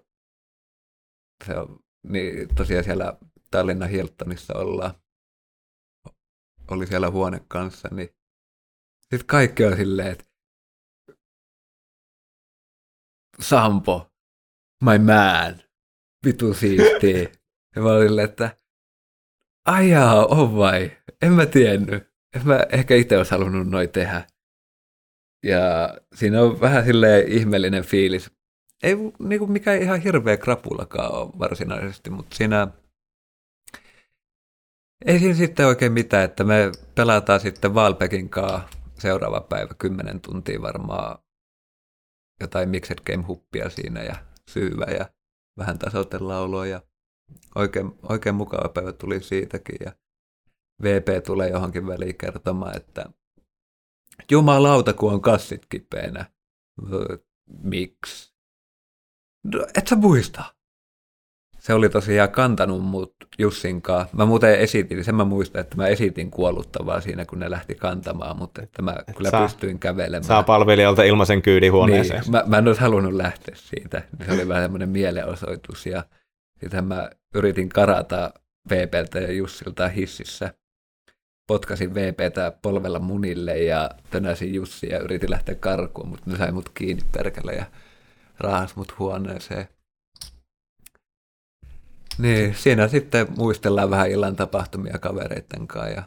se 1.46 1.58
on, 1.58 1.80
niin 2.04 2.56
tosiaan 2.56 2.84
siellä 2.84 3.18
Tallinnan 3.52 3.90
Hiltonissa 3.90 4.54
ollaan. 4.54 4.94
Oli 6.72 6.88
siellä 6.88 7.12
huone 7.12 7.42
kanssa, 7.48 7.90
niin 7.92 8.10
sitten 9.02 9.28
kaikki 9.28 9.66
on 9.66 9.78
silleen, 9.78 10.12
että 10.12 10.26
Sampo, 13.40 14.12
my 14.84 14.98
man, 14.98 15.62
vitu 16.26 16.54
siistiä. 16.54 17.32
Ja 17.76 17.82
mä 17.82 17.90
olin 17.90 18.20
että 18.20 18.58
ajaa, 19.66 20.26
on 20.26 20.56
vai? 20.56 20.92
En 21.22 21.34
mä 21.34 21.46
tiennyt. 21.46 22.04
En 22.36 22.48
mä 22.48 22.66
ehkä 22.70 22.96
itse 22.96 23.18
olisi 23.18 23.32
halunnut 23.32 23.68
noin 23.68 23.90
tehdä. 23.90 24.28
Ja 25.44 25.98
siinä 26.16 26.42
on 26.42 26.62
vähän 26.62 26.86
silleen 26.86 27.28
ihmeellinen 27.28 27.84
fiilis. 27.84 28.32
Ei 28.84 28.96
niinku 29.20 29.48
mikään 29.48 29.82
ihan 29.82 30.02
hirveä 30.02 30.38
krapulakaan 30.38 31.14
ole 31.14 31.30
varsinaisesti, 31.40 32.10
mutta 32.10 32.36
siinä 32.36 32.68
ei 35.06 35.20
siinä 35.20 35.36
sitten 35.36 35.68
oikein 35.68 35.92
mitään, 35.92 36.24
että 36.24 36.44
me 36.44 36.72
pelataan 36.96 37.40
sitten 37.40 37.74
Valpekin 37.74 38.30
kanssa 38.30 38.68
seuraava 39.00 39.42
päivä 39.42 39.74
10 39.74 40.22
tuntia 40.22 40.62
varmaan 40.62 41.18
jotain 42.42 42.70
Mixed 42.70 42.98
Game-huppia 43.12 43.70
siinä 43.70 44.04
ja 44.04 44.16
syyvä 44.50 44.86
ja 44.86 45.10
vähän 45.58 45.80
tasoitelaulua 45.80 46.66
ja 46.66 46.82
oikein, 47.56 47.92
oikein 48.10 48.36
mukava 48.36 48.70
päivä 48.70 48.94
tuli 48.94 49.24
siitäkin 49.24 49.78
ja 49.86 49.92
VP 50.84 51.24
tulee 51.26 51.50
johonkin 51.50 51.88
väliin 51.88 52.18
kertomaan, 52.18 52.78
että 52.78 53.06
jumalauta, 54.32 54.94
kun 54.94 55.14
on 55.14 55.22
kassit 55.22 55.66
kipeänä. 55.66 56.26
Miksi? 57.64 58.31
No, 59.44 59.66
et 59.76 59.88
sä 59.88 59.96
muista. 59.96 60.44
Se 61.60 61.74
oli 61.74 61.90
tosiaan 61.90 62.30
kantanut 62.30 62.84
mut 62.84 63.16
Jussinkaan. 63.40 64.06
Mä 64.14 64.26
muuten 64.26 64.60
esitin, 64.60 65.04
sen 65.04 65.16
mä 65.16 65.26
muistan, 65.26 65.62
että 65.62 65.76
mä 65.78 65.88
esitin 65.88 66.32
kuoluttavaa 66.32 67.02
siinä, 67.02 67.26
kun 67.26 67.40
ne 67.40 67.52
lähti 67.52 67.76
kantamaan, 67.76 68.38
mutta 68.38 68.62
että 68.62 68.82
mä 68.82 68.96
Et 69.08 69.16
kyllä 69.18 69.30
saa, 69.30 69.42
pystyin 69.42 69.80
kävelemään. 69.80 70.24
Saa 70.24 70.44
palvelijalta 70.44 71.04
ilmaisen 71.04 71.42
kyydin 71.42 71.72
huoneeseen. 71.72 72.22
Niin, 72.22 72.32
mä, 72.32 72.44
mä 72.48 72.58
en 72.58 72.68
olisi 72.68 72.82
halunnut 72.82 73.14
lähteä 73.14 73.56
siitä. 73.58 74.02
Se 74.26 74.32
oli 74.32 74.48
vähän 74.48 74.64
semmoinen 74.64 74.90
mielenosoitus 74.90 75.86
ja 75.86 76.04
sitten 76.60 76.86
mä 76.86 77.10
yritin 77.36 77.70
karata 77.70 78.34
VPltä 78.70 79.20
ja 79.20 79.32
Jussilta 79.32 79.88
hississä. 79.88 80.54
Potkasin 81.48 81.96
VPtä 81.96 82.54
polvella 82.62 83.00
munille 83.00 83.58
ja 83.58 83.90
tönäsin 84.10 84.54
Jussi 84.54 84.90
ja 84.90 85.00
yritin 85.00 85.32
lähteä 85.32 85.56
karkuun, 85.56 86.08
mutta 86.08 86.32
ne 86.32 86.38
sai 86.38 86.52
mut 86.52 86.70
kiinni 86.70 87.04
perkele 87.12 87.54
ja 87.54 87.66
rahas 88.42 88.76
mut 88.76 89.00
huoneeseen. 89.00 89.68
Niin, 92.18 92.56
siinä 92.56 92.88
sitten 92.88 93.28
muistellaan 93.38 93.90
vähän 93.90 94.12
illan 94.12 94.36
tapahtumia 94.36 95.00
kavereiden 95.00 95.68
kanssa 95.68 95.90
ja 95.90 96.04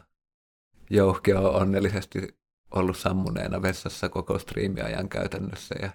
Jouhki 0.89 1.33
on 1.33 1.55
onnellisesti 1.55 2.39
ollut 2.71 2.97
sammuneena 2.97 3.61
vessassa 3.61 4.09
koko 4.09 4.39
striimiajan 4.39 5.09
käytännössä 5.09 5.75
ja 5.81 5.89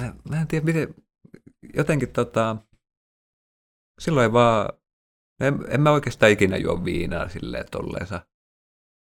mä, 0.00 0.14
mä 0.28 0.40
en 0.40 0.48
tiedä 0.48 0.64
miten, 0.64 0.94
jotenkin 1.74 2.12
tota, 2.12 2.56
silloin 4.00 4.32
vaan, 4.32 4.72
en, 5.40 5.58
en 5.68 5.80
mä 5.80 5.90
oikeastaan 5.90 6.32
ikinä 6.32 6.56
juo 6.56 6.84
viinaa 6.84 7.28
silleen 7.28 7.66
tolleensa. 7.70 8.26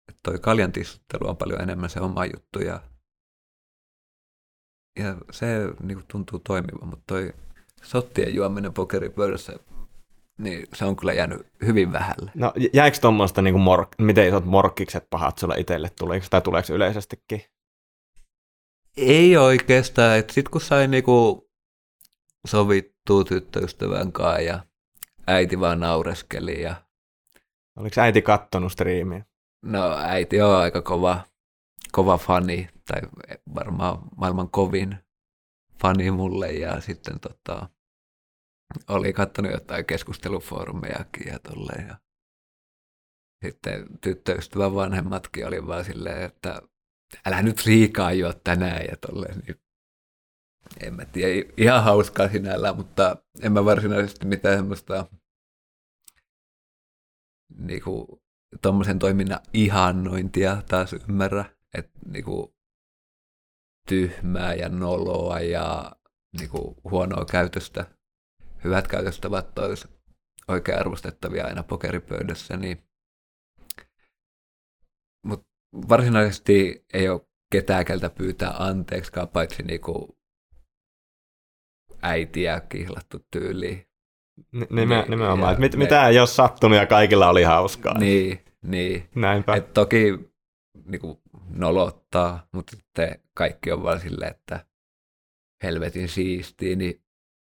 Että 0.09 0.21
toi 0.23 0.39
kaljan 0.39 0.73
on 1.21 1.37
paljon 1.37 1.61
enemmän 1.61 1.91
se 1.91 2.01
oma 2.01 2.25
juttu 2.25 2.59
ja, 2.59 2.81
ja 4.99 5.17
se 5.31 5.47
niin 5.83 5.99
kuin, 5.99 6.07
tuntuu 6.09 6.39
toimivan, 6.39 6.89
mutta 6.89 7.05
toi 7.07 7.33
sottien 7.83 8.35
juominen 8.35 8.73
pokeripöydässä, 8.73 9.53
niin 10.39 10.67
se 10.75 10.85
on 10.85 10.97
kyllä 10.97 11.13
jäänyt 11.13 11.47
hyvin 11.67 11.93
vähälle. 11.93 12.31
No 12.35 12.53
jäikö 12.73 12.99
tuommoista, 13.01 13.43
niin 13.43 13.55
mor- 13.55 13.87
miten 13.99 14.29
isot 14.29 14.45
morkkikset 14.45 15.11
pahat 15.11 15.39
sulle 15.39 15.61
itselle 15.61 15.91
tuli, 15.99 16.21
tai 16.31 16.43
tuleeko 16.43 16.73
yleisestikin? 16.73 17.43
Ei 18.97 19.37
oikeastaan, 19.37 20.19
että 20.19 20.33
sitten 20.33 20.51
kun 20.51 20.61
sai 20.61 20.89
niinku 20.89 21.49
sovittua 22.47 23.25
tyttöystävän 23.25 24.13
kanssa 24.13 24.41
ja 24.41 24.65
äiti 25.27 25.61
vaan 25.61 25.81
naureskeli. 25.81 26.63
Ja... 26.63 26.75
Oliko 27.77 28.01
äiti 28.01 28.23
kattonut 28.23 28.73
striimiä? 28.73 29.25
No 29.63 29.97
äiti 29.97 30.43
on 30.43 30.57
aika 30.57 30.83
kova, 30.83 31.21
kova 31.95 32.19
fani, 32.19 32.69
tai 32.87 33.01
varmaan 33.55 33.99
maailman 34.17 34.51
kovin 34.51 34.99
fani 35.83 36.11
mulle, 36.11 36.53
ja 36.53 36.81
sitten 36.81 37.21
tota, 37.21 37.69
oli 38.89 39.13
kattonut 39.13 39.53
jotain 39.53 39.85
keskustelufoorumejakin 39.85 41.27
ja 41.27 41.39
tolleen. 41.39 41.89
Ja 41.89 41.99
sitten 43.45 43.87
tyttöystävän 44.01 44.75
vanhemmatkin 44.75 45.47
oli 45.47 45.67
vaan 45.67 45.85
silleen, 45.85 46.23
että 46.23 46.63
älä 47.27 47.43
nyt 47.43 47.67
riikaa 47.67 48.13
juo 48.13 48.33
tänään 48.33 48.83
ja 48.91 48.97
tolleen. 48.97 49.39
Niin 49.39 49.61
en 50.81 50.95
mä 50.95 51.05
tiedä, 51.05 51.51
ihan 51.57 51.85
hauskaa 51.85 52.29
sinällään, 52.29 52.77
mutta 52.77 53.17
en 53.43 53.53
mä 53.53 53.65
varsinaisesti 53.65 54.27
mitään 54.27 54.57
semmoista 54.57 55.07
niinku, 57.57 58.23
tuommoisen 58.63 58.99
toiminnan 58.99 59.41
ihannointia 59.53 60.63
taas 60.69 60.93
ymmärrä, 60.93 61.54
että 61.75 61.99
niinku, 62.07 62.55
tyhmää 63.89 64.55
ja 64.55 64.69
noloa 64.69 65.41
ja 65.41 65.93
niinku, 66.39 66.77
huonoa 66.91 67.25
käytöstä. 67.25 67.87
Hyvät 68.65 68.89
käytöstavat 68.89 69.59
olisi 69.59 69.89
oikein 70.49 70.79
arvostettavia 70.79 71.47
aina 71.47 71.63
pokeripöydässä, 71.63 72.57
niin 72.57 72.85
mutta 75.27 75.47
varsinaisesti 75.89 76.85
ei 76.93 77.09
ole 77.09 77.21
ketään, 77.53 77.85
keltä 77.85 78.11
pyytää 78.11 78.55
anteeksi, 78.59 79.13
paitsi 79.33 79.63
niinku 79.63 80.19
äitiä 82.03 82.61
kihlattu 82.61 83.27
tyyliin. 83.31 83.87
Nime, 84.71 85.05
nimenomaan, 85.09 85.53
että 85.53 85.61
mit, 85.61 85.73
ne, 85.73 85.79
mitä 85.79 86.09
ei 86.09 86.19
ole 86.19 86.27
sattunut 86.27 86.79
ja 86.79 86.87
kaikilla 86.87 87.29
oli 87.29 87.43
hauskaa. 87.43 87.99
Niin, 87.99 88.45
niin. 88.63 89.09
Näinpä. 89.15 89.57
Et 89.57 89.73
toki 89.73 90.31
niin 90.85 91.01
kuin, 91.01 91.23
nolottaa, 91.49 92.47
mutta 92.53 92.77
sitten 92.77 93.21
kaikki 93.35 93.73
on 93.73 93.83
vaan 93.83 94.01
silleen, 94.01 94.31
että 94.31 94.67
helvetin 95.63 96.09
siistiä, 96.09 96.77
niin 96.77 97.03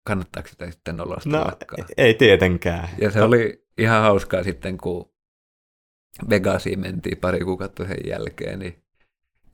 kannattaako 0.06 0.48
sitä 0.48 0.70
sitten 0.70 0.96
nolosta 0.96 1.30
No 1.30 1.44
vaikka? 1.44 1.76
ei 1.96 2.14
tietenkään. 2.14 2.88
Ja 3.00 3.10
se 3.10 3.22
oli 3.22 3.66
ihan 3.78 4.02
hauskaa 4.02 4.42
sitten, 4.42 4.78
kun 4.78 5.12
Vegasiin 6.30 6.80
mentiin 6.80 7.18
pari 7.18 7.40
kuukautta 7.40 7.86
sen 7.86 7.96
jälkeen, 8.06 8.58
niin 8.58 8.84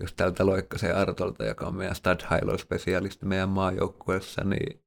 just 0.00 0.16
tältä 0.16 0.46
Loikkasen 0.46 0.96
Artolta, 0.96 1.44
joka 1.44 1.66
on 1.66 1.74
meidän 1.76 1.96
Stud 1.96 2.20
Hilo-spesialisti 2.30 3.26
meidän 3.26 3.48
maajoukkueessa, 3.48 4.44
niin 4.44 4.84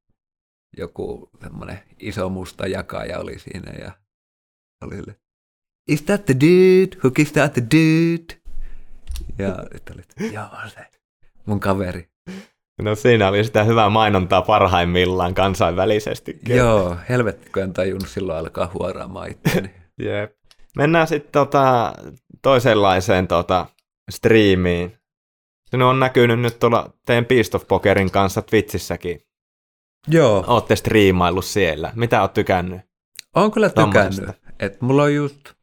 joku 0.78 1.30
semmoinen 1.42 1.80
iso 2.00 2.30
musta 2.30 2.68
jakaja 2.68 3.20
oli 3.20 3.40
siinä 3.40 3.72
ja 3.72 3.92
oli 4.84 4.96
sille, 4.96 5.20
Is 5.88 6.02
that 6.02 6.26
the 6.26 6.34
dude? 6.36 6.98
Who 7.04 7.12
is 7.18 7.32
that 7.32 7.54
the 7.54 7.62
dude? 7.62 8.42
Ja 9.38 9.56
sitten 9.72 9.96
oli, 9.96 10.32
joo 10.32 10.48
se, 10.68 10.86
mun 11.46 11.60
kaveri. 11.60 12.10
No 12.82 12.96
siinä 12.96 13.28
oli 13.28 13.44
sitä 13.44 13.64
hyvää 13.64 13.90
mainontaa 13.90 14.42
parhaimmillaan 14.42 15.34
kansainvälisesti. 15.34 16.40
Joo, 16.48 16.98
helvetti, 17.10 17.50
kun 17.50 17.64
en 17.64 17.74
tajunnut 17.74 18.10
silloin 18.10 18.40
alkaa 18.40 18.72
huoraamaan 18.74 19.32
itseäni. 19.32 19.74
Jep. 20.06 20.38
Mennään 20.78 21.08
sitten 21.08 21.32
tota, 21.32 21.94
toisenlaiseen 22.42 23.28
tota, 23.28 23.66
striimiin. 24.10 24.98
Se 25.70 25.84
on 25.84 26.00
näkynyt 26.00 26.40
nyt 26.40 26.60
tuolla 26.60 26.94
teidän 27.06 27.26
Beast 27.26 27.56
of 27.56 27.68
Pokerin 27.68 28.12
kanssa 28.12 28.42
Twitchissäkin. 28.42 29.22
Joo. 30.08 30.44
Ootte 30.48 30.76
striimaillut 30.76 31.46
siellä. 31.46 31.92
Mitä 31.96 32.22
oot 32.22 32.34
tykännyt? 32.34 32.82
Oon 33.36 33.52
kyllä 33.52 33.70
tykännyt. 33.70 34.30
Et 34.60 34.82
mulla 34.82 35.04
on 35.04 35.16
just, 35.16 35.54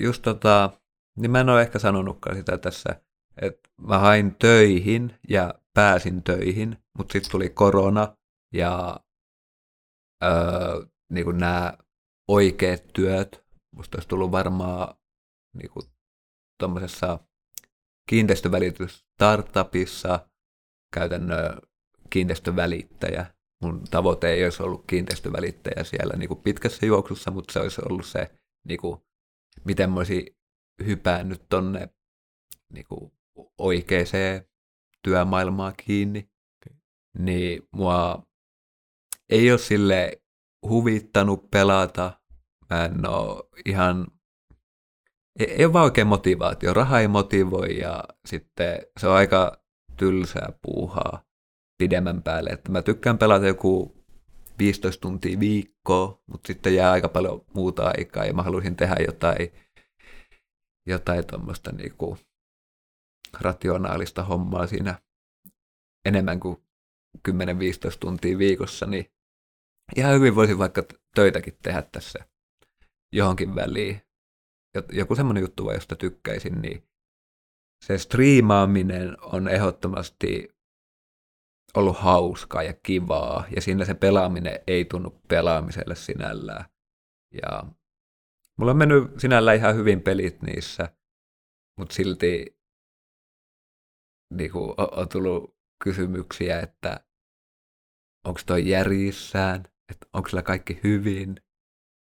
just 0.00 0.22
tota, 0.22 0.70
niin 1.18 1.30
mä 1.30 1.40
en 1.40 1.48
ole 1.48 1.62
ehkä 1.62 1.78
sanonutkaan 1.78 2.36
sitä 2.36 2.58
tässä, 2.58 3.02
että 3.36 3.68
mä 3.80 3.98
hain 3.98 4.34
töihin 4.34 5.18
ja 5.28 5.54
pääsin 5.74 6.22
töihin, 6.22 6.76
mutta 6.98 7.12
sitten 7.12 7.30
tuli 7.30 7.50
korona 7.50 8.16
ja 8.54 9.00
öö, 10.24 10.86
niin 11.12 11.24
kuin 11.24 11.38
nämä 11.38 11.78
oikeat 12.28 12.84
työt, 12.92 13.44
musta 13.76 13.96
olisi 13.96 14.08
tullut 14.08 14.32
varmaan 14.32 14.94
niin 15.56 15.70
kuin 15.70 15.86
tuommoisessa 16.58 17.18
kiinteistövälitys 18.08 19.04
startupissa 19.14 20.28
käytännön 20.94 21.58
kiinteistövälittäjä. 22.10 23.26
Mun 23.62 23.84
tavoite 23.90 24.30
ei 24.30 24.44
olisi 24.44 24.62
ollut 24.62 24.84
kiinteistövälittäjä 24.86 25.84
siellä 25.84 26.14
niin 26.16 26.28
kuin 26.28 26.42
pitkässä 26.42 26.86
juoksussa, 26.86 27.30
mutta 27.30 27.52
se 27.52 27.60
olisi 27.60 27.80
ollut 27.88 28.06
se, 28.06 28.30
niin 28.68 28.80
kuin, 28.80 29.00
miten 29.64 29.90
mä 29.90 29.96
olisin 29.96 30.36
hypännyt 30.86 31.42
tonne 31.48 31.88
niin 32.72 32.86
kuin 32.88 33.12
oikeaan 33.58 34.06
työmaailmaa 35.02 35.72
kiinni, 35.72 36.30
niin 37.18 37.68
mua 37.72 38.26
ei 39.30 39.50
ole 39.50 39.58
sille 39.58 40.22
huvittanut 40.68 41.50
pelata. 41.50 42.20
Mä 42.70 42.84
en 42.84 43.08
ole 43.08 43.44
ihan, 43.66 44.06
ei, 45.38 45.50
ei 45.50 45.64
ole 45.64 45.72
vaan 45.72 45.84
oikein 45.84 46.06
motivaatio. 46.06 46.74
Raha 46.74 47.00
ei 47.00 47.08
motivoi 47.08 47.78
ja 47.78 48.04
sitten 48.26 48.78
se 49.00 49.08
on 49.08 49.14
aika 49.14 49.64
tylsää 49.96 50.52
puuhaa 50.62 51.24
pidemmän 51.78 52.22
päälle. 52.22 52.50
Että 52.50 52.72
mä 52.72 52.82
tykkään 52.82 53.18
pelata 53.18 53.46
joku 53.46 54.02
15 54.58 55.00
tuntia 55.00 55.40
viikkoa, 55.40 56.22
mutta 56.26 56.46
sitten 56.46 56.74
jää 56.74 56.92
aika 56.92 57.08
paljon 57.08 57.44
muuta 57.54 57.92
aikaa 57.98 58.24
ja 58.24 58.34
mä 58.34 58.42
haluaisin 58.42 58.76
tehdä 58.76 58.96
jotain, 59.06 59.50
jotain 60.86 61.26
tuommoista 61.26 61.72
niinku 61.72 62.18
rationaalista 63.40 64.24
hommaa 64.24 64.66
siinä 64.66 64.98
enemmän 66.04 66.40
kuin 66.40 66.56
10-15 67.28 67.32
tuntia 68.00 68.38
viikossa, 68.38 68.86
niin 68.86 69.12
ihan 69.96 70.14
hyvin 70.14 70.34
voisin 70.34 70.58
vaikka 70.58 70.82
töitäkin 71.14 71.58
tehdä 71.62 71.82
tässä 71.82 72.18
johonkin 73.12 73.54
väliin. 73.54 74.02
Joku 74.92 75.14
semmoinen 75.14 75.40
juttu, 75.40 75.70
josta 75.70 75.96
tykkäisin, 75.96 76.62
niin 76.62 76.88
se 77.84 77.98
striimaaminen 77.98 79.16
on 79.22 79.48
ehdottomasti 79.48 80.48
ollut 81.74 81.96
hauskaa 81.96 82.62
ja 82.62 82.74
kivaa, 82.82 83.44
ja 83.56 83.62
siinä 83.62 83.84
se 83.84 83.94
pelaaminen 83.94 84.60
ei 84.66 84.84
tunnu 84.84 85.20
pelaamiselle 85.28 85.94
sinällään. 85.94 86.64
Ja 87.42 87.64
mulla 88.62 88.72
on 88.72 88.78
mennyt 88.78 89.20
sinällään 89.20 89.56
ihan 89.56 89.76
hyvin 89.76 90.02
pelit 90.02 90.42
niissä, 90.42 90.96
mutta 91.78 91.94
silti 91.94 92.58
niin 94.34 94.52
kuin, 94.52 94.74
on, 94.76 94.88
on 94.98 95.08
tullut 95.08 95.56
kysymyksiä, 95.84 96.60
että 96.60 97.00
onko 98.26 98.40
toi 98.46 98.68
järjissään, 98.68 99.60
että 99.90 100.06
onko 100.12 100.28
sillä 100.28 100.42
kaikki 100.42 100.80
hyvin, 100.84 101.36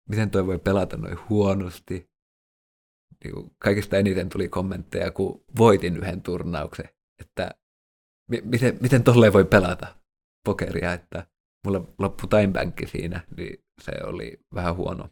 miten 0.09 0.31
toi 0.31 0.47
voi 0.47 0.59
pelata 0.59 0.97
noin 0.97 1.17
huonosti. 1.29 2.09
Niin 3.23 3.33
kuin 3.33 3.55
kaikista 3.59 3.97
eniten 3.97 4.29
tuli 4.29 4.49
kommentteja, 4.49 5.11
kun 5.11 5.45
voitin 5.57 5.97
yhden 5.97 6.21
turnauksen, 6.21 6.89
että 7.21 7.51
miten, 8.43 8.77
miten 8.81 9.03
tolleen 9.03 9.33
voi 9.33 9.45
pelata 9.45 9.95
pokeria, 10.45 10.93
että 10.93 11.27
mulla 11.65 11.93
loppui 11.99 12.29
timebankki 12.29 12.87
siinä, 12.87 13.27
niin 13.37 13.65
se 13.81 13.91
oli 14.03 14.39
vähän 14.53 14.75
huono. 14.75 15.09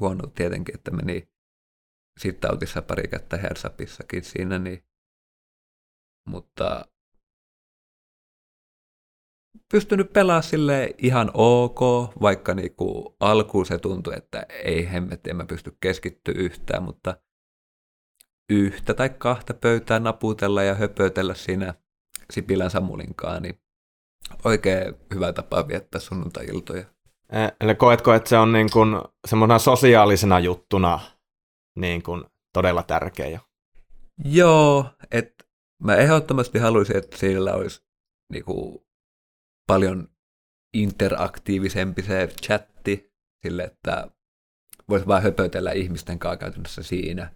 Huono 0.00 0.26
tietenkin, 0.26 0.74
että 0.74 0.90
meni 0.90 1.28
sittautissa 2.20 2.82
pari 2.82 3.08
kättä 3.08 3.36
hersapissakin 3.36 4.24
siinä, 4.24 4.58
niin, 4.58 4.84
mutta 6.28 6.84
pystynyt 9.72 10.12
pelaamaan 10.12 10.42
sille 10.42 10.94
ihan 10.98 11.30
ok, 11.34 11.80
vaikka 12.22 12.54
niinku 12.54 13.16
alkuun 13.20 13.66
se 13.66 13.78
tuntui, 13.78 14.14
että 14.16 14.46
ei 14.50 14.92
hemmetti, 14.92 15.30
en 15.30 15.36
mä 15.36 15.44
pysty 15.44 15.76
keskittyä 15.80 16.34
yhtään, 16.36 16.82
mutta 16.82 17.20
yhtä 18.50 18.94
tai 18.94 19.10
kahta 19.10 19.54
pöytää 19.54 20.00
naputella 20.00 20.62
ja 20.62 20.74
höpötellä 20.74 21.34
siinä 21.34 21.74
Sipilän 22.32 22.70
Samulinkaan, 22.70 23.42
niin 23.42 23.62
oikein 24.44 24.94
hyvä 25.14 25.32
tapa 25.32 25.68
viettää 25.68 26.00
sunnuntai-iltoja. 26.00 26.95
Eli 27.60 27.74
koetko, 27.74 28.14
että 28.14 28.28
se 28.28 28.38
on 28.38 28.52
niin 28.52 28.70
kuin 28.72 29.02
semmoisena 29.26 29.58
sosiaalisena 29.58 30.40
juttuna 30.40 31.00
niin 31.76 32.02
kuin 32.02 32.24
todella 32.52 32.82
tärkeä 32.82 33.28
jo? 33.28 33.38
Joo, 34.24 34.86
että 35.10 35.44
mä 35.82 35.96
ehdottomasti 35.96 36.58
haluaisin, 36.58 36.96
että 36.96 37.16
sillä 37.16 37.54
olisi 37.54 37.82
niin 38.32 38.44
kuin 38.44 38.78
paljon 39.66 40.08
interaktiivisempi 40.74 42.02
se 42.02 42.28
chatti, 42.42 43.12
sille, 43.42 43.64
että 43.64 44.10
voisi 44.88 45.06
vaan 45.06 45.22
höpötellä 45.22 45.72
ihmisten 45.72 46.18
kanssa 46.18 46.36
käytännössä 46.36 46.82
siinä. 46.82 47.32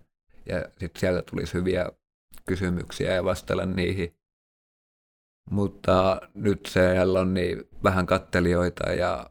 Ja 0.47 0.61
sitten 0.61 1.01
sieltä 1.01 1.23
tulisi 1.31 1.55
hyviä 1.55 1.87
kysymyksiä 2.47 3.15
ja 3.15 3.25
vastella 3.25 3.67
niihin. 3.67 4.17
Mutta 5.51 6.21
nyt 6.35 6.67
siellä 6.67 7.21
on 7.21 7.35
niin 7.35 7.65
vähän 7.85 8.07
kattelijoita 8.07 8.93
ja 8.93 9.31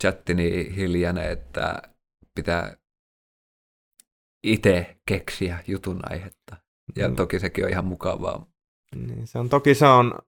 chatti 0.00 0.34
niin 0.34 0.74
hiljainen, 0.74 1.30
että 1.30 1.82
pitää 2.34 2.76
itse 4.44 4.96
keksiä 5.06 5.58
jutun 5.66 6.00
aihetta. 6.10 6.56
Ja 6.96 7.08
mm. 7.08 7.16
toki 7.16 7.40
sekin 7.40 7.64
on 7.64 7.70
ihan 7.70 7.84
mukavaa. 7.84 8.46
Niin, 8.94 9.26
se 9.26 9.38
on, 9.38 9.48
toki 9.48 9.74
se 9.74 9.86
on 9.86 10.18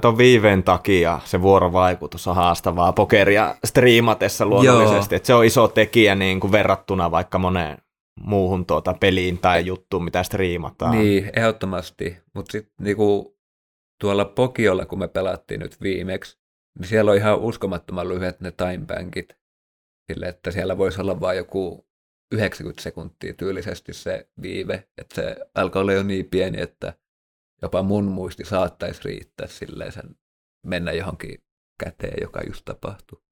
tuon 0.00 0.18
viiveen 0.18 0.62
takia 0.62 1.20
se 1.24 1.42
vuorovaikutus 1.42 2.26
on 2.26 2.36
haastavaa 2.36 2.92
pokeria 2.92 3.54
striimatessa 3.64 4.46
luonnollisesti. 4.46 5.14
Että 5.14 5.26
se 5.26 5.34
on 5.34 5.44
iso 5.44 5.68
tekijä 5.68 6.14
niin 6.14 6.40
kuin 6.40 6.52
verrattuna 6.52 7.10
vaikka 7.10 7.38
moneen 7.38 7.78
muuhun 8.20 8.66
tuota 8.66 8.94
peliin 8.94 9.38
tai 9.38 9.66
juttuun, 9.66 10.04
mitä 10.04 10.22
striimataan. 10.22 10.98
Niin, 10.98 11.30
ehdottomasti. 11.36 12.16
Mutta 12.34 12.52
sitten 12.52 12.72
niinku, 12.80 13.36
tuolla 14.00 14.24
Pokiolla, 14.24 14.86
kun 14.86 14.98
me 14.98 15.08
pelattiin 15.08 15.60
nyt 15.60 15.80
viimeksi, 15.80 16.38
niin 16.78 16.88
siellä 16.88 17.10
on 17.10 17.16
ihan 17.16 17.38
uskomattoman 17.38 18.08
lyhyet 18.08 18.40
ne 18.40 18.50
timebankit. 18.52 19.36
Sille, 20.12 20.26
että 20.26 20.50
siellä 20.50 20.78
voisi 20.78 21.00
olla 21.00 21.20
vain 21.20 21.36
joku 21.36 21.88
90 22.34 22.82
sekuntia 22.82 23.34
tyylisesti 23.34 23.92
se 23.92 24.28
viive, 24.42 24.88
että 24.98 25.14
se 25.14 25.36
alkaa 25.54 25.82
olla 25.82 25.92
jo 25.92 26.02
niin 26.02 26.26
pieni, 26.26 26.60
että 26.60 26.94
jopa 27.62 27.82
mun 27.82 28.04
muisti 28.04 28.44
saattaisi 28.44 29.00
riittää 29.04 29.46
silleen 29.46 29.92
sen 29.92 30.16
mennä 30.66 30.92
johonkin 30.92 31.42
käteen, 31.80 32.18
joka 32.20 32.40
just 32.46 32.64
tapahtui. 32.64 33.22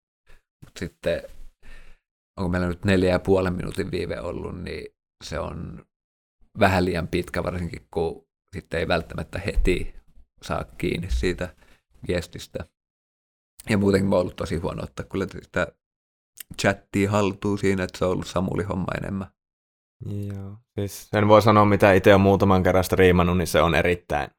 Mutta 0.64 0.78
sitten, 0.78 1.22
onko 2.38 2.48
meillä 2.48 2.68
nyt 2.68 2.84
neljä 2.84 3.10
ja 3.10 3.18
puolen 3.18 3.52
minuutin 3.52 3.90
viive 3.90 4.20
ollut, 4.20 4.62
niin 4.62 4.94
se 5.24 5.38
on 5.38 5.86
vähän 6.58 6.84
liian 6.84 7.08
pitkä, 7.08 7.42
varsinkin 7.42 7.86
kun 7.90 8.28
sitten 8.52 8.80
ei 8.80 8.88
välttämättä 8.88 9.38
heti 9.38 9.94
saa 10.42 10.64
kiinni 10.64 11.10
siitä 11.10 11.56
viestistä. 12.08 12.64
Ja 13.70 13.78
muutenkin 13.78 14.08
mä 14.08 14.14
oon 14.14 14.20
ollut 14.20 14.36
tosi 14.36 14.56
huono 14.56 14.82
ottaa 14.82 15.06
kyllä 15.06 15.26
sitä 15.42 15.66
chattia 16.60 17.10
haltuun 17.10 17.58
siinä, 17.58 17.84
että 17.84 17.98
se 17.98 18.04
on 18.04 18.10
ollut 18.10 18.26
Samuli 18.26 18.62
homma 18.62 18.86
enemmän. 18.98 19.28
Joo. 20.06 20.56
Siis 20.78 21.08
sen 21.10 21.28
voi 21.28 21.42
sanoa, 21.42 21.64
mitä 21.64 21.92
itse 21.92 22.14
on 22.14 22.20
muutaman 22.20 22.62
kerran 22.62 22.84
striimannut, 22.84 23.38
niin 23.38 23.46
se 23.46 23.62
on 23.62 23.74
erittäin 23.74 24.30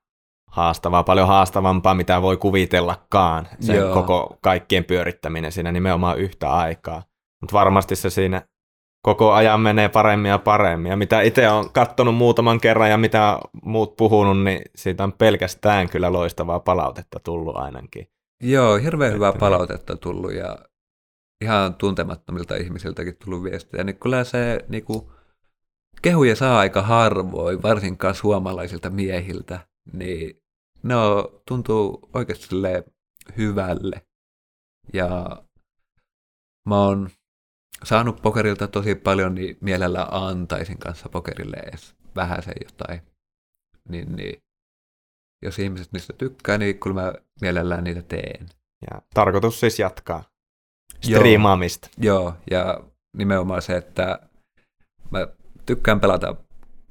haastavaa, 0.48 1.04
paljon 1.04 1.28
haastavampaa, 1.28 1.96
mitä 1.96 2.22
voi 2.22 2.38
kuvitellakaan, 2.38 3.48
sen 3.60 3.76
Joo. 3.76 3.94
koko 3.94 4.38
kaikkien 4.42 4.84
pyörittäminen 4.84 5.52
siinä 5.52 5.72
nimenomaan 5.72 6.20
yhtä 6.20 6.52
aikaa. 6.52 7.04
Mutta 7.42 7.54
varmasti 7.54 7.96
se 7.96 8.10
siinä 8.10 8.42
koko 9.06 9.34
ajan 9.34 9.60
menee 9.60 9.90
paremmin 9.90 10.30
ja 10.30 10.40
paremmin. 10.40 10.90
Ja 10.90 10.98
mitä 10.98 11.22
itse 11.22 11.50
on 11.50 11.72
katsonut 11.72 12.16
muutaman 12.16 12.60
kerran 12.60 12.90
ja 12.90 12.98
mitä 12.98 13.40
muut 13.64 13.96
puhunut, 13.96 14.44
niin 14.44 14.62
siitä 14.76 15.04
on 15.04 15.14
pelkästään 15.14 15.90
kyllä 15.90 16.14
loistavaa 16.14 16.60
palautetta 16.60 17.20
tullut 17.20 17.56
ainakin. 17.58 18.08
Joo, 18.46 18.78
hirveän 18.78 19.14
hyvää 19.14 19.34
palautetta 19.34 19.98
tullut 19.98 20.34
ja 20.34 20.58
ihan 21.42 21.76
tuntemattomilta 21.76 22.56
ihmisiltäkin 22.56 23.18
tullut 23.18 23.44
viestiä. 23.44 23.84
Niin 23.84 24.00
kyllä 24.00 24.24
se 24.24 24.66
niin 24.68 24.86
kuin, 24.86 25.08
kehuja 26.02 26.36
saa 26.36 26.60
aika 26.60 26.82
harvoin, 26.82 27.64
varsinkaan 27.64 28.16
suomalaisilta 28.16 28.90
miehiltä, 28.90 29.68
niin 29.94 30.42
ne 30.84 30.96
on, 30.96 31.42
tuntuu 31.48 32.10
oikeasti 32.14 32.56
hyvälle. 33.38 34.06
Ja 34.94 35.44
mä 36.70 36.86
oon 36.86 37.10
saanut 37.84 38.22
pokerilta 38.22 38.68
tosi 38.68 38.96
paljon, 38.96 39.36
niin 39.36 39.58
mielellä 39.62 40.08
antaisin 40.12 40.78
kanssa 40.78 41.10
pokerille 41.10 41.58
edes 41.58 41.96
vähän 42.16 42.44
se 42.44 42.52
jotain. 42.64 43.02
Niin, 43.90 44.16
niin, 44.16 44.44
jos 45.46 45.60
ihmiset 45.60 45.88
niistä 45.94 46.14
tykkää, 46.14 46.58
niin 46.58 46.80
kyllä 46.80 47.02
mä 47.02 47.14
mielellään 47.42 47.84
niitä 47.84 48.02
teen. 48.02 48.46
Ja 48.92 49.02
tarkoitus 49.14 49.60
siis 49.60 49.80
jatkaa 49.80 50.24
striimaamista. 51.02 51.90
Joo, 51.98 52.22
joo, 52.22 52.34
ja 52.52 52.84
nimenomaan 53.18 53.62
se, 53.62 53.78
että 53.78 54.20
mä 55.12 55.28
tykkään 55.66 56.00
pelata 56.00 56.36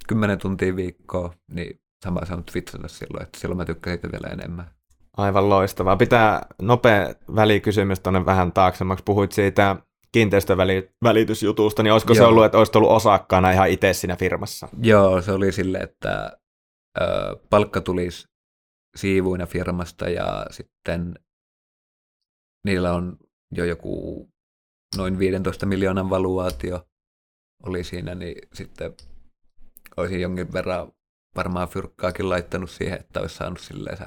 10 0.09 0.39
tuntia 0.39 0.77
viikkoa, 0.77 1.35
niin 1.51 1.81
sama 2.05 2.25
se 2.25 2.35
on 2.35 2.45
Twitchillä 2.45 2.89
silloin, 2.89 3.23
että 3.23 3.41
silloin 3.41 3.57
mä 3.57 3.65
tykkään 3.65 3.95
siitä 3.95 4.13
vielä 4.13 4.33
enemmän. 4.33 4.71
Aivan 5.17 5.49
loistavaa. 5.49 5.97
Pitää 5.97 6.47
nopea 6.63 7.15
välikysymys 7.35 8.01
tuonne 8.01 8.27
vähän 8.27 8.53
taaksemmaksi. 8.53 9.05
Puhuit 9.05 9.33
siitä 9.33 9.77
kiinteistövälitysjutusta, 10.13 11.83
niin 11.83 11.93
olisiko 11.93 12.13
Joo. 12.13 12.25
se 12.25 12.29
ollut, 12.29 12.45
että 12.45 12.59
olisit 12.59 12.77
ollut 12.77 12.91
osakkaana 12.91 13.51
ihan 13.51 13.69
itse 13.69 13.93
siinä 13.93 14.17
firmassa? 14.17 14.69
Joo, 14.83 15.23
se 15.23 15.33
oli 15.33 15.53
sille, 15.53 15.79
että 15.79 16.37
ö, 17.01 17.37
palkka 17.51 17.81
tulisi 17.81 18.29
siivuina 18.97 19.47
firmasta 19.47 20.09
ja 20.09 20.47
sitten 20.51 21.15
niillä 22.65 22.93
on 22.93 23.19
jo 23.51 23.65
joku 23.65 24.29
noin 24.97 25.19
15 25.19 25.67
miljoonan 25.67 26.11
valuaatio 26.11 26.89
oli 27.63 27.85
siinä, 27.85 28.15
niin 28.15 28.49
sitten 28.53 28.95
olisin 29.97 30.21
jonkin 30.21 30.53
verran 30.53 30.93
varmaan 31.37 31.69
fyrkkaakin 31.69 32.29
laittanut 32.29 32.71
siihen, 32.71 33.01
että 33.01 33.21
olisi 33.21 33.35
saanut 33.35 33.61
silleen 33.61 33.99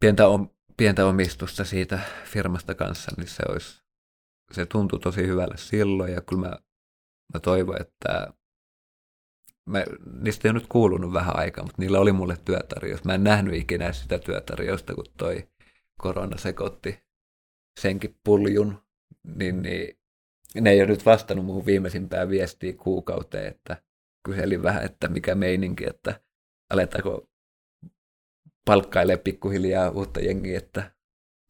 pientä, 0.00 0.28
om, 0.28 0.48
pientä 0.76 1.06
omistusta 1.06 1.64
siitä 1.64 2.00
firmasta 2.24 2.74
kanssa, 2.74 3.10
niin 3.16 3.28
se 3.28 3.42
olisi, 3.48 3.82
se 4.52 4.66
tuntui 4.66 5.00
tosi 5.00 5.26
hyvälle 5.26 5.56
silloin 5.56 6.12
ja 6.12 6.20
kyllä 6.20 6.48
mä, 6.48 6.58
mä 7.34 7.40
toivon, 7.40 7.80
että 7.80 8.32
mä, 9.66 9.84
niistä 10.20 10.48
ei 10.48 10.50
ole 10.50 10.58
nyt 10.58 10.68
kuulunut 10.68 11.12
vähän 11.12 11.36
aikaa, 11.36 11.64
mutta 11.64 11.82
niillä 11.82 12.00
oli 12.00 12.12
mulle 12.12 12.36
työtarjous. 12.44 13.04
Mä 13.04 13.14
en 13.14 13.24
nähnyt 13.24 13.54
ikinä 13.54 13.92
sitä 13.92 14.18
työtarjousta, 14.18 14.94
kun 14.94 15.04
toi 15.16 15.48
korona 16.00 16.36
sekoitti 16.36 17.02
senkin 17.80 18.16
puljun, 18.24 18.82
niin, 19.36 19.62
niin 19.62 19.98
ne 20.60 20.70
ei 20.70 20.80
ole 20.80 20.88
nyt 20.88 21.06
vastannut 21.06 21.46
muuhun 21.46 21.66
viimeisimpään 21.66 22.28
viestiin 22.28 22.76
kuukauteen, 22.76 23.46
että 23.46 23.82
kyselin 24.26 24.62
vähän, 24.62 24.84
että 24.84 25.08
mikä 25.08 25.34
meininki, 25.34 25.86
että 25.86 26.20
aletaanko 26.70 27.28
palkkailee 28.64 29.16
pikkuhiljaa 29.16 29.90
uutta 29.90 30.20
jengiä, 30.20 30.58
että 30.58 30.94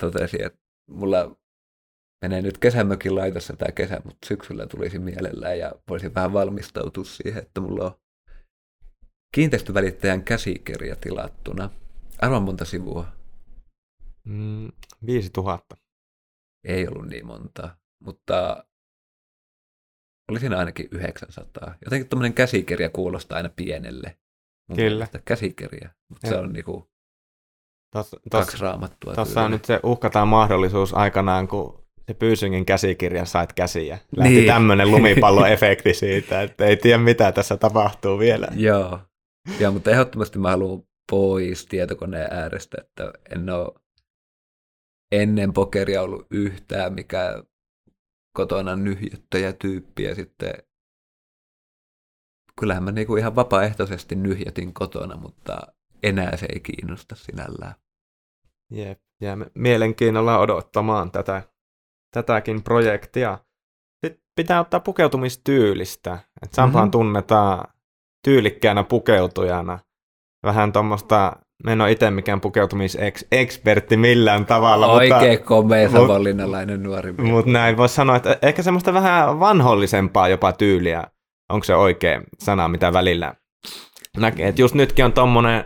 totesin, 0.02 0.44
että 0.46 0.58
mulla 0.90 1.36
menee 2.22 2.42
nyt 2.42 2.58
kesämökin 2.58 3.14
laitossa 3.14 3.56
tämä 3.56 3.72
kesä, 3.72 4.00
mutta 4.04 4.26
syksyllä 4.26 4.66
tulisi 4.66 4.98
mielellään 4.98 5.58
ja 5.58 5.72
voisin 5.88 6.14
vähän 6.14 6.32
valmistautua 6.32 7.04
siihen, 7.04 7.42
että 7.42 7.60
mulla 7.60 7.84
on 7.84 8.05
kiinteistövälittäjän 9.36 10.22
käsikirja 10.22 10.96
tilattuna. 10.96 11.70
Arvan 12.18 12.42
monta 12.42 12.64
sivua. 12.64 13.06
Mm, 14.24 14.72
5000. 15.06 15.76
Ei 16.64 16.88
ollut 16.88 17.08
niin 17.08 17.26
monta, 17.26 17.76
mutta 18.04 18.64
oli 20.30 20.40
siinä 20.40 20.58
ainakin 20.58 20.88
900. 20.90 21.74
Jotenkin 21.84 22.08
tuommoinen 22.08 22.34
käsikirja 22.34 22.90
kuulostaa 22.90 23.36
aina 23.36 23.48
pienelle. 23.56 24.16
Kyllä. 24.76 25.06
Käsikirja, 25.24 25.90
mutta 26.08 26.28
se 26.28 26.36
on 26.36 26.52
niinku 26.52 26.88
Tossa, 27.92 28.20
kaksi 28.30 28.56
raamattua. 28.60 29.14
Tuossa 29.14 29.42
on 29.42 29.50
nyt 29.50 29.64
se 29.64 29.80
uhkataan 29.82 30.28
mahdollisuus 30.28 30.94
aikanaan, 30.94 31.48
kun 31.48 31.84
se 32.06 32.14
Pyysyngin 32.14 32.66
käsikirja 32.66 33.24
sait 33.24 33.52
käsiä. 33.52 33.98
Lähti 34.16 34.34
niin. 34.34 34.46
tämmöinen 34.46 34.90
lumipalloefekti 34.90 35.94
siitä, 36.04 36.42
että 36.42 36.64
ei 36.64 36.76
tiedä 36.76 36.98
mitä 36.98 37.32
tässä 37.32 37.56
tapahtuu 37.56 38.18
vielä. 38.18 38.48
Joo, 38.54 39.00
ja, 39.60 39.70
mutta 39.70 39.90
ehdottomasti 39.90 40.38
mä 40.38 40.50
haluan 40.50 40.82
pois 41.10 41.66
tietokoneen 41.66 42.32
äärestä, 42.32 42.76
että 42.80 43.12
en 43.34 43.50
ole 43.50 43.74
ennen 45.12 45.52
pokeria 45.52 46.02
ollut 46.02 46.26
yhtään 46.30 46.94
mikä 46.94 47.42
kotona 48.36 48.76
nyhjättäjä 48.76 49.52
tyyppi 49.52 50.02
ja 50.02 50.14
sitten 50.14 50.54
kyllähän 52.60 52.82
mä 52.82 52.92
niinku 52.92 53.16
ihan 53.16 53.36
vapaaehtoisesti 53.36 54.14
nyhjätin 54.14 54.74
kotona, 54.74 55.16
mutta 55.16 55.56
enää 56.02 56.36
se 56.36 56.46
ei 56.54 56.60
kiinnosta 56.60 57.16
sinällään. 57.16 57.74
Jep, 58.70 59.00
jäämme 59.20 59.46
mielenkiinnolla 59.54 60.38
odottamaan 60.38 61.10
tätä, 61.10 61.42
tätäkin 62.14 62.62
projektia. 62.62 63.38
Sitten 64.06 64.24
pitää 64.36 64.60
ottaa 64.60 64.80
pukeutumistyylistä. 64.80 66.18
Et 66.42 66.52
Sampaan 66.52 66.84
mm-hmm. 66.84 66.90
tunnetaan 66.90 67.75
tyylikkäänä 68.26 68.84
pukeutujana. 68.84 69.78
Vähän 70.44 70.72
tuommoista, 70.72 71.36
mä 71.64 71.72
en 71.72 71.80
ole 71.80 71.92
itse 71.92 72.10
mikään 72.10 72.40
pukeutumisekspertti 72.40 73.96
millään 73.96 74.46
tavalla. 74.46 74.86
Oikein 74.86 75.30
mutta, 75.30 75.44
komea 75.44 75.90
savonlinnalainen 75.90 76.82
nuori. 76.82 77.12
Mutta 77.12 77.50
näin 77.50 77.76
voisi 77.76 77.94
sanoa, 77.94 78.16
että 78.16 78.38
ehkä 78.42 78.62
semmoista 78.62 78.94
vähän 78.94 79.40
vanhollisempaa 79.40 80.28
jopa 80.28 80.52
tyyliä. 80.52 81.04
Onko 81.48 81.64
se 81.64 81.74
oikea 81.74 82.22
sana, 82.38 82.68
mitä 82.68 82.92
välillä 82.92 83.34
näkee. 84.16 84.48
Et 84.48 84.58
just 84.58 84.74
nytkin 84.74 85.04
on 85.04 85.12
tommonen 85.12 85.64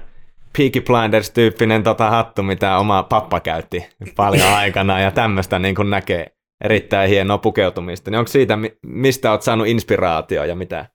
Peaky 0.59 0.81
Blinders-tyyppinen 0.81 1.83
tota 1.83 2.11
hattu, 2.11 2.43
mitä 2.43 2.79
oma 2.79 3.03
pappa 3.03 3.41
käytti 3.41 3.87
paljon 4.17 4.49
aikana 4.63 5.01
ja 5.01 5.11
tämmöistä 5.11 5.59
niin 5.59 5.91
näkee 5.91 6.27
erittäin 6.65 7.09
hienoa 7.09 7.39
pukeutumista. 7.39 8.11
Niin 8.11 8.19
onko 8.19 8.29
siitä, 8.29 8.59
mistä 8.87 9.31
olet 9.31 9.43
saanut 9.43 9.67
inspiraatio 9.67 10.45
ja 10.45 10.55
mitä 10.55 10.87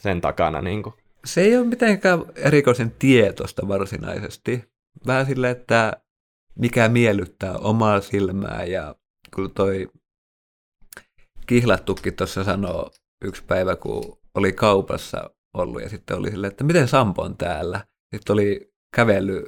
sen 0.00 0.20
takana? 0.20 0.62
Niin 0.62 0.82
kuin? 0.82 0.94
Se 1.24 1.40
ei 1.40 1.56
ole 1.56 1.66
mitenkään 1.66 2.24
erikoisen 2.36 2.94
tietosta 2.98 3.68
varsinaisesti. 3.68 4.64
Vähän 5.06 5.26
sille, 5.26 5.50
että 5.50 5.92
mikä 6.58 6.88
miellyttää 6.88 7.58
omaa 7.58 8.00
silmää 8.00 8.64
ja 8.64 8.94
kyllä 9.34 9.50
toi 9.54 9.88
kihlattukin 11.46 12.16
tuossa 12.16 12.44
sanoo 12.44 12.90
yksi 13.24 13.44
päivä, 13.44 13.76
kun 13.76 14.18
oli 14.34 14.52
kaupassa 14.52 15.30
ollut 15.54 15.82
ja 15.82 15.88
sitten 15.88 16.16
oli 16.16 16.30
silleen, 16.30 16.50
että 16.50 16.64
miten 16.64 16.88
Sampo 16.88 17.22
on 17.22 17.36
täällä? 17.36 17.86
Sitten 18.14 18.34
oli 18.34 18.72
kävellyt 18.96 19.44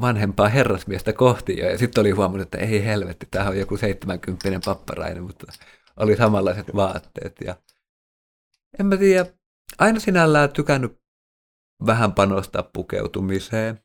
vanhempaa 0.00 0.48
herrasmiestä 0.48 1.12
kohti 1.12 1.58
jo, 1.58 1.70
ja 1.70 1.78
sitten 1.78 2.00
oli 2.00 2.10
huomannut, 2.10 2.42
että 2.42 2.58
ei 2.58 2.84
helvetti, 2.84 3.26
tämä 3.30 3.48
on 3.48 3.58
joku 3.58 3.76
70 3.76 4.60
papparainen, 4.64 5.22
mutta 5.22 5.52
oli 5.96 6.16
samanlaiset 6.16 6.74
vaatteet. 6.74 7.36
Ja 7.44 7.56
en 8.78 8.86
mä 8.86 8.96
tiedä, 8.96 9.26
aina 9.78 10.00
sinällään 10.00 10.52
tykännyt 10.52 11.02
vähän 11.86 12.12
panostaa 12.12 12.62
pukeutumiseen. 12.62 13.80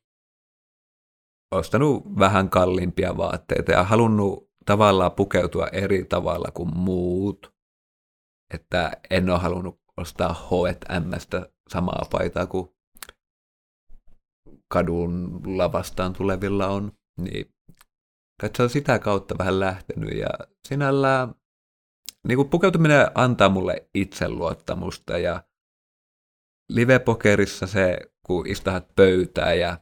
Ostanut 1.51 2.19
vähän 2.19 2.49
kalliimpia 2.49 3.17
vaatteita 3.17 3.71
ja 3.71 3.83
halunnut 3.83 4.51
tavallaan 4.65 5.11
pukeutua 5.11 5.67
eri 5.67 6.05
tavalla 6.05 6.51
kuin 6.53 6.77
muut. 6.77 7.53
Että 8.53 8.91
en 9.09 9.29
ole 9.29 9.39
halunnut 9.39 9.79
ostaa 9.97 10.33
H&Mstä 10.33 11.49
samaa 11.69 12.07
paitaa 12.11 12.45
kuin 12.45 12.69
kadun 14.67 15.41
lavastaan 15.57 16.13
tulevilla 16.13 16.67
on. 16.67 16.91
Niin 17.21 17.53
se 18.57 18.63
on 18.63 18.69
sitä 18.69 18.99
kautta 18.99 19.35
vähän 19.37 19.59
lähtenyt 19.59 20.17
ja 20.17 20.29
sinällään 20.67 21.35
niin 22.27 22.35
kuin 22.35 22.49
pukeutuminen 22.49 23.07
antaa 23.15 23.49
mulle 23.49 23.89
itseluottamusta 23.93 25.17
ja 25.17 25.43
livepokerissa 26.69 27.67
se, 27.67 27.99
kun 28.25 28.47
istahat 28.47 28.95
pöytää 28.95 29.53
ja 29.53 29.77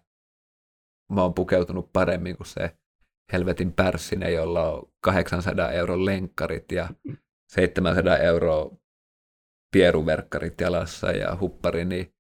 mä 1.13 1.21
oon 1.21 1.33
pukeutunut 1.33 1.93
paremmin 1.93 2.37
kuin 2.37 2.47
se 2.47 2.77
helvetin 3.33 3.73
pärssinen, 3.73 4.33
jolla 4.33 4.71
on 4.71 4.91
800 5.01 5.71
euron 5.71 6.05
lenkkarit 6.05 6.71
ja 6.71 6.89
700 7.51 8.17
euroa 8.17 8.77
pieruverkkarit 9.71 10.61
jalassa 10.61 11.11
ja 11.11 11.37
huppari, 11.39 11.85
niin 11.85 12.15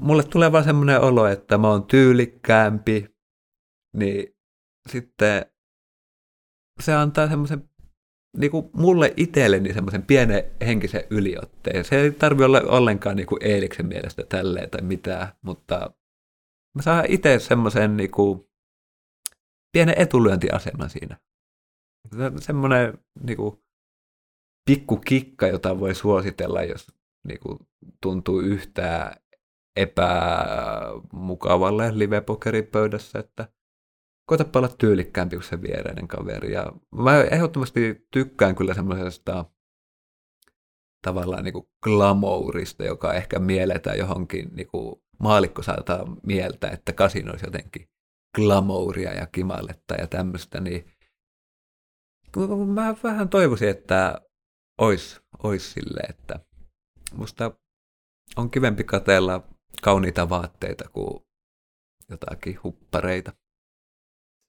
mulle 0.00 0.22
tulee 0.22 0.52
vaan 0.52 0.64
semmoinen 0.64 1.00
olo, 1.00 1.26
että 1.26 1.58
mä 1.58 1.68
oon 1.68 1.86
tyylikkäämpi, 1.86 3.16
niin 3.96 4.36
sitten 4.88 5.46
se 6.80 6.94
antaa 6.94 7.28
semmoisen 7.28 7.69
niin 8.36 8.50
kuin 8.50 8.70
mulle 8.72 9.14
itselleni 9.16 9.72
semmoisen 9.72 10.02
pienen 10.02 10.44
henkisen 10.66 11.04
yliotteen. 11.10 11.84
Se 11.84 12.00
ei 12.00 12.10
tarvi 12.10 12.44
olla 12.44 12.60
ollenkaan 12.60 13.16
niin 13.16 13.26
kuin 13.26 13.44
Eeliksen 13.44 13.86
mielestä 13.86 14.22
tälleen 14.28 14.70
tai 14.70 14.82
mitään, 14.82 15.28
mutta 15.42 15.94
mä 16.76 16.82
saan 16.82 17.04
itse 17.08 17.38
semmoisen 17.38 17.96
niin 17.96 18.10
kuin 18.10 18.48
pienen 19.72 19.94
etulyöntiaseman 19.98 20.90
siinä. 20.90 21.16
Semmoinen 22.40 22.98
niin 23.22 23.36
kuin 23.36 23.62
pikku 24.70 24.96
kikka, 24.96 25.46
jota 25.46 25.80
voi 25.80 25.94
suositella, 25.94 26.62
jos 26.62 26.92
niin 27.28 27.40
kuin 27.40 27.58
tuntuu 28.02 28.40
yhtään 28.40 29.16
epämukavalle 29.76 31.98
live-pokeripöydässä, 31.98 33.18
että 33.18 33.48
koetapa 34.30 34.58
olla 34.58 34.68
tyylikkäämpi 34.68 35.36
kuin 35.36 35.44
se 35.44 35.62
viereinen 35.62 36.08
kaveri. 36.08 36.52
Ja 36.52 36.72
mä 36.94 37.22
ehdottomasti 37.22 38.06
tykkään 38.10 38.54
kyllä 38.54 38.74
semmoisesta 38.74 39.44
tavallaan 41.02 41.44
niin 41.44 41.68
glamourista, 41.82 42.84
joka 42.84 43.14
ehkä 43.14 43.38
mielletään 43.38 43.98
johonkin, 43.98 44.48
niin 44.54 44.68
maalikko 45.18 45.62
saattaa 45.62 46.16
mieltä, 46.26 46.68
että 46.68 46.92
kasin 46.92 47.30
olisi 47.30 47.46
jotenkin 47.46 47.88
glamouria 48.34 49.14
ja 49.14 49.26
kimalletta 49.26 49.94
ja 49.94 50.06
tämmöistä, 50.06 50.60
niin 50.60 50.92
mä 52.66 52.94
vähän 53.02 53.28
toivoisin, 53.28 53.68
että 53.68 54.20
olisi 54.80 55.20
ois 55.42 55.72
sille, 55.72 56.00
että 56.08 56.40
musta 57.14 57.50
on 58.36 58.50
kivempi 58.50 58.84
katella 58.84 59.48
kauniita 59.82 60.28
vaatteita 60.28 60.88
kuin 60.88 61.24
jotakin 62.10 62.58
huppareita. 62.64 63.32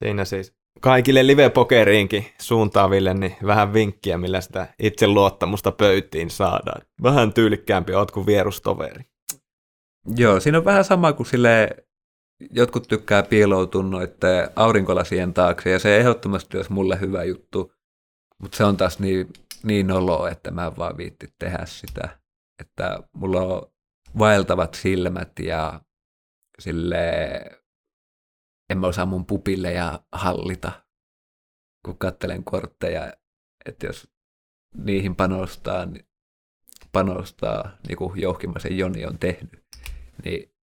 Siinä 0.02 0.24
siis 0.24 0.54
kaikille 0.80 1.26
live-pokeriinkin 1.26 2.26
suuntaaville 2.40 3.14
niin 3.14 3.36
vähän 3.46 3.72
vinkkiä, 3.72 4.18
millä 4.18 4.40
sitä 4.40 4.66
itse 4.78 5.06
luottamusta 5.06 5.72
pöytiin 5.72 6.30
saadaan. 6.30 6.82
Vähän 7.02 7.32
tyylikkäämpi 7.32 7.94
oot 7.94 8.10
kuin 8.10 8.26
vierustoveri. 8.26 9.04
Joo, 10.16 10.40
siinä 10.40 10.58
on 10.58 10.64
vähän 10.64 10.84
sama 10.84 11.12
kuin 11.12 11.26
sille 11.26 11.68
jotkut 12.50 12.88
tykkää 12.88 13.22
piiloutua 13.22 13.82
noiden 13.82 14.50
aurinkolasien 14.56 15.34
taakse, 15.34 15.70
ja 15.70 15.78
se 15.78 15.96
ehdottomasti 15.96 16.56
olisi 16.56 16.72
mulle 16.72 17.00
hyvä 17.00 17.24
juttu, 17.24 17.72
mutta 18.38 18.56
se 18.56 18.64
on 18.64 18.76
taas 18.76 18.98
niin, 18.98 19.28
niin 19.62 19.90
olo, 19.90 20.26
että 20.26 20.50
mä 20.50 20.66
en 20.66 20.76
vaan 20.76 20.96
viitti 20.96 21.28
tehdä 21.38 21.62
sitä. 21.66 22.18
Että 22.60 22.98
mulla 23.12 23.40
on 23.40 23.72
vaeltavat 24.18 24.74
silmät 24.74 25.38
ja 25.38 25.80
sille 26.58 27.02
en 28.72 28.78
mä 28.78 28.86
osaa 28.86 29.06
mun 29.06 29.26
pupille 29.26 29.72
ja 29.72 30.00
hallita, 30.12 30.72
kun 31.84 31.98
kattelen 31.98 32.44
kortteja, 32.44 33.12
että 33.64 33.86
jos 33.86 34.12
niihin 34.76 35.16
panostaa, 35.16 35.86
niin 35.86 36.06
panostaa, 36.92 37.70
niin 37.88 37.96
kuin 37.96 38.20
Jouhkimaisen 38.20 38.78
Joni 38.78 39.06
on 39.06 39.18
tehnyt, 39.18 39.64
niin 40.24 40.54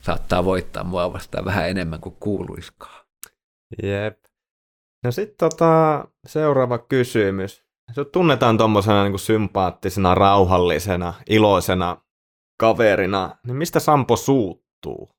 saattaa 0.00 0.44
voittaa 0.44 0.84
mua 0.84 1.12
vastaan 1.12 1.44
vähän 1.44 1.68
enemmän 1.68 2.00
kuin 2.00 2.16
kuuluiskaan. 2.20 3.06
Jep. 3.82 4.24
No 5.04 5.12
sitten 5.12 5.36
tota, 5.38 6.04
seuraava 6.26 6.78
kysymys. 6.78 7.64
Sut 7.94 8.12
tunnetaan 8.12 8.58
tuommoisena 8.58 9.04
niin 9.04 9.18
sympaattisena, 9.18 10.14
rauhallisena, 10.14 11.14
iloisena 11.28 12.02
kaverina, 12.60 13.36
niin 13.46 13.56
mistä 13.56 13.80
Sampo 13.80 14.16
suuttuu? 14.16 15.14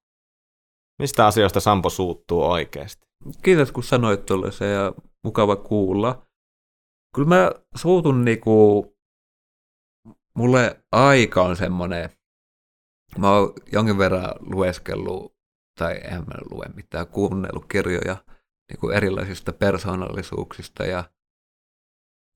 Mistä 0.99 1.27
asioista 1.27 1.59
Sampo 1.59 1.89
suuttuu 1.89 2.43
oikeasti? 2.43 3.07
Kiitos 3.43 3.71
kun 3.71 3.83
sanoit 3.83 4.21
se 4.51 4.65
ja 4.65 4.93
mukava 5.23 5.55
kuulla. 5.55 6.27
Kyllä 7.15 7.27
mä 7.27 7.51
suutun 7.75 8.25
niinku, 8.25 8.85
mulle 10.37 10.83
aika 10.91 11.41
on 11.41 11.55
semmoinen, 11.55 12.09
mä 13.17 13.31
oon 13.31 13.53
jonkin 13.71 13.97
verran 13.97 14.33
lueskellut, 14.39 15.35
tai 15.79 15.95
en 16.03 16.19
mä 16.19 16.35
lue 16.51 16.65
mitään, 16.75 17.07
kuunnellut 17.07 17.65
kirjoja 17.71 18.17
niinku 18.69 18.89
erilaisista 18.89 19.53
persoonallisuuksista 19.53 20.85
ja 20.85 21.03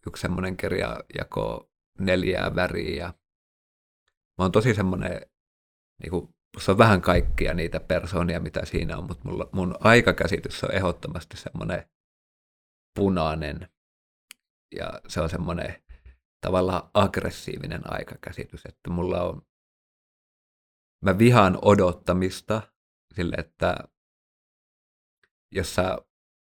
yksi 0.08 0.22
semmoinen 0.22 0.58
kirja 0.58 1.00
jako 1.18 1.70
neljää 2.00 2.56
väriä. 2.56 3.08
Mä 4.38 4.44
oon 4.44 4.52
tosi 4.52 4.74
semmoinen, 4.74 5.22
niinku, 6.04 6.37
se 6.60 6.72
on 6.72 6.78
vähän 6.78 7.02
kaikkia 7.02 7.54
niitä 7.54 7.80
persoonia, 7.80 8.40
mitä 8.40 8.66
siinä 8.66 8.98
on, 8.98 9.08
mutta 9.08 9.30
mulla, 9.30 9.50
mun 9.52 9.76
aikakäsitys 9.80 10.64
on 10.64 10.72
ehdottomasti 10.72 11.38
semmoinen 11.38 11.90
punainen. 12.96 13.70
Ja 14.76 15.02
se 15.08 15.22
on 15.22 15.30
semmoinen 15.30 15.84
tavallaan 16.42 16.90
aggressiivinen 16.94 17.94
aikakäsitys, 17.94 18.66
että 18.66 18.90
mulla 18.90 19.24
on, 19.24 19.42
mä 21.06 21.18
vihaan 21.18 21.58
odottamista 21.62 22.62
sille, 23.16 23.36
että 23.36 23.78
jos 25.52 25.76
sä 25.76 25.98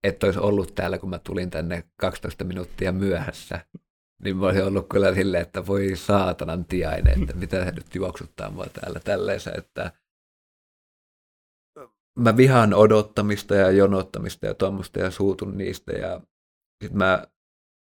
et 0.04 0.24
olisi 0.24 0.40
ollut 0.40 0.76
täällä, 0.76 0.98
kun 0.98 1.10
mä 1.10 1.20
tulin 1.20 1.50
tänne 1.50 1.84
12 1.96 2.44
minuuttia 2.44 2.92
myöhässä, 2.92 3.66
niin 4.24 4.38
mä 4.38 4.46
olisin 4.46 4.64
ollut 4.64 4.90
kyllä 4.90 5.16
silleen, 5.16 5.44
että 5.44 5.68
voi 5.68 5.96
saatanan 5.96 6.66
tiainen, 6.66 7.22
että 7.22 7.36
mitä 7.36 7.66
se 7.66 7.72
nyt 7.72 7.96
juoksuttaa 7.96 8.52
mua 8.52 8.66
täällä 8.66 9.00
tälleensä, 9.00 9.52
että 9.58 9.92
mä 12.20 12.38
vihaan 12.38 12.74
odottamista 12.74 13.56
ja 13.56 13.72
jonottamista 13.72 14.46
ja 14.46 14.54
tuommoista 14.54 15.00
ja 15.00 15.12
suutun 15.12 15.58
niistä 15.58 15.92
ja 15.92 16.22
sitten 16.84 16.98
mä 16.98 17.28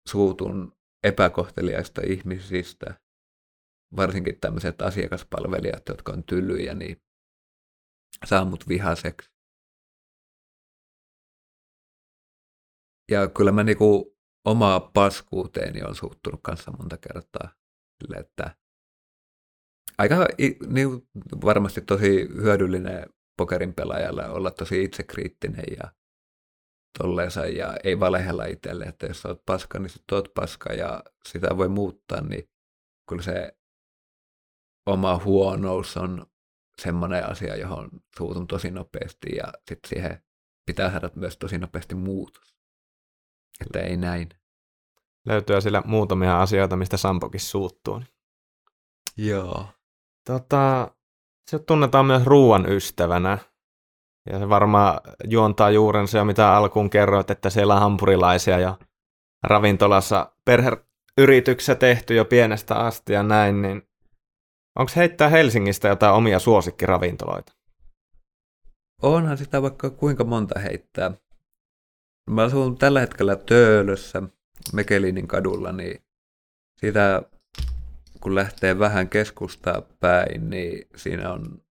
suutun 0.10 0.78
epäkohteliaista 1.04 2.02
ihmisistä, 2.06 3.00
varsinkin 3.96 4.40
tämmöiset 4.40 4.82
asiakaspalvelijat, 4.82 5.84
jotka 5.90 6.12
on 6.12 6.24
tylyjä, 6.24 6.74
niin 6.74 7.02
saa 8.26 8.46
mut 8.46 8.68
vihaseksi. 8.68 9.30
Ja 13.12 13.28
kyllä 13.38 13.52
mä 13.52 13.64
niinku 13.64 14.19
omaa 14.50 14.80
paskuuteeni 14.80 15.84
on 15.84 15.96
suuttunut 15.96 16.40
kanssa 16.44 16.72
monta 16.72 16.98
kertaa. 16.98 17.50
Sille, 18.02 18.18
että 18.18 18.56
aika 19.98 20.28
niin 20.68 20.90
varmasti 21.46 21.82
tosi 21.82 22.30
hyödyllinen 22.42 23.10
pokerin 23.38 23.74
pelaajalle 23.74 24.30
olla 24.30 24.52
tosi 24.52 24.84
itsekriittinen 24.84 25.66
ja 25.78 25.92
tolleensa 26.98 27.46
ja 27.46 27.78
ei 27.84 28.00
valehella 28.00 28.46
itselle, 28.46 28.86
että 28.86 29.06
jos 29.06 29.26
olet 29.26 29.42
paska, 29.46 29.80
niin 29.80 29.90
sitten 29.90 30.16
olet 30.16 30.34
paska 30.34 30.74
ja 30.74 31.04
sitä 31.28 31.58
voi 31.58 31.70
muuttaa, 31.70 32.22
niin 32.22 32.50
kyllä 33.10 33.24
se 33.24 33.58
oma 34.86 35.22
huonous 35.26 35.98
on 35.98 36.26
semmoinen 36.82 37.26
asia, 37.26 37.56
johon 37.56 37.90
suutun 38.18 38.48
tosi 38.48 38.72
nopeasti 38.72 39.36
ja 39.36 39.54
sitten 39.70 39.90
siihen 39.90 40.24
pitää 40.66 40.92
saada 40.92 41.10
myös 41.16 41.38
tosi 41.38 41.58
nopeasti 41.58 41.96
muutos. 41.96 42.58
Että 43.62 43.80
ei 43.80 43.98
näin. 43.98 44.39
Löytyy 45.26 45.62
sillä 45.62 45.82
muutamia 45.86 46.42
asioita, 46.42 46.76
mistä 46.76 46.98
Sampokin 46.98 47.40
suuttuu. 47.40 48.02
Joo. 49.18 49.66
Tota, 50.26 50.92
se 51.50 51.60
tunnetaan 51.60 52.06
myös 52.06 52.26
ruoan 52.26 52.72
ystävänä. 52.72 53.38
Ja 54.30 54.40
se 54.40 54.50
varmaan 54.50 55.02
juontaa 55.24 55.70
juurensa 55.70 56.18
ja 56.18 56.26
mitä 56.26 56.56
alkuun 56.56 56.90
kerroit, 56.90 57.32
että 57.32 57.50
siellä 57.50 57.76
on 57.76 57.82
hampurilaisia 57.82 58.60
ja 58.60 58.78
ravintolassa 59.44 60.32
perheyrityksessä 60.46 61.76
tehty 61.76 62.16
jo 62.16 62.26
pienestä 62.26 62.76
asti 62.76 63.14
ja 63.14 63.24
näin, 63.24 63.62
niin 63.62 63.90
onko 64.80 64.92
heittää 64.96 65.30
Helsingistä 65.30 65.88
jotain 65.88 66.14
omia 66.14 66.40
suosikkiravintoloita? 66.40 67.54
Onhan 69.02 69.38
sitä 69.38 69.62
vaikka 69.62 69.90
kuinka 69.90 70.24
monta 70.24 70.60
heittää. 70.60 71.12
Mä 72.30 72.44
asun 72.44 72.78
tällä 72.78 73.00
hetkellä 73.00 73.36
Töölössä, 73.36 74.24
Mekelinin 74.74 75.28
kadulla, 75.28 75.72
niin 75.72 76.04
siitä 76.80 77.22
kun 78.22 78.36
lähtee 78.36 78.80
vähän 78.80 79.10
keskustaa 79.10 79.82
päin, 80.00 80.50
niin 80.50 80.88
siinä 80.96 81.34
on 81.34 81.62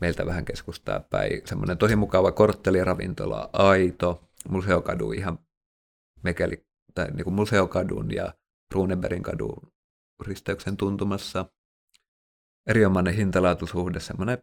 meiltä 0.00 0.26
vähän 0.26 0.44
keskustaa 0.44 1.00
päin 1.00 1.42
semmoinen 1.46 1.78
tosi 1.78 1.96
mukava 1.96 2.32
kortteliravintola, 2.32 3.50
Aito, 3.52 4.30
Museokadu 4.48 5.12
ihan 5.12 5.38
Mekeli, 6.22 6.66
tai 6.94 7.10
niin 7.10 7.24
kuin 7.24 7.34
Museokadun 7.34 8.14
ja 8.14 8.34
Runeberin 8.74 9.22
kadun 9.22 9.72
risteyksen 10.26 10.76
tuntumassa. 10.76 11.50
Erinomainen 12.66 13.14
hintalaatusuhde, 13.14 14.00
semmoinen 14.00 14.38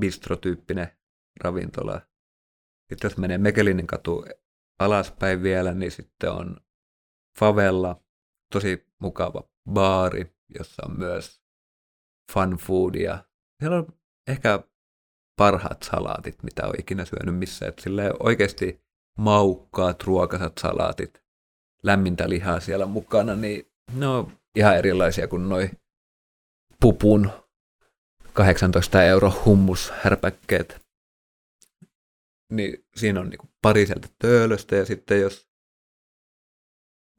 bistrotyyppinen 0.00 0.88
ravintola. 1.40 2.00
Sitten 2.88 3.08
jos 3.08 3.16
menee 3.16 3.38
Mekelinin 3.38 3.86
katu 3.86 4.24
alaspäin 4.78 5.42
vielä, 5.42 5.74
niin 5.74 5.92
sitten 5.92 6.32
on 6.32 6.56
Favella, 7.38 8.02
tosi 8.52 8.86
mukava 8.98 9.42
baari, 9.70 10.36
jossa 10.58 10.82
on 10.88 10.98
myös 10.98 11.40
fun 12.32 12.56
foodia. 12.56 13.24
Siellä 13.58 13.76
on 13.76 13.86
ehkä 14.28 14.62
parhaat 15.36 15.82
salaatit, 15.82 16.42
mitä 16.42 16.66
on 16.66 16.74
ikinä 16.78 17.04
syönyt 17.04 17.38
missään. 17.38 17.68
Että 17.68 17.90
oikeasti 18.20 18.80
maukkaat, 19.18 20.02
ruokasat 20.02 20.58
salaatit, 20.58 21.22
lämmintä 21.82 22.28
lihaa 22.28 22.60
siellä 22.60 22.86
mukana, 22.86 23.34
niin 23.34 23.72
ne 23.92 24.06
on 24.06 24.32
ihan 24.56 24.76
erilaisia 24.76 25.28
kuin 25.28 25.48
noi 25.48 25.70
pupun 26.80 27.30
18 28.32 29.02
euro 29.02 29.42
hummushärpäkkeet 29.44 30.87
niin 32.52 32.86
siinä 32.96 33.20
on 33.20 33.30
niin 33.30 33.50
pari 33.62 33.86
sieltä 33.86 34.08
töölöstä 34.18 34.76
ja 34.76 34.84
sitten 34.84 35.20
jos 35.20 35.50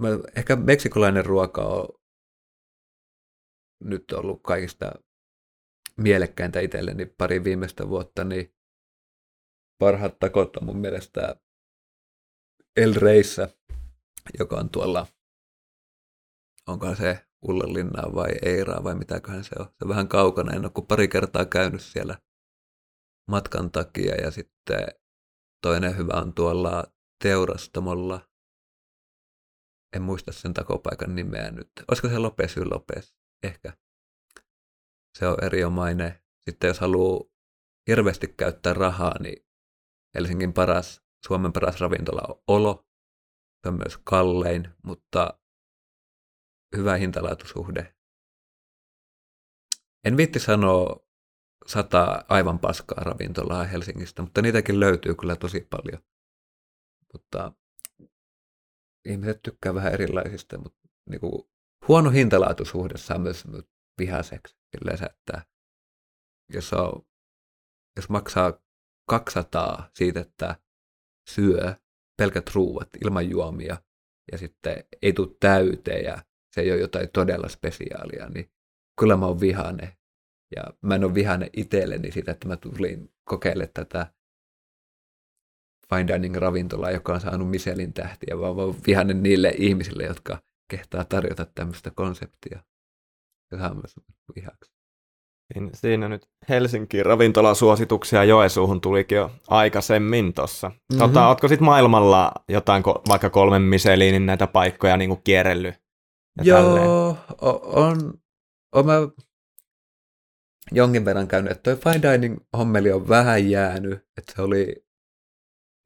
mä, 0.01 0.07
ehkä 0.35 0.55
meksikolainen 0.55 1.25
ruoka 1.25 1.61
on 1.61 1.87
nyt 3.83 4.11
ollut 4.11 4.43
kaikista 4.43 4.91
mielekkäintä 5.97 6.59
itselleni 6.59 7.05
pari 7.05 7.43
viimeistä 7.43 7.89
vuotta, 7.89 8.23
niin 8.23 8.55
parhaat 9.79 10.19
takot 10.19 10.57
on 10.57 10.65
mun 10.65 10.77
mielestä 10.77 11.35
El 12.75 12.93
Reissä, 12.95 13.49
joka 14.39 14.55
on 14.55 14.69
tuolla, 14.69 15.07
onko 16.67 16.95
se 16.95 17.25
Ullanlinnaa 17.41 18.15
vai 18.15 18.29
Eiraa 18.41 18.83
vai 18.83 18.95
mitäköhän 18.95 19.43
se 19.43 19.55
on. 19.59 19.65
Se 19.65 19.75
on 19.83 19.89
vähän 19.89 20.07
kaukana, 20.07 20.53
en 20.53 20.65
ole 20.65 20.71
kuin 20.71 20.87
pari 20.87 21.07
kertaa 21.07 21.45
käynyt 21.45 21.81
siellä 21.81 22.17
matkan 23.27 23.71
takia 23.71 24.15
ja 24.15 24.31
sitten 24.31 24.87
Toinen 25.61 25.97
hyvä 25.97 26.13
on 26.13 26.33
tuolla 26.33 26.83
teurastamolla. 27.23 28.29
En 29.95 30.01
muista 30.01 30.31
sen 30.31 30.53
takopaikan 30.53 31.15
nimeä 31.15 31.51
nyt. 31.51 31.71
Olisiko 31.87 32.09
se 32.09 32.17
Lopes 32.17 32.57
Lopes? 32.57 33.15
Ehkä. 33.43 33.73
Se 35.17 35.27
on 35.27 35.43
erinomainen. 35.43 36.23
Sitten 36.49 36.67
jos 36.67 36.79
haluaa 36.79 37.23
hirveästi 37.87 38.27
käyttää 38.27 38.73
rahaa, 38.73 39.19
niin 39.19 39.45
Helsingin 40.15 40.53
paras, 40.53 41.03
Suomen 41.27 41.53
paras 41.53 41.79
ravintola 41.79 42.21
on 42.29 42.43
Olo. 42.47 42.87
Se 43.61 43.69
on 43.69 43.73
myös 43.73 43.97
kallein, 44.03 44.69
mutta 44.83 45.39
hyvä 46.77 46.95
hintalaatusuhde. 46.95 47.95
En 50.05 50.17
viitti 50.17 50.39
sanoa 50.39 51.08
sata 51.69 52.25
aivan 52.29 52.59
paskaa 52.59 53.03
ravintolaa 53.03 53.63
Helsingistä, 53.63 54.21
mutta 54.21 54.41
niitäkin 54.41 54.79
löytyy 54.79 55.15
kyllä 55.15 55.35
tosi 55.35 55.67
paljon. 55.69 56.03
Mutta 57.13 57.53
ihmiset 59.05 59.41
tykkää 59.41 59.73
vähän 59.73 59.93
erilaisista, 59.93 60.57
mutta 60.57 60.79
niin 61.09 61.19
kuin 61.19 61.49
huono 61.87 62.09
hintalaatuisuhde 62.09 62.97
saa 62.97 63.17
myös 63.17 63.43
vihaseksi. 63.99 64.57
Yleensä, 64.81 65.05
että 65.05 65.45
jos, 66.53 66.73
on, 66.73 67.05
jos 67.97 68.09
maksaa 68.09 68.59
200 69.09 69.89
siitä, 69.93 70.19
että 70.19 70.55
syö 71.29 71.75
pelkät 72.17 72.49
ruuat 72.55 72.89
ilman 73.05 73.29
juomia 73.29 73.77
ja 74.31 74.37
sitten 74.37 74.83
ei 75.01 75.13
tule 75.13 75.35
täyteen 75.39 76.03
ja 76.03 76.23
se 76.55 76.61
ei 76.61 76.71
ole 76.71 76.79
jotain 76.79 77.09
todella 77.13 77.49
spesiaalia, 77.49 78.29
niin 78.29 78.51
kyllä 78.99 79.17
mä 79.17 79.25
oon 79.25 79.39
vihane. 79.39 79.98
Ja 80.55 80.63
mä 80.81 80.95
en 80.95 81.03
ole 81.03 81.13
vihane 81.13 81.49
itselleni 81.53 82.11
siitä, 82.11 82.31
että 82.31 82.47
mä 82.47 82.57
tulin 82.57 83.11
kokeilemaan 83.23 83.73
tätä 83.73 84.07
fine 85.89 86.07
dining 86.07 86.35
ravintolaa, 86.35 86.91
joka 86.91 87.13
on 87.13 87.21
saanut 87.21 87.49
Michelin 87.49 87.93
tähtiä, 87.93 88.39
vaan 88.39 88.55
mä 88.55 88.61
oon 88.61 88.75
vihane 88.87 89.13
niille 89.13 89.53
ihmisille, 89.57 90.03
jotka 90.03 90.37
kehtaa 90.67 91.05
tarjota 91.05 91.45
tämmöistä 91.55 91.91
konseptia. 91.95 92.59
Ja 93.51 93.57
vihaksi. 94.35 94.71
Siinä 95.73 96.09
nyt 96.09 96.29
Helsinkiin 96.49 97.05
ravintolasuosituksia 97.05 98.23
Joesuuhun 98.23 98.81
tulikin 98.81 99.15
jo 99.15 99.31
aikaisemmin 99.47 100.33
tuossa. 100.33 100.69
Mm-hmm. 100.69 100.99
Tota, 100.99 101.27
ootko 101.27 101.47
sitten 101.47 101.65
maailmalla 101.65 102.31
jotain, 102.49 102.83
vaikka 103.07 103.29
kolmen 103.29 103.61
Michelinin 103.61 104.25
näitä 104.25 104.47
paikkoja 104.47 104.97
niin 104.97 105.09
kuin 105.09 105.21
kierrellyt? 105.23 105.75
Joo, 106.41 107.17
on, 107.61 108.13
on 108.75 108.85
mä 108.85 108.93
jonkin 110.71 111.05
verran 111.05 111.27
käynyt, 111.27 111.51
että 111.51 111.75
toi 111.75 111.93
fine 111.93 112.11
dining 112.11 112.37
hommeli 112.57 112.91
on 112.91 113.09
vähän 113.09 113.49
jäänyt, 113.49 114.07
että 114.17 114.33
se 114.35 114.41
oli, 114.41 114.85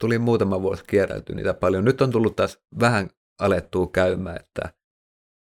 tuli 0.02 0.20
muutama 0.20 0.62
vuosi 0.62 0.84
kierrelty 0.88 1.36
niitä 1.36 1.54
paljon. 1.54 1.86
Nyt 1.86 2.02
on 2.02 2.12
tullut 2.12 2.36
taas 2.36 2.60
vähän 2.80 3.10
alettua 3.40 3.88
käymään, 3.88 4.36
että 4.36 4.74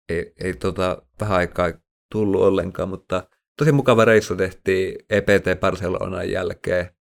ei, 0.09 0.35
ei 0.41 0.55
tota, 0.55 1.03
vähän 1.21 1.37
aikaa 1.37 1.73
tullut 2.13 2.43
ollenkaan, 2.43 2.89
mutta 2.89 3.29
tosi 3.59 3.73
mukava 3.73 4.05
reissu 4.05 4.37
tehtiin 4.37 4.97
EPT 5.11 5.61
Barcelonan 5.61 6.31
jälkeen. 6.31 6.97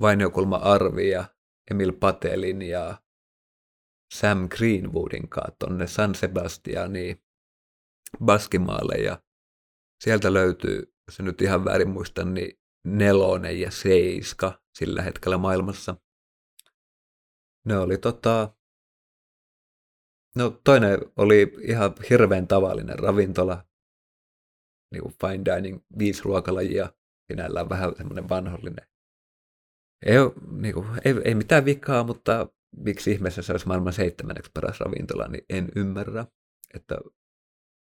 Vainiokulma 0.00 0.56
Arvi 0.56 1.10
ja 1.10 1.24
Emil 1.70 1.92
Patelin 1.92 2.62
ja 2.62 2.98
Sam 4.14 4.48
Greenwoodin 4.48 5.28
kanssa 5.28 5.56
tonne 5.58 5.86
San 5.86 6.14
Sebastianiin 6.14 7.22
Baskimaalle 8.24 8.94
ja 8.94 9.22
sieltä 10.04 10.32
löytyy, 10.32 10.93
jos 11.08 11.20
nyt 11.20 11.42
ihan 11.42 11.64
väärin 11.64 11.90
muistan, 11.90 12.34
niin 12.34 12.58
nelonen 12.86 13.60
ja 13.60 13.70
seiska 13.70 14.62
sillä 14.78 15.02
hetkellä 15.02 15.38
maailmassa. 15.38 15.96
Ne 17.64 17.78
oli 17.78 17.98
tota, 17.98 18.54
no 20.36 20.60
toinen 20.64 20.98
oli 21.16 21.56
ihan 21.60 21.94
hirveän 22.10 22.48
tavallinen 22.48 22.98
ravintola, 22.98 23.66
niin 24.92 25.02
kuin 25.02 25.14
fine 25.20 25.44
dining, 25.44 25.80
viisi 25.98 26.22
ruokalajia, 26.22 26.92
sinällään 27.26 27.68
vähän 27.68 27.96
semmoinen 27.96 28.28
vanhollinen. 28.28 28.86
Ei, 30.06 30.14
niin 30.50 30.74
kuin, 30.74 30.86
ei, 31.04 31.14
ei 31.24 31.34
mitään 31.34 31.64
vikaa, 31.64 32.04
mutta 32.04 32.48
miksi 32.76 33.12
ihmeessä 33.12 33.42
se 33.42 33.52
olisi 33.52 33.66
maailman 33.66 33.92
seitsemänneksi 33.92 34.50
paras 34.54 34.80
ravintola, 34.80 35.28
niin 35.28 35.44
en 35.48 35.68
ymmärrä. 35.76 36.26
Että 36.74 36.98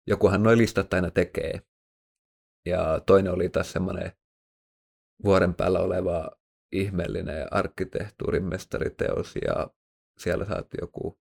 jokuhan 0.06 0.42
noin 0.42 0.59
listat 0.59 0.94
aina 0.94 1.11
tekee. 1.11 1.62
Ja 2.66 3.00
toinen 3.06 3.32
oli 3.32 3.48
taas 3.48 3.72
semmoinen 3.72 4.12
vuoren 5.24 5.54
päällä 5.54 5.80
oleva 5.80 6.30
ihmeellinen 6.72 7.52
arkkitehtuurin 7.52 8.44
mestariteos 8.44 9.34
ja 9.46 9.70
siellä 10.18 10.44
saatiin 10.44 10.80
joku 10.80 11.18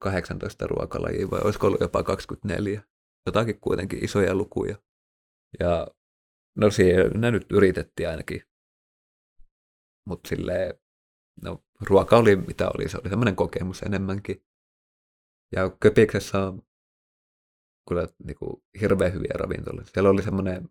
18 0.00 0.66
ruokalajia 0.66 1.30
vai 1.30 1.40
olisiko 1.44 1.66
ollut 1.66 1.80
jopa 1.80 2.02
24. 2.02 2.82
Jotakin 3.26 3.60
kuitenkin 3.60 4.04
isoja 4.04 4.34
lukuja. 4.34 4.76
Ja 5.60 5.86
no 6.56 6.70
siinä 6.70 7.30
nyt 7.30 7.46
yritettiin 7.52 8.08
ainakin. 8.08 8.42
Mutta 10.08 10.28
silleen, 10.28 10.74
no 11.42 11.64
ruoka 11.80 12.16
oli 12.16 12.36
mitä 12.36 12.68
oli, 12.68 12.88
se 12.88 12.98
oli 12.98 13.08
semmoinen 13.08 13.36
kokemus 13.36 13.82
enemmänkin. 13.82 14.44
Ja 15.52 15.70
Köpiksessä 15.80 16.38
on 16.38 16.62
kyllä 17.88 18.08
niin 18.24 18.36
kuin, 18.36 18.62
hirveän 18.80 19.12
hyviä 19.12 19.34
ravintoloita. 19.34 19.90
Siellä 19.94 20.10
oli 20.10 20.22
semmoinen 20.22 20.68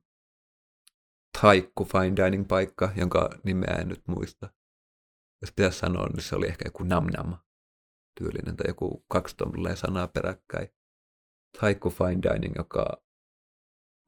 Taikku 1.42 1.86
fine 1.86 2.16
dining 2.16 2.48
paikka, 2.48 2.94
jonka 2.96 3.30
nimeä 3.44 3.76
en 3.82 3.88
nyt 3.88 4.08
muista. 4.08 4.50
Jos 5.42 5.52
pitäisi 5.56 5.80
sanoa, 5.80 6.08
niin 6.08 6.22
se 6.22 6.36
oli 6.36 6.48
ehkä 6.48 6.66
joku 6.66 6.84
namnam 6.84 7.38
tyylinen 8.20 8.58
tai 8.58 8.68
joku 8.68 9.06
kaksi 9.08 9.36
sanaa 9.76 10.08
peräkkäin. 10.08 10.68
Taikku 11.60 11.90
fine 11.90 12.22
dining, 12.22 12.56
joka 12.56 13.04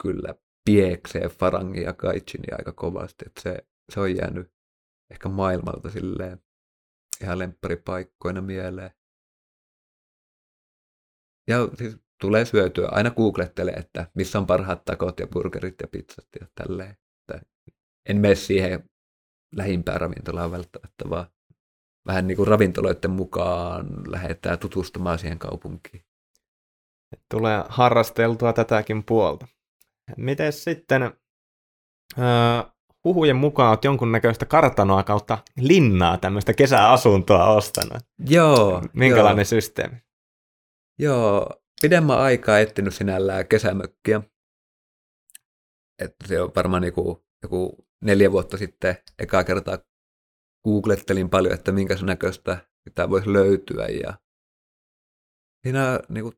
kyllä 0.03 0.35
pieksee 0.65 1.29
Farangi 1.29 1.81
ja 1.81 1.93
Kaitsini 1.93 2.47
aika 2.51 2.71
kovasti. 2.71 3.25
Että 3.27 3.41
se, 3.41 3.67
se 3.93 3.99
on 3.99 4.15
jäänyt 4.15 4.53
ehkä 5.11 5.29
maailmalta 5.29 5.89
silleen 5.89 6.43
ihan 7.21 7.39
lempparipaikkoina 7.39 8.41
mieleen. 8.41 8.91
Ja 11.47 11.57
siis 11.77 12.06
tulee 12.21 12.45
syötyä. 12.45 12.87
Aina 12.91 13.11
googlettelee, 13.11 13.73
että 13.73 14.07
missä 14.13 14.39
on 14.39 14.47
parhaat 14.47 14.85
takot 14.85 15.19
ja 15.19 15.27
burgerit 15.27 15.75
ja 15.81 15.87
pizzat 15.87 16.27
ja 16.41 16.47
tälleen. 16.55 16.89
Että 16.89 17.45
en 18.09 18.17
mene 18.17 18.35
siihen 18.35 18.89
lähimpään 19.55 20.01
ravintolaan 20.01 20.51
välttämättä, 20.51 21.09
vaan 21.09 21.27
vähän 22.07 22.27
niin 22.27 22.35
kuin 22.35 22.47
ravintoloiden 22.47 23.11
mukaan 23.11 24.11
lähdetään 24.11 24.59
tutustumaan 24.59 25.19
siihen 25.19 25.39
kaupunkiin. 25.39 26.05
Tulee 27.31 27.63
harrasteltua 27.69 28.53
tätäkin 28.53 29.03
puolta. 29.03 29.47
Miten 30.17 30.53
sitten 30.53 31.03
öö, 31.03 32.71
huhujen 33.03 33.35
mukaan 33.35 33.69
olet 33.69 33.83
jonkunnäköistä 33.83 34.45
kartanoa 34.45 35.03
kautta 35.03 35.37
linnaa, 35.57 36.17
tämmöistä 36.17 36.53
kesäasuntoa 36.53 37.53
ostanut? 37.53 38.03
Joo. 38.29 38.81
Minkälainen 38.93 39.41
joo. 39.41 39.45
systeemi? 39.45 39.97
Joo, 40.99 41.49
pidemmän 41.81 42.19
aikaa 42.19 42.59
etsinyt 42.59 42.95
sinällään 42.95 43.47
kesämökkiä. 43.47 44.21
Että 45.99 46.27
se 46.27 46.41
on 46.41 46.51
varmaan 46.55 46.83
joku, 46.83 47.25
joku 47.43 47.87
neljä 48.03 48.31
vuotta 48.31 48.57
sitten 48.57 48.97
ekaa 49.19 49.43
kertaa 49.43 49.77
googlettelin 50.63 51.29
paljon, 51.29 51.53
että 51.53 51.71
minkä 51.71 51.95
näköistä 52.01 52.67
tämä 52.95 53.09
voisi 53.09 53.33
löytyä. 53.33 53.87
Ja 53.87 54.19
siinä 55.63 55.99
niin 56.09 56.23
kuin, 56.23 56.35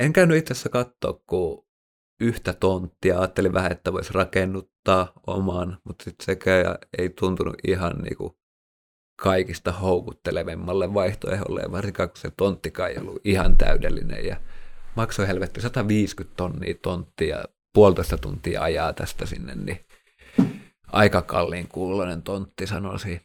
en 0.00 0.12
käynyt 0.12 0.36
itse 0.36 0.52
asiassa 0.52 0.68
katsoa, 0.68 1.22
kun 1.26 1.66
yhtä 2.20 2.52
tonttia. 2.52 3.18
Ajattelin 3.18 3.52
vähän, 3.52 3.72
että 3.72 3.92
voisi 3.92 4.12
rakennuttaa 4.12 5.12
oman, 5.26 5.80
mutta 5.84 6.04
sitten 6.04 6.24
sekään 6.24 6.78
ei 6.98 7.10
tuntunut 7.10 7.54
ihan 7.68 7.92
niin 8.02 8.16
kuin 8.16 8.32
kaikista 9.16 9.72
houkuttelevimmalle 9.72 10.94
vaihtoehdolle, 10.94 11.60
ja 11.60 11.72
varsinkaan 11.72 12.08
kun 12.08 12.18
se 12.18 12.30
tonttikaan 12.36 12.90
ei 12.90 12.98
ollut 12.98 13.20
ihan 13.24 13.56
täydellinen, 13.56 14.24
ja 14.24 14.36
maksoi 14.96 15.26
helvetti 15.26 15.60
150 15.60 16.36
tonnia 16.36 16.74
tonttia, 16.82 17.44
puolitoista 17.74 18.18
tuntia 18.18 18.62
ajaa 18.62 18.92
tästä 18.92 19.26
sinne, 19.26 19.54
niin 19.54 19.86
aika 20.92 21.22
kalliin 21.22 21.68
kuulonen 21.68 22.22
tontti 22.22 22.66
sanoisi. 22.66 23.20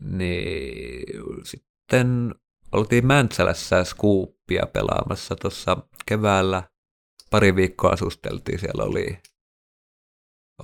Niin 0.00 1.06
sitten 1.44 2.34
oltiin 2.72 3.06
Mäntsälässä 3.06 3.84
skuuppia 3.84 4.66
pelaamassa 4.72 5.36
tuossa 5.36 5.76
keväällä. 6.06 6.62
Pari 7.30 7.56
viikkoa 7.56 7.90
asusteltiin, 7.90 8.58
siellä 8.58 8.84
oli, 8.84 9.18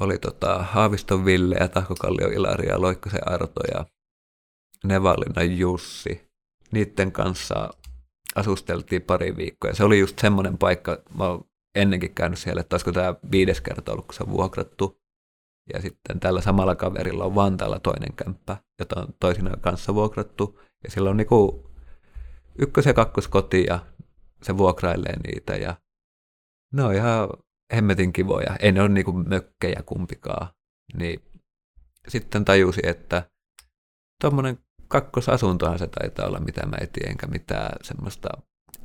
oli 0.00 0.18
tota 0.18 0.62
Haaviston 0.62 1.24
Ville 1.24 1.54
ja 1.54 1.68
Tahkokallio 1.68 2.28
Ilari 2.28 2.68
ja 2.68 2.80
Loikkosen 2.80 3.28
Arto 3.28 3.60
ja 3.74 3.84
Nevalina 4.84 5.42
Jussi. 5.42 6.28
Niiden 6.72 7.12
kanssa 7.12 7.70
asusteltiin 8.34 9.02
pari 9.02 9.36
viikkoa. 9.36 9.74
Se 9.74 9.84
oli 9.84 9.98
just 9.98 10.18
semmoinen 10.18 10.58
paikka, 10.58 10.98
mä 11.18 11.24
oon 11.24 11.44
ennenkin 11.74 12.14
käynyt 12.14 12.38
siellä, 12.38 12.60
että 12.60 12.74
olisiko 12.74 12.92
tämä 12.92 13.14
viides 13.30 13.60
kerta 13.60 13.92
ollut, 13.92 14.06
kun 14.06 14.14
se 14.14 14.22
on 14.22 14.30
vuokrattu. 14.30 15.00
Ja 15.74 15.82
sitten 15.82 16.20
tällä 16.20 16.40
samalla 16.40 16.74
kaverilla 16.74 17.24
on 17.24 17.34
Vantaalla 17.34 17.78
toinen 17.78 18.12
kämppä, 18.16 18.56
jota 18.78 19.00
on 19.00 19.14
toisinaan 19.20 19.60
kanssa 19.60 19.94
vuokrattu. 19.94 20.60
Ja 20.84 20.90
sillä 20.90 21.10
on 21.10 21.16
niinku 21.16 21.70
ykkös- 22.58 22.86
ja 22.86 22.94
kakkoskoti 22.94 23.64
ja 23.68 23.86
se 24.42 24.58
vuokrailee 24.58 25.16
niitä. 25.16 25.56
Ja 25.56 25.76
ne 26.72 26.82
on 26.82 26.94
ihan 26.94 27.28
hemmetin 27.74 28.12
kivoja. 28.12 28.56
Ei 28.60 28.72
ne 28.72 28.80
ole 28.80 28.88
niinku 28.88 29.12
mökkejä 29.12 29.82
kumpikaan. 29.86 30.48
Niin 30.94 31.22
sitten 32.08 32.44
tajusi, 32.44 32.80
että 32.84 33.30
tuommoinen 34.20 34.58
kakkosasuntohan 34.94 35.78
se 35.78 35.86
taitaa 35.86 36.26
olla, 36.26 36.40
mitä 36.40 36.66
mä 36.66 36.76
etin, 36.80 37.08
enkä 37.08 37.26
mitään 37.26 37.76
semmoista 37.82 38.28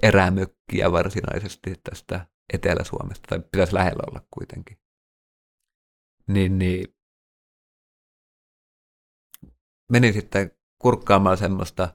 erämökkiä 0.04 0.92
varsinaisesti 0.92 1.76
tästä 1.84 2.28
Etelä-Suomesta, 2.54 3.28
tai 3.30 3.40
pitäisi 3.52 3.74
lähellä 3.74 4.04
olla 4.08 4.28
kuitenkin. 4.32 4.78
Niin, 6.28 6.58
niin 6.58 6.96
menin 9.92 10.14
sitten 10.14 10.52
kurkkaamaan 10.82 11.38
semmoista 11.38 11.94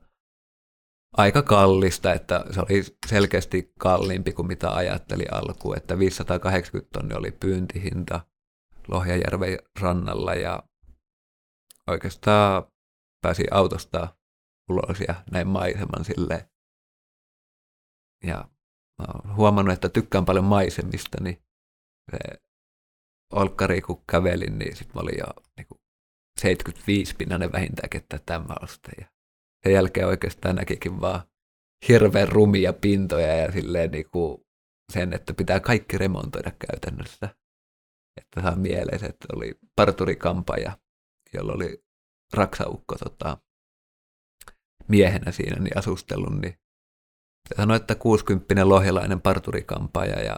aika 1.17 1.43
kallista, 1.43 2.13
että 2.13 2.45
se 2.51 2.61
oli 2.61 2.83
selkeästi 3.09 3.73
kalliimpi 3.79 4.33
kuin 4.33 4.49
mitä 4.49 4.75
ajattelin 4.75 5.35
alkuun, 5.35 5.77
että 5.77 5.99
580 5.99 6.93
tonni 6.93 7.15
oli 7.15 7.31
pyyntihinta, 7.31 8.21
Lohjajärven 8.89 9.59
rannalla 9.81 10.35
ja 10.35 10.63
oikeastaan 11.87 12.74
pääsi 13.25 13.45
autosta 13.51 14.17
ulos 14.71 15.01
ja 15.09 15.15
näin 15.31 15.49
maiseman 15.49 16.05
silleen. 16.05 16.49
Ja 18.25 18.49
mä 18.99 19.05
oon 19.15 19.37
huomannut, 19.37 19.75
että 19.75 19.89
tykkään 19.89 20.25
paljon 20.25 20.45
maisemista, 20.45 21.19
niin 21.21 21.43
se 22.11 22.19
olkkari 23.33 23.81
kun 23.81 24.05
kävelin, 24.11 24.59
niin 24.59 24.77
sitten 24.77 24.97
mä 24.97 25.01
olin 25.01 25.19
jo 25.19 25.27
niin 25.57 25.81
75 26.41 27.15
pinnanen 27.17 27.53
vähintäänkin, 27.53 28.01
että 28.01 28.21
tämä 28.27 28.55
oste. 28.63 28.93
Ja 29.01 29.07
sen 29.63 29.73
jälkeen 29.73 30.07
oikeastaan 30.07 30.57
näkikin 30.57 31.01
vaan 31.01 31.23
hirveän 31.89 32.29
rumia 32.29 32.73
pintoja 32.73 33.37
ja 33.37 33.53
silleen 33.53 33.91
niin 33.91 34.11
kuin 34.11 34.45
sen, 34.93 35.13
että 35.13 35.35
pitää 35.35 35.61
kaikki 35.61 35.99
remontoida 35.99 36.51
käytännössä. 36.51 37.29
Että 38.21 38.43
saa 38.43 38.57
mieleen, 38.57 39.05
että 39.05 39.27
oli 39.33 39.59
parturikampaja, 39.77 40.79
jolla 41.35 41.53
oli 41.53 41.84
raksaukko 42.35 42.97
tota, 42.97 43.39
miehenä 44.89 45.33
siinä 45.33 45.63
niin 45.63 45.79
asustellut, 45.79 46.41
niin 46.41 46.55
se 47.49 47.55
sanoi, 47.57 47.77
että 47.77 47.95
60 47.95 48.69
lohjalainen 48.69 49.21
parturikampaja 49.21 50.23
ja 50.23 50.37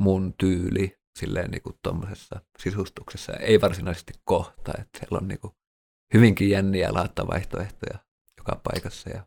mun 0.00 0.34
tyyli 0.38 0.98
silleen 1.18 1.50
niin 1.50 1.62
tuommoisessa 1.82 2.40
sisustuksessa 2.58 3.32
ei 3.32 3.60
varsinaisesti 3.60 4.12
kohta, 4.24 4.72
että 4.78 4.98
siellä 4.98 5.18
on 5.18 5.28
niin 5.28 5.40
kuin 5.40 5.52
hyvinkin 6.14 6.50
jänniä 6.50 6.94
laattavaihtoehtoja 6.94 7.98
joka 8.38 8.60
paikassa 8.64 9.10
ja 9.10 9.26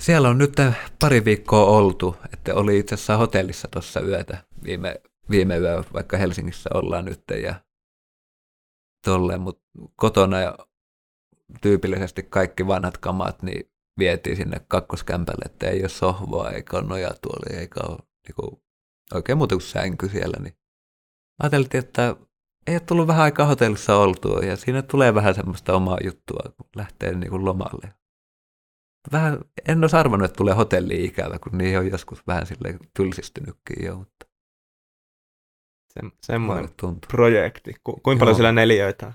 siellä 0.00 0.28
on 0.28 0.38
nyt 0.38 0.52
pari 1.00 1.24
viikkoa 1.24 1.64
oltu, 1.64 2.16
että 2.32 2.54
oli 2.54 2.78
itse 2.78 2.94
asiassa 2.94 3.16
hotellissa 3.16 3.68
tuossa 3.68 4.00
yötä. 4.00 4.44
Viime, 4.64 5.00
viime 5.30 5.58
yö, 5.58 5.84
vaikka 5.92 6.16
Helsingissä 6.16 6.70
ollaan 6.74 7.04
nyt 7.04 7.22
ja 7.42 7.54
tolleen, 9.04 9.40
mutta 9.40 9.62
kotona 9.96 10.40
ja 10.40 10.58
tyypillisesti 11.62 12.22
kaikki 12.22 12.66
vanhat 12.66 12.98
kamat 12.98 13.42
niin 13.42 13.70
vietiin 13.98 14.36
sinne 14.36 14.60
kakkoskämpälle, 14.68 15.44
että 15.46 15.68
ei 15.68 15.80
ole 15.80 15.88
sohvaa, 15.88 16.50
eikä 16.50 16.76
ole 16.76 16.86
nojatuoli, 16.86 17.56
eikä 17.56 17.80
ole 17.88 17.98
niin 17.98 18.34
kuin, 18.36 18.62
oikein 19.14 19.38
muuta 19.38 19.54
kuin 19.54 19.62
sänky 19.62 20.08
siellä. 20.08 20.36
Niin 20.40 20.54
ajateltiin, 21.42 21.84
että 21.84 22.16
ei 22.66 22.74
ole 22.74 22.80
tullut 22.80 23.06
vähän 23.06 23.22
aikaa 23.22 23.46
hotellissa 23.46 23.96
oltua 23.96 24.40
ja 24.40 24.56
siinä 24.56 24.82
tulee 24.82 25.14
vähän 25.14 25.34
semmoista 25.34 25.74
omaa 25.74 25.98
juttua, 26.04 26.52
kun 26.56 26.66
lähtee 26.76 27.14
niin 27.14 27.30
kuin 27.30 27.44
lomalle 27.44 27.94
vähän, 29.12 29.38
en 29.68 29.84
olisi 29.84 29.96
arvannut, 29.96 30.24
että 30.24 30.36
tulee 30.36 30.54
hotelli 30.54 31.04
ikävä, 31.04 31.38
kun 31.38 31.58
niin 31.58 31.78
on 31.78 31.90
joskus 31.90 32.26
vähän 32.26 32.46
sille 32.46 32.78
tylsistynytkin 32.96 33.84
jo, 33.84 33.96
mutta 33.96 34.26
se, 35.90 36.00
semmoinen 36.22 36.70
projekti. 37.08 37.74
Ku, 37.84 38.00
kuinka 38.02 38.20
paljon 38.20 38.36
sillä 38.36 38.52
neliöitä 38.52 39.12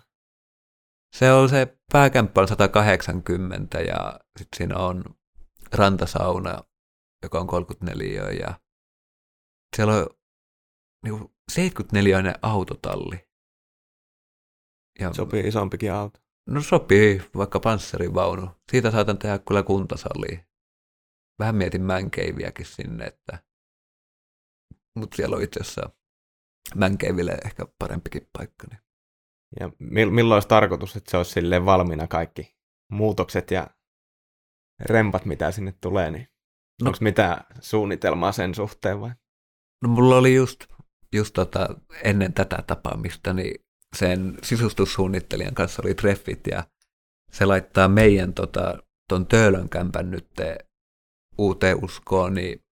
Se 1.16 1.32
on 1.32 1.50
se 1.50 1.78
pääkämppä 1.92 2.42
on 2.42 2.48
180 2.48 3.82
ja 3.82 4.20
sitten 4.40 4.58
siinä 4.58 4.78
on 4.78 5.04
rantasauna, 5.74 6.64
joka 7.24 7.40
on 7.40 7.48
34 7.48 8.32
ja 8.32 8.60
siellä 9.76 9.94
on 9.94 10.08
niin 11.04 11.36
74 11.52 12.36
autotalli. 12.42 13.28
Ja, 15.00 15.14
Sopii 15.14 15.48
isompikin 15.48 15.94
auto. 15.94 16.20
No 16.50 16.62
sopii, 16.62 17.22
vaikka 17.38 17.60
panssarivaunu. 17.60 18.50
Siitä 18.72 18.92
saatan 18.92 19.18
tehdä 19.18 19.40
kyllä 19.40 19.64
kuntasali. 19.64 20.46
Vähän 21.40 21.56
mietin 21.56 21.82
mänkeiviäkin 21.82 22.66
sinne, 22.66 23.06
että... 23.06 23.44
Mutta 24.96 25.16
siellä 25.16 25.36
on 25.36 25.42
itse 25.42 25.60
asiassa 25.60 25.90
mänkeiville 26.76 27.38
ehkä 27.46 27.66
parempikin 27.80 28.30
paikka. 28.38 28.68
Niin. 28.72 28.80
Ja 29.60 29.72
milloin 29.80 30.36
olisi 30.36 30.48
tarkoitus, 30.48 30.96
että 30.96 31.12
se 31.12 31.18
olisi 31.18 31.32
silleen 31.32 31.66
valmiina 31.66 32.08
kaikki 32.08 32.56
muutokset 32.92 33.52
ja 33.52 33.68
rempat, 34.80 35.26
mitä 35.26 35.52
sinne 35.52 35.74
tulee, 35.82 36.12
niin 36.12 36.28
no, 36.82 36.88
onko 36.88 36.98
mitään 37.02 37.46
suunnitelmaa 37.60 38.32
sen 38.32 38.56
suhteen 38.56 39.02
vai? 39.02 39.12
No 39.82 39.90
mulla 39.90 40.18
oli 40.18 40.36
just, 40.36 40.66
just 41.14 41.34
tota, 41.34 41.70
ennen 42.04 42.34
tätä 42.34 42.64
tapaamista, 42.68 43.34
niin 43.34 43.66
sen 43.96 44.38
sisustussuunnittelijan 44.44 45.54
kanssa 45.54 45.82
oli 45.86 45.96
treffit 45.96 46.48
ja 46.48 46.64
se 47.32 47.46
laittaa 47.46 47.88
meidän 47.88 48.34
tota, 48.34 48.78
ton 49.10 49.28
Töölönkämpän 49.28 50.12
nyt 50.12 50.30
uuteen 51.38 51.84
uskoon, 51.84 52.34
niin 52.34 52.66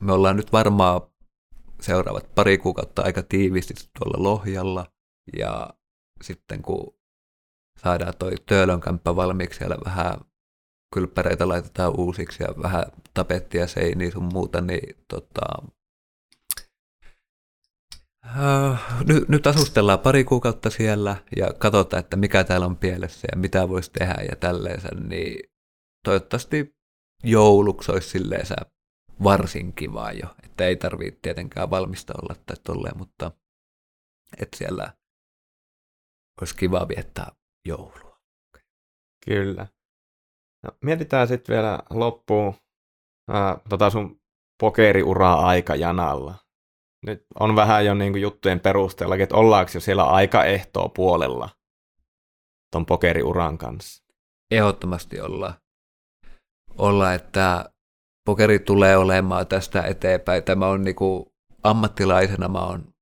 me 0.00 0.12
ollaan 0.12 0.36
nyt 0.36 0.52
varmaan 0.52 1.09
seuraavat 1.80 2.34
pari 2.34 2.58
kuukautta 2.58 3.02
aika 3.02 3.22
tiiviisti 3.22 3.74
tuolla 3.74 4.22
Lohjalla. 4.22 4.86
Ja 5.38 5.70
sitten 6.22 6.62
kun 6.62 6.94
saadaan 7.78 8.16
toi 8.18 8.32
Töölönkämppä 8.46 9.16
valmiiksi, 9.16 9.58
siellä 9.58 9.76
vähän 9.84 10.20
kylppäreitä 10.94 11.48
laitetaan 11.48 12.00
uusiksi 12.00 12.42
ja 12.42 12.48
vähän 12.62 12.84
tapettia 13.14 13.66
seiniä 13.66 14.10
sun 14.10 14.28
muuta, 14.32 14.60
niin 14.60 15.04
tota, 15.08 15.42
Uh, 18.26 18.78
nyt, 19.06 19.28
nyt 19.28 19.46
asustellaan 19.46 19.98
pari 19.98 20.24
kuukautta 20.24 20.70
siellä 20.70 21.16
ja 21.36 21.52
katsotaan, 21.58 22.00
että 22.00 22.16
mikä 22.16 22.44
täällä 22.44 22.66
on 22.66 22.76
pielessä 22.76 23.28
ja 23.32 23.38
mitä 23.38 23.68
voisi 23.68 23.90
tehdä 23.92 24.14
ja 24.30 24.36
tälleensä, 24.36 24.88
niin 25.08 25.50
toivottavasti 26.04 26.76
jouluksi 27.24 27.92
olisi 27.92 28.08
silleensä 28.08 28.54
varsin 29.24 29.72
kiva 29.72 30.12
jo, 30.12 30.34
että 30.42 30.66
ei 30.66 30.76
tarvitse 30.76 31.20
tietenkään 31.22 31.70
valmista 31.70 32.12
olla 32.22 32.34
tai 32.46 32.56
tolleen, 32.64 32.98
mutta 32.98 33.30
että 34.40 34.56
siellä 34.56 34.92
olisi 36.40 36.56
kiva 36.56 36.88
viettää 36.88 37.32
joulua. 37.66 38.20
Kyllä. 39.24 39.66
No, 40.62 40.70
mietitään 40.84 41.28
sitten 41.28 41.54
vielä 41.54 41.78
loppuun 41.90 42.54
ää, 43.30 43.58
tota 43.68 43.90
sun 43.90 44.20
pokeriuraa 44.60 45.46
aika 45.46 45.74
janalla 45.74 46.34
nyt 47.06 47.26
on 47.40 47.56
vähän 47.56 47.86
jo 47.86 47.94
niin 47.94 48.12
kuin 48.12 48.22
juttujen 48.22 48.60
perusteella, 48.60 49.16
että 49.16 49.36
ollaanko 49.36 49.70
jo 49.74 49.80
siellä 49.80 50.04
aika 50.04 50.44
ehtoa 50.44 50.88
puolella 50.88 51.48
ton 52.70 52.86
pokeriuran 52.86 53.58
kanssa? 53.58 54.04
Ehdottomasti 54.50 55.20
olla, 55.20 55.54
olla, 56.78 57.14
että 57.14 57.72
pokeri 58.30 58.58
tulee 58.58 58.96
olemaan 58.96 59.46
tästä 59.46 59.82
eteenpäin. 59.82 60.44
Tämä 60.44 60.66
on 60.66 60.82
niin 60.82 60.94
kuin 60.94 61.26
ammattilaisena, 61.62 62.48
mä 62.48 62.58
oon 62.58 62.94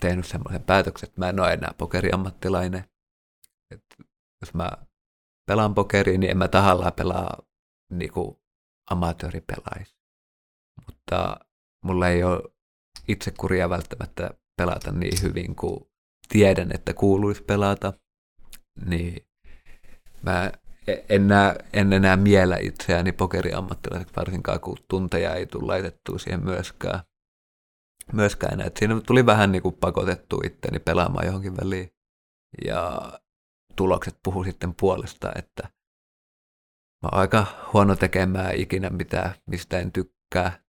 tehnyt 0.00 0.26
semmoisen 0.26 0.62
päätöksen, 0.62 1.08
että 1.08 1.20
mä 1.20 1.28
en 1.28 1.40
ole 1.40 1.52
enää 1.52 1.74
pokeriammattilainen. 1.78 2.84
Et 3.70 3.84
jos 4.40 4.54
mä 4.54 4.70
pelaan 5.46 5.74
pokeria, 5.74 6.18
niin 6.18 6.30
en 6.30 6.38
mä 6.38 6.48
tahallaan 6.48 6.92
pelaa 6.92 7.42
niin 7.92 8.12
kuin 8.12 8.36
amatööripelais. 8.90 9.96
Mutta 10.86 11.36
mulla 11.84 12.08
ei 12.08 12.24
ole 12.24 12.42
itsekuria 13.08 13.70
välttämättä 13.70 14.30
pelata 14.56 14.92
niin 14.92 15.22
hyvin 15.22 15.56
kuin 15.56 15.80
tiedän, 16.28 16.72
että 16.74 16.94
kuuluisi 16.94 17.42
pelata, 17.42 17.92
niin 18.86 19.26
mä 20.22 20.52
en, 20.86 21.28
näe, 21.28 21.54
en 21.72 21.92
enää 21.92 22.16
miellä 22.16 22.56
itseäni 22.60 23.12
pokeriammattilaiseksi, 23.12 24.16
varsinkaan 24.16 24.60
kun 24.60 24.78
tunteja 24.88 25.34
ei 25.34 25.46
tule 25.46 25.66
laitettua 25.66 26.18
siihen 26.18 26.44
myöskään. 26.44 27.00
Myöskään 28.12 28.60
että 28.60 28.78
siinä 28.78 29.00
tuli 29.06 29.26
vähän 29.26 29.52
niin 29.52 29.62
kuin 29.62 29.74
pakotettu 29.74 30.40
itteni 30.44 30.78
pelaamaan 30.78 31.26
johonkin 31.26 31.56
väliin. 31.56 31.90
Ja 32.64 33.12
tulokset 33.76 34.18
puhu 34.24 34.44
sitten 34.44 34.74
puolesta, 34.80 35.32
että 35.36 35.62
mä 37.02 37.08
oon 37.12 37.20
aika 37.20 37.46
huono 37.72 37.96
tekemään 37.96 38.54
ikinä 38.56 38.90
mitä, 38.90 39.34
mistä 39.46 39.78
en 39.78 39.92
tykkää. 39.92 40.62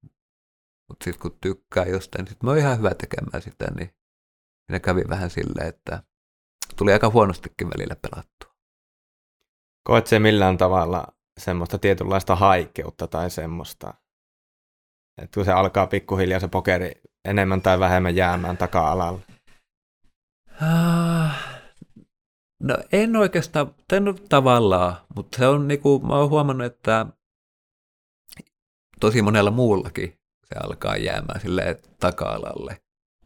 Mutta 0.89 1.03
sitten 1.03 1.21
kun 1.21 1.37
tykkää 1.41 1.85
jostain, 1.85 2.27
sitten 2.27 2.47
mä 2.47 2.51
oon 2.51 2.59
ihan 2.59 2.77
hyvä 2.77 2.93
tekemään 2.93 3.41
sitä, 3.41 3.65
niin 3.77 3.89
siinä 4.65 4.79
kävi 4.79 5.01
vähän 5.09 5.29
silleen, 5.29 5.67
että 5.67 6.03
tuli 6.75 6.93
aika 6.93 7.09
huonostikin 7.09 7.69
välillä 7.69 7.95
pelattua. 7.95 8.52
Koet 9.83 10.07
se 10.07 10.19
millään 10.19 10.57
tavalla 10.57 11.07
semmoista 11.39 11.77
tietynlaista 11.79 12.35
haikeutta 12.35 13.07
tai 13.07 13.29
semmoista, 13.29 13.93
että 15.21 15.35
kun 15.35 15.45
se 15.45 15.51
alkaa 15.51 15.87
pikkuhiljaa 15.87 16.39
se 16.39 16.47
pokeri 16.47 16.91
enemmän 17.25 17.61
tai 17.61 17.79
vähemmän 17.79 18.15
jäämään 18.15 18.57
taka-alalle? 18.57 19.21
Ah, 20.61 21.43
no 22.59 22.77
en 22.91 23.15
oikeastaan, 23.15 23.75
en 23.93 24.03
tavallaan, 24.29 24.95
mutta 25.15 25.37
se 25.37 25.47
on 25.47 25.67
niinku, 25.67 25.99
mä 25.99 26.15
oon 26.15 26.29
huomannut, 26.29 26.65
että 26.65 27.05
tosi 28.99 29.21
monella 29.21 29.51
muullakin 29.51 30.19
se 30.45 30.55
alkaa 30.63 30.97
jäämään 30.97 31.41
sille 31.41 31.81
taka-alalle. 31.99 32.81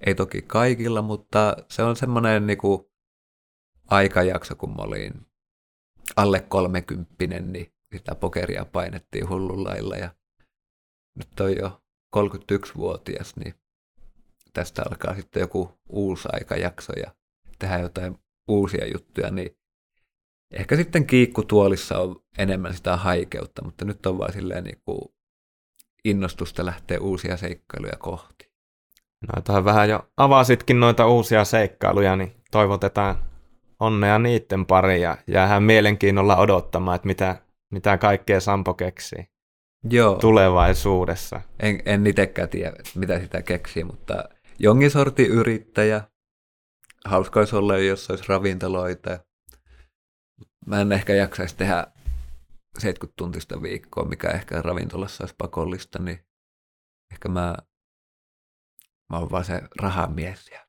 Ei 0.06 0.16
toki 0.16 0.42
kaikilla, 0.42 1.02
mutta 1.02 1.56
se 1.70 1.84
on 1.84 1.96
semmoinen 1.96 2.48
niin 2.48 2.58
kuin 2.58 2.82
aikajakso, 3.88 4.56
kun 4.56 4.70
mä 4.70 4.82
olin 4.82 5.28
alle 6.16 6.40
kolmekymppinen, 6.40 7.54
niin 7.54 7.72
sitä 7.96 8.16
pokeria 8.16 8.66
painettiin 8.66 9.30
hullun 9.30 9.64
lailla 9.64 9.96
ja 9.98 10.10
nyt 11.16 11.40
on 11.40 11.56
jo 11.56 11.82
31-vuotias, 12.16 13.36
niin 13.36 13.56
tästä 14.54 14.84
alkaa 14.90 15.16
sitten 15.16 15.42
joku 15.42 15.80
uusi 15.90 16.28
aikajakso 16.32 16.94
ja 16.94 17.12
tehdään 17.60 17.82
jotain 17.82 18.20
uusia 18.48 18.88
juttuja, 18.94 19.32
niin 19.32 19.58
ehkä 20.54 20.76
sitten 20.76 21.08
kiikkutuolissa 21.08 22.00
on 22.00 22.24
enemmän 22.38 22.74
sitä 22.74 22.98
haikeutta, 22.98 23.64
mutta 23.64 23.86
nyt 23.86 24.06
on 24.06 24.18
vaan 24.18 24.34
silleen 24.34 24.64
niin 24.64 24.82
kuin 24.86 25.02
innostusta 26.06 26.66
lähteä 26.66 27.00
uusia 27.00 27.38
seikkailuja 27.38 27.98
kohti. 28.00 28.52
Noitahan 29.34 29.66
vähän 29.66 29.90
jo 29.90 30.10
avasitkin 30.18 30.80
noita 30.80 31.08
uusia 31.08 31.46
seikkailuja, 31.46 32.16
niin 32.16 32.42
toivotetaan 32.52 33.30
onnea 33.80 34.20
niiden 34.20 34.66
pariin 34.66 35.02
ja 35.02 35.18
jäähän 35.28 35.64
mielenkiinnolla 35.64 36.38
odottamaan, 36.38 36.96
että 36.96 37.08
mitä, 37.08 37.42
mitä 37.72 37.98
kaikkea 37.98 38.40
Sampo 38.40 38.74
keksii 38.74 39.28
Joo, 39.90 40.16
tulevaisuudessa. 40.16 41.42
en, 41.60 41.82
en 41.86 42.08
itsekään 42.08 42.50
tiedä, 42.50 42.74
mitä 42.96 43.20
sitä 43.20 43.42
keksii, 43.42 43.84
mutta 43.84 44.30
jonkin 44.60 44.92
sortin 44.92 45.28
yrittäjä. 45.28 46.02
Hauska 47.06 47.40
olisi 47.40 47.56
olla, 47.56 47.78
jos 47.78 48.10
olisi 48.10 48.24
ravintoloita. 48.28 49.20
Mä 50.66 50.82
en 50.82 50.92
ehkä 50.92 51.14
jaksaisi 51.14 51.58
tehdä 51.58 51.88
70 52.78 53.18
tuntista 53.18 53.62
viikkoa, 53.62 54.06
mikä 54.06 54.30
ehkä 54.30 54.62
ravintolassa 54.62 55.24
olisi 55.24 55.36
pakollista, 55.38 56.00
niin 56.02 56.20
ehkä 57.14 57.30
mä, 57.30 57.56
mä 59.10 59.18
oon 59.18 59.32
vaan 59.32 59.46
se 59.46 59.62
rahamies 59.82 60.50
ja 60.52 60.66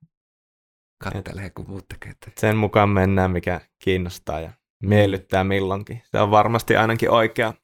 kattelee, 0.99 1.51
kun 1.51 1.65
muut 1.69 1.89
tekee. 1.89 2.13
töitä. 2.21 2.41
Sen 2.41 2.57
mukaan 2.57 2.89
mennään, 2.89 3.31
mikä 3.31 3.61
kiinnostaa 3.79 4.41
ja 4.41 4.51
miellyttää 4.83 5.45
milloinkin. 5.45 6.03
Se 6.05 6.21
on 6.21 6.31
varmasti 6.31 6.77
ainakin 6.77 7.11
oikea, 7.11 7.55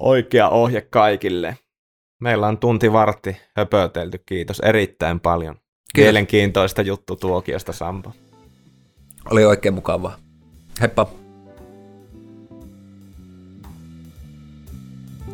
oikea 0.00 0.48
ohje 0.48 0.80
kaikille. 0.80 1.58
Meillä 2.20 2.46
on 2.46 2.58
tunti 2.58 2.92
vartti 2.92 3.36
höpötelty, 3.56 4.18
kiitos 4.26 4.60
erittäin 4.60 5.20
paljon. 5.20 5.54
Kiitos. 5.54 6.06
Mielenkiintoista 6.06 6.82
juttu 6.82 7.16
tuokiosta, 7.16 7.72
Sampo. 7.72 8.12
Oli 9.30 9.44
oikein 9.44 9.74
mukavaa. 9.74 10.16
Heippa! 10.80 11.06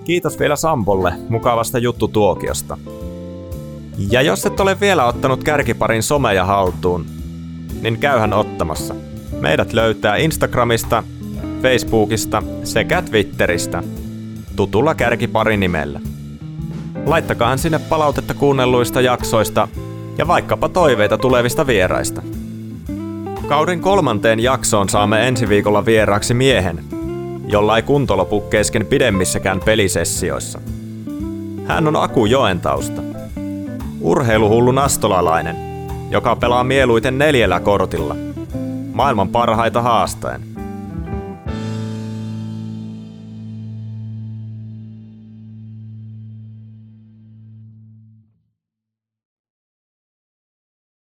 Kiitos 0.04 0.38
vielä 0.38 0.56
Sampolle 0.56 1.12
mukavasta 1.28 1.78
juttutuokiosta. 1.78 2.78
Ja 3.98 4.22
jos 4.22 4.46
et 4.46 4.60
ole 4.60 4.80
vielä 4.80 5.04
ottanut 5.04 5.44
kärkiparin 5.44 6.02
someja 6.02 6.44
haltuun, 6.44 7.06
niin 7.82 7.98
käyhän 7.98 8.32
ottamassa. 8.32 8.94
Meidät 9.40 9.72
löytää 9.72 10.16
Instagramista, 10.16 11.02
Facebookista 11.62 12.42
sekä 12.64 13.02
Twitteristä 13.02 13.82
tutulla 14.56 14.94
kärkiparin 14.94 15.60
nimellä. 15.60 16.00
Laittakaan 17.06 17.58
sinne 17.58 17.78
palautetta 17.78 18.34
kuunnelluista 18.34 19.00
jaksoista 19.00 19.68
ja 20.18 20.26
vaikkapa 20.26 20.68
toiveita 20.68 21.18
tulevista 21.18 21.66
vieraista. 21.66 22.22
Kauden 23.48 23.80
kolmanteen 23.80 24.40
jaksoon 24.40 24.88
saamme 24.88 25.28
ensi 25.28 25.48
viikolla 25.48 25.86
vieraaksi 25.86 26.34
miehen, 26.34 26.84
jolla 27.46 27.76
ei 27.76 27.82
kunto 27.82 28.16
lopu 28.16 28.40
kesken 28.40 28.86
pidemmissäkään 28.86 29.60
pelisessioissa. 29.60 30.60
Hän 31.66 31.88
on 31.88 31.96
Aku 31.96 32.26
Joen 32.26 32.60
tausta. 32.60 33.02
Urheiluhullu 34.00 34.72
nastolalainen, 34.72 35.56
joka 36.10 36.36
pelaa 36.36 36.64
mieluiten 36.64 37.18
neljällä 37.18 37.60
kortilla. 37.60 38.16
Maailman 38.92 39.28
parhaita 39.28 39.82
haastaen. 39.82 40.47